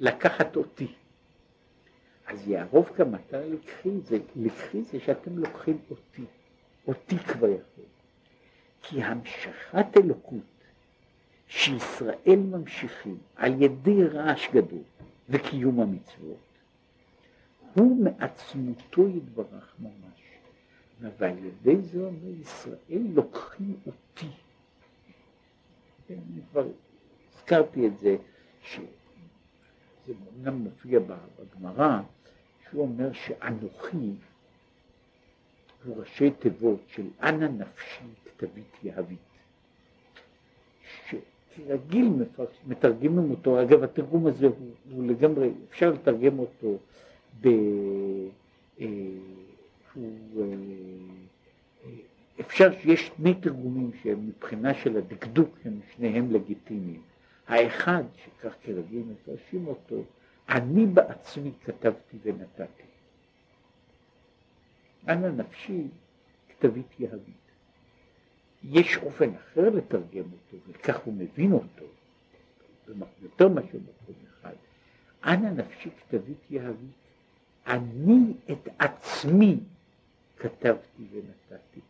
לקחת 0.00 0.56
אותי. 0.56 0.86
אז 2.26 2.48
יערוב 2.48 2.90
כמטר 2.96 3.42
לקחי 3.48 4.00
זה, 4.00 4.18
לקחי 4.36 4.82
זה 4.82 5.00
שאתם 5.00 5.38
לוקחים 5.38 5.78
אותי, 5.90 6.24
אותי 6.88 7.18
כבר 7.18 7.48
יכול. 7.48 7.84
כי 8.82 9.02
המשכת 9.02 9.96
אלוקות 9.96 10.40
שישראל 11.48 12.38
ממשיכים 12.50 13.18
על 13.36 13.62
ידי 13.62 14.04
רעש 14.04 14.48
גדול 14.52 14.82
וקיום 15.28 15.80
המצוות, 15.80 16.36
הוא 17.74 18.04
מעצמותו 18.04 19.08
יתברך 19.08 19.74
ממש. 19.78 20.21
ועל 21.18 21.38
ידי 21.38 21.82
זה 21.82 22.00
אומר 22.04 22.28
ישראל 22.40 23.02
לוקחים 23.14 23.76
אותי. 23.86 24.26
אני 26.10 26.40
כבר 26.50 26.66
הזכרתי 27.34 27.86
את 27.86 27.98
זה, 27.98 28.16
שזה 28.62 30.12
גם 30.42 30.54
מופיע 30.54 31.00
בגמרא, 31.00 32.00
שהוא 32.70 32.82
אומר 32.82 33.12
שאנוכי 33.12 34.12
הוא 35.84 35.96
ראשי 35.96 36.30
תיבות 36.30 36.80
של 36.86 37.06
אנא 37.22 37.48
נפשי 37.48 38.04
כתבית 38.24 38.76
יהבית. 38.82 39.18
רגיל 41.66 42.08
מתרגמים 42.66 43.30
אותו, 43.30 43.62
אגב 43.62 43.82
התרגום 43.82 44.26
הזה 44.26 44.46
הוא, 44.46 44.56
הוא 44.92 45.06
לגמרי, 45.06 45.50
אפשר 45.70 45.90
לתרגם 45.90 46.38
אותו 46.38 46.78
ב... 47.40 47.48
אה, 48.80 48.86
הוא, 49.94 50.42
אה, 50.42 50.46
אה, 51.84 51.90
אפשר 52.40 52.80
שיש 52.80 53.10
שני 53.16 53.34
תרגומים 53.34 53.90
שהם 54.02 54.26
מבחינה 54.26 54.74
של 54.74 54.96
הדקדוק 54.96 55.58
הם 55.64 55.80
שניהם 55.94 56.30
לגיטימיים. 56.30 57.02
האחד, 57.48 58.02
שכך 58.16 58.54
כרגיל 58.62 59.02
מפרשים 59.02 59.66
אותו, 59.66 60.02
אני 60.48 60.86
בעצמי 60.86 61.50
כתבתי 61.64 62.16
ונתתי. 62.22 62.82
אנא 65.08 65.26
נפשי 65.26 65.82
כתבית 66.48 67.00
יהבית. 67.00 67.42
יש 68.64 68.96
אופן 68.96 69.30
אחר 69.34 69.70
לתרגם 69.70 70.24
אותו, 70.32 70.56
וכך 70.68 71.00
הוא 71.00 71.14
מבין 71.14 71.52
אותו, 71.52 71.84
יותר 73.22 73.48
מאשר 73.48 73.78
מקום 73.78 74.14
אחד. 74.30 74.54
אנא 75.24 75.50
נפשי 75.50 75.90
כתבית 75.90 76.50
יהבית, 76.50 77.02
אני 77.66 78.34
את 78.52 78.68
עצמי 78.78 79.58
כתבתי 80.42 81.02
ונתתי. 81.12 81.80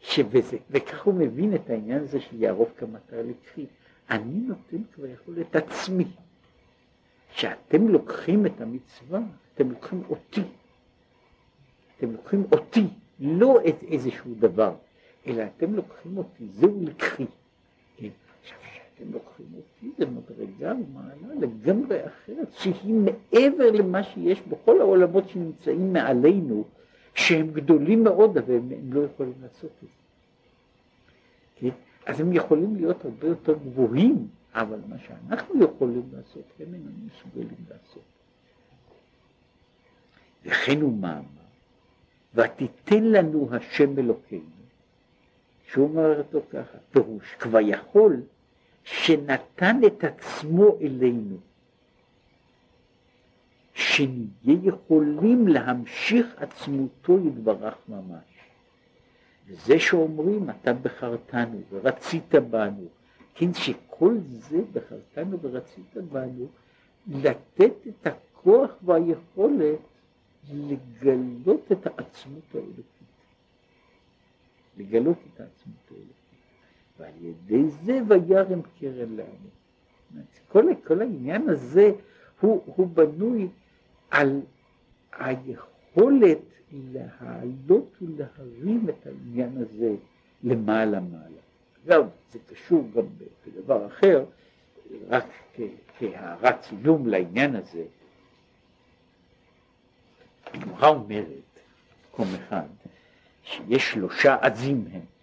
שבזה, 0.00 0.56
וכך 0.70 1.04
הוא 1.04 1.14
מבין 1.14 1.54
את 1.54 1.70
העניין 1.70 2.02
הזה 2.02 2.20
של 2.20 2.42
יערוב 2.42 2.72
כמטר 2.76 3.22
לקחי. 3.22 3.66
אני 4.10 4.40
נותן 4.40 4.82
כבר 4.94 5.06
יכול 5.06 5.40
את 5.40 5.56
עצמי. 5.56 6.04
כשאתם 7.34 7.88
לוקחים 7.88 8.46
את 8.46 8.60
המצווה, 8.60 9.20
אתם 9.54 9.70
לוקחים 9.70 10.02
אותי. 10.08 10.42
אתם 11.96 12.12
לוקחים 12.12 12.44
אותי. 12.52 12.86
לא 13.20 13.58
את 13.68 13.82
איזשהו 13.82 14.34
דבר, 14.34 14.74
אלא 15.26 15.44
אתם 15.56 15.74
לוקחים 15.74 16.18
אותי, 16.18 16.48
זהו 16.48 16.80
לקחי. 16.82 17.26
כשאתם 18.94 19.12
לוקחים 19.12 19.46
אותי, 19.56 19.90
זה 19.98 20.06
מדרגה 20.06 20.72
ומעלה 20.74 21.34
לגמרי 21.40 22.06
אחרת, 22.06 22.52
שהיא 22.52 22.94
מעבר 22.94 23.70
למה 23.70 24.02
שיש 24.02 24.40
בכל 24.40 24.80
העולמות 24.80 25.28
שנמצאים 25.28 25.92
מעלינו, 25.92 26.64
שהם 27.14 27.50
גדולים 27.50 28.04
מאוד, 28.04 28.38
אבל 28.38 28.54
הם, 28.54 28.68
הם 28.72 28.92
לא 28.92 29.00
יכולים 29.00 29.34
לעשות 29.42 29.70
את 29.70 29.80
זה. 29.80 29.86
כן? 31.56 31.76
אז 32.06 32.20
הם 32.20 32.32
יכולים 32.32 32.76
להיות 32.76 33.04
הרבה 33.04 33.26
יותר 33.26 33.54
גבוהים, 33.58 34.28
אבל 34.52 34.78
מה 34.88 34.98
שאנחנו 34.98 35.64
יכולים 35.64 36.02
לעשות, 36.16 36.44
הם 36.60 36.74
אינם 36.74 37.06
מסוגלים 37.06 37.64
לעשות. 37.70 38.02
וכן 40.44 40.80
הוא 40.80 40.92
מאמר. 40.92 41.24
ותיתן 42.34 43.04
לנו 43.04 43.48
השם 43.52 43.98
אלוקינו, 43.98 44.44
שהוא 45.66 45.88
אומר 45.88 46.18
אותו 46.18 46.40
ככה, 46.50 46.78
פירוש, 46.90 47.34
כבר 47.38 47.60
יכול 47.60 48.22
שנתן 48.84 49.80
את 49.86 50.04
עצמו 50.04 50.78
אלינו, 50.80 51.36
שנהיה 53.74 54.58
יכולים 54.62 55.48
להמשיך 55.48 56.26
עצמותו 56.36 57.18
יתברך 57.26 57.74
ממש. 57.88 58.24
וזה 59.46 59.80
שאומרים, 59.80 60.50
אתה 60.50 60.72
בחרתנו 60.72 61.60
ורצית 61.70 62.34
בנו, 62.34 62.86
כן, 63.34 63.54
שכל 63.54 64.14
זה 64.28 64.58
בחרתנו 64.72 65.40
ורצית 65.40 65.96
בנו, 65.96 66.46
לתת 67.06 67.72
את 67.88 68.06
הכוח 68.06 68.70
והיכולת 68.82 69.78
לגלות 70.52 71.72
את 71.72 71.86
העצמות 71.86 72.54
האלוקית. 72.54 72.84
לגלות 74.78 75.18
את 75.18 75.40
העצמות 75.40 75.90
האלוקית. 75.90 76.23
ועל 76.98 77.12
ידי 77.20 77.70
זה 77.70 78.00
וירם 78.08 78.60
קרן 78.80 79.16
לעמו. 79.16 79.48
כל, 80.48 80.64
כל 80.84 81.00
העניין 81.00 81.48
הזה 81.48 81.92
הוא, 82.40 82.62
הוא 82.66 82.86
בנוי 82.86 83.48
על 84.10 84.40
היכולת 85.18 86.38
להעלות 86.72 87.96
ולהרים 88.02 88.88
את 88.88 89.06
העניין 89.06 89.56
הזה 89.56 89.94
למעלה 90.42 91.00
מעלה. 91.00 91.40
אגב, 91.86 92.08
זה 92.32 92.38
קשור 92.50 92.88
גם 92.96 93.04
בדבר 93.46 93.86
אחר, 93.86 94.24
רק 95.08 95.24
כהערת 95.98 96.60
צילום 96.60 97.06
לעניין 97.06 97.56
הזה. 97.56 97.84
הגמרא 100.46 100.88
אומרת, 100.88 101.26
מקום 102.10 102.28
אחד, 102.34 102.66
שיש 103.42 103.90
שלושה 103.92 104.36
עזים 104.40 104.84
הם. 104.92 105.13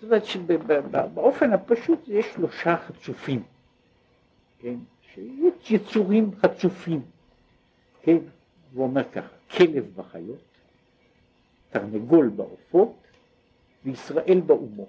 זאת 0.00 0.04
אומרת 0.04 0.24
שבאופן 0.24 1.52
הפשוט 1.52 2.08
יש 2.08 2.26
שלושה 2.34 2.76
חצופים, 2.76 3.42
כן? 4.58 4.74
שיש 5.14 5.70
יצורים 5.70 6.30
חצופים, 6.40 7.02
כן? 8.02 8.16
הוא 8.74 8.84
אומר 8.84 9.10
ככה, 9.12 9.28
כלב 9.56 9.84
בחיות, 9.96 10.38
תרנגול 11.70 12.28
בעופות 12.28 12.96
וישראל 13.84 14.40
באומות. 14.46 14.88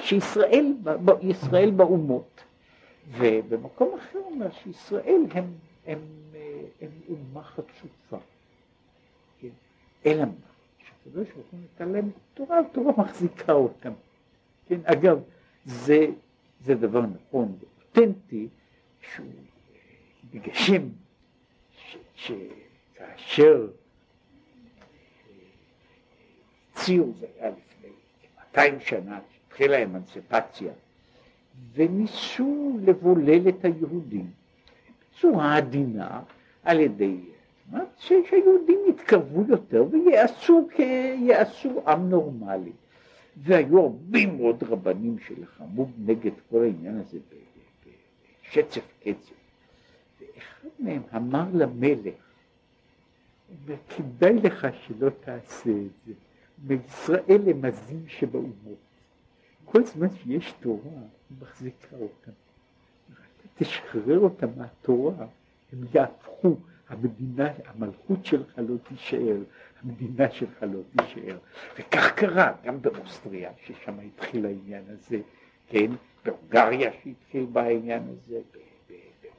שישראל 0.00 0.74
ישראל 1.22 1.70
באומות, 1.70 2.40
ובמקום 3.10 3.98
אחר 3.98 4.18
הוא 4.18 4.32
אומר 4.32 4.52
שישראל 4.52 5.22
הם, 5.30 5.44
הם, 5.86 5.98
הם 6.80 6.90
אומה 7.08 7.42
חצופה. 7.42 8.18
כן? 9.40 9.48
אלא 10.06 10.24
מה? 10.24 10.53
שהקדוש 11.04 11.28
ברוך 11.32 11.46
הוא 11.50 11.60
נתן 11.60 11.88
להם 11.88 12.10
תורה, 12.34 12.60
התורה 12.60 12.92
מחזיקה 12.98 13.52
אותם. 13.52 13.92
כן? 14.68 14.80
אגב, 14.84 15.22
זה, 15.64 16.06
זה 16.60 16.74
דבר 16.74 17.02
נכון 17.02 17.56
ואותנטי, 17.60 18.48
שהוא 19.00 19.26
מגשם 20.34 20.82
שכאשר 22.14 23.68
הציעו, 26.72 27.12
זה 27.20 27.26
היה 27.38 27.50
לפני 27.50 27.90
200 28.38 28.80
שנה, 28.80 29.18
התחילה 29.48 29.76
האמנציפציה, 29.76 30.72
וניסו 31.74 32.78
לבולל 32.82 33.48
את 33.48 33.64
היהודים 33.64 34.30
בצורה 35.16 35.56
עדינה 35.56 36.22
על 36.62 36.80
ידי, 36.80 37.20
שהיהודים 37.98 38.78
יתקרבו 38.88 39.44
יותר 39.48 39.84
ויעשו, 39.90 40.68
יעשו 41.18 41.82
עם 41.86 42.10
נורמלי. 42.10 42.72
והיו 43.36 43.80
הרבה 43.80 44.26
מאוד 44.26 44.62
רבנים 44.62 45.18
שלחמו 45.18 45.88
נגד 45.98 46.32
כל 46.50 46.62
העניין 46.62 47.00
הזה 47.00 47.18
בשצף 48.42 48.84
קצף. 49.00 49.34
ואחד 50.20 50.68
מהם 50.78 51.02
אמר 51.16 51.44
למלך, 51.54 52.14
אומר, 53.66 53.76
כדאי 53.88 54.34
לך 54.34 54.66
שלא 54.86 55.10
תעשה 55.20 55.70
את 55.70 56.06
זה. 56.06 56.12
בישראל 56.58 57.48
הם 57.50 57.64
עזים 57.64 58.04
שבאומות. 58.08 58.78
כל 59.64 59.84
זמן 59.84 60.08
שיש 60.10 60.54
תורה, 60.60 60.90
היא 60.90 61.38
מחזיקה 61.40 61.96
אותם. 61.96 62.32
תשחרר 63.56 64.18
אותם 64.18 64.48
מהתורה, 64.56 65.26
הם 65.72 65.78
יהפכו, 65.94 66.56
המדינה, 66.94 67.50
המלכות 67.66 68.26
שלך 68.26 68.58
לא 68.58 68.74
תישאר, 68.88 69.36
המדינה 69.82 70.30
שלך 70.30 70.62
לא 70.62 70.80
תישאר. 70.96 71.38
וכך 71.78 72.12
קרה 72.16 72.52
גם 72.64 72.82
באוסטריה, 72.82 73.50
ששם 73.64 73.94
התחיל 74.00 74.46
העניין 74.46 74.82
הזה, 74.88 75.18
כן? 75.68 75.90
בהונגריה 76.24 76.90
שהתחיל 77.02 77.46
בעניין 77.52 78.02
הזה, 78.08 78.40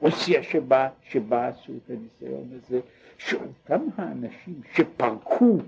ברוסיה 0.00 0.42
שבה, 0.42 0.88
שבה 1.02 1.48
עשו 1.48 1.72
את 1.72 1.90
הניסיון 1.90 2.48
הזה, 2.52 2.80
שאותם 3.18 3.80
האנשים 3.96 4.60
שפרקו 4.74 5.58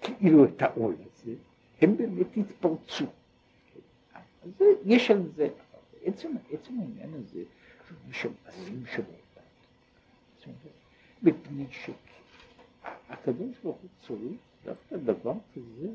כאילו 0.00 0.44
את 0.44 0.62
העול 0.62 0.94
הזה, 1.00 1.32
הם 1.82 1.96
באמת 1.96 2.36
התפרצו. 2.36 3.04
אז 4.42 4.62
יש 4.84 5.10
על 5.10 5.22
זה, 5.36 5.48
עצם, 6.04 6.28
עצם 6.52 6.74
העניין 6.80 7.10
הזה, 7.14 7.40
עזים 8.46 8.84
שבעולם. 8.86 9.18
מפני 11.22 11.66
שהקדוש 11.70 13.56
ברוך 13.62 13.78
הוא 13.82 13.90
צריך 14.06 14.40
דווקא 14.64 14.96
דבר 14.96 15.34
כזה 15.54 15.88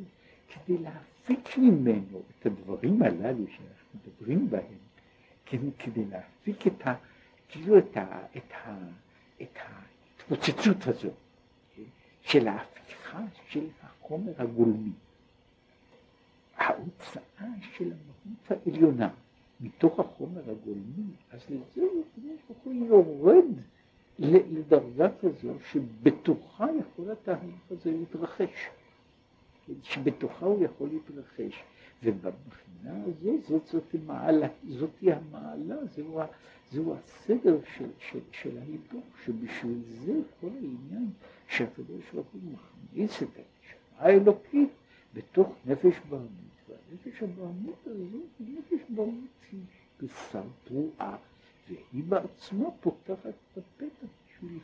כדי 0.47 0.77
להפיק 0.77 1.57
ממנו 1.57 2.21
את 2.39 2.45
הדברים 2.45 3.01
הללו 3.01 3.47
שאנחנו 3.47 3.99
מדברים 4.03 4.49
בהם, 4.49 4.77
כדי, 5.45 5.71
כדי 5.79 6.05
להפיק 6.05 6.67
את 6.67 6.87
ה... 6.87 6.95
כאילו 7.49 7.77
את, 7.77 7.97
ה, 7.97 8.19
את, 8.37 8.51
ה, 8.51 8.77
את 9.41 9.57
ההתפוצצות 9.57 10.87
הזאת, 10.87 11.13
כן? 11.75 11.81
של 12.21 12.47
ההפיכה 12.47 13.19
של 13.49 13.67
החומר 13.83 14.33
הגולמי. 14.37 14.91
ההוצאה 16.57 17.47
של 17.77 17.83
המהות 17.83 18.51
העליונה 18.65 19.09
מתוך 19.61 19.99
החומר 19.99 20.41
הגולמי, 20.41 21.13
אז 21.31 21.41
לזה 21.49 21.81
הוא 22.63 22.73
יורד 22.73 23.45
לדרגה 24.19 25.07
כזו 25.21 25.53
שבתוכה 25.71 26.65
יכול 26.79 27.11
התהליך 27.11 27.71
הזה 27.71 27.91
להתרחש. 27.91 28.69
שבתוכה 29.83 30.45
הוא 30.45 30.63
יכול 30.63 30.89
להתרחש. 30.89 31.63
ובבחינה 32.03 33.03
הזו, 33.05 33.37
זאת, 33.47 33.67
זאת 33.67 33.83
המעלה, 33.93 34.47
זאתי 34.69 35.11
המעלה, 35.11 35.75
זהו, 35.95 36.19
זהו 36.71 36.95
הסדר 36.95 37.57
של, 37.77 37.89
של, 37.99 38.19
של 38.31 38.57
ההיפוך, 38.57 39.03
שבשביל 39.25 39.79
זה 40.05 40.13
כל 40.41 40.47
העניין 40.47 41.09
שהקדוש 41.47 42.11
ברוך 42.13 42.27
הוא 42.33 42.41
מכניס 42.53 43.23
את 43.23 43.27
הנשמה 43.27 43.97
האלוקית 43.97 44.69
בתוך 45.13 45.55
נפש 45.65 45.95
בהמית, 46.09 46.29
והנפש 46.69 47.23
הבהמית 47.23 47.75
הזאת 47.85 48.21
היא 48.39 48.57
נפש 48.57 48.81
בהמית 48.89 49.31
היא 49.51 49.59
בשר 50.01 50.43
תרועה, 50.63 51.17
והיא 51.67 52.03
בעצמה 52.09 52.65
פותחת 52.81 53.25
את 53.25 53.57
הפתח 53.57 54.07
בשביל, 54.27 54.59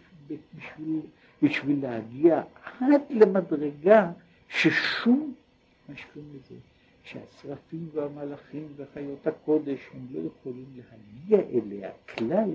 בשביל, 0.56 1.00
בשביל 1.44 1.82
להגיע 1.82 2.44
עד 2.80 3.02
למדרגה 3.10 4.12
ששום, 4.50 5.34
מה 5.90 5.96
שקוראים 5.96 6.32
לזה, 6.36 6.56
שהשרפים 7.04 7.90
והמלאכים 7.94 8.68
וחיות 8.76 9.28
הקודש 9.28 9.80
הם 9.94 10.08
לא 10.12 10.20
יכולים 10.28 10.66
להגיע 10.76 11.50
אליה 11.50 11.92
כלל 12.16 12.50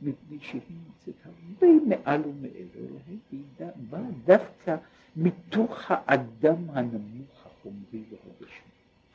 מפני 0.00 0.38
שהיא 0.40 0.60
נמצאת 0.70 1.14
הרבה 1.24 1.66
מעל 1.86 2.20
ומעבר 2.20 2.94
להם, 2.94 3.18
והיא 3.30 3.70
באה 3.90 4.10
דווקא 4.24 4.76
מתוך 5.16 5.80
האדם 5.88 6.70
הנמוך 6.70 7.46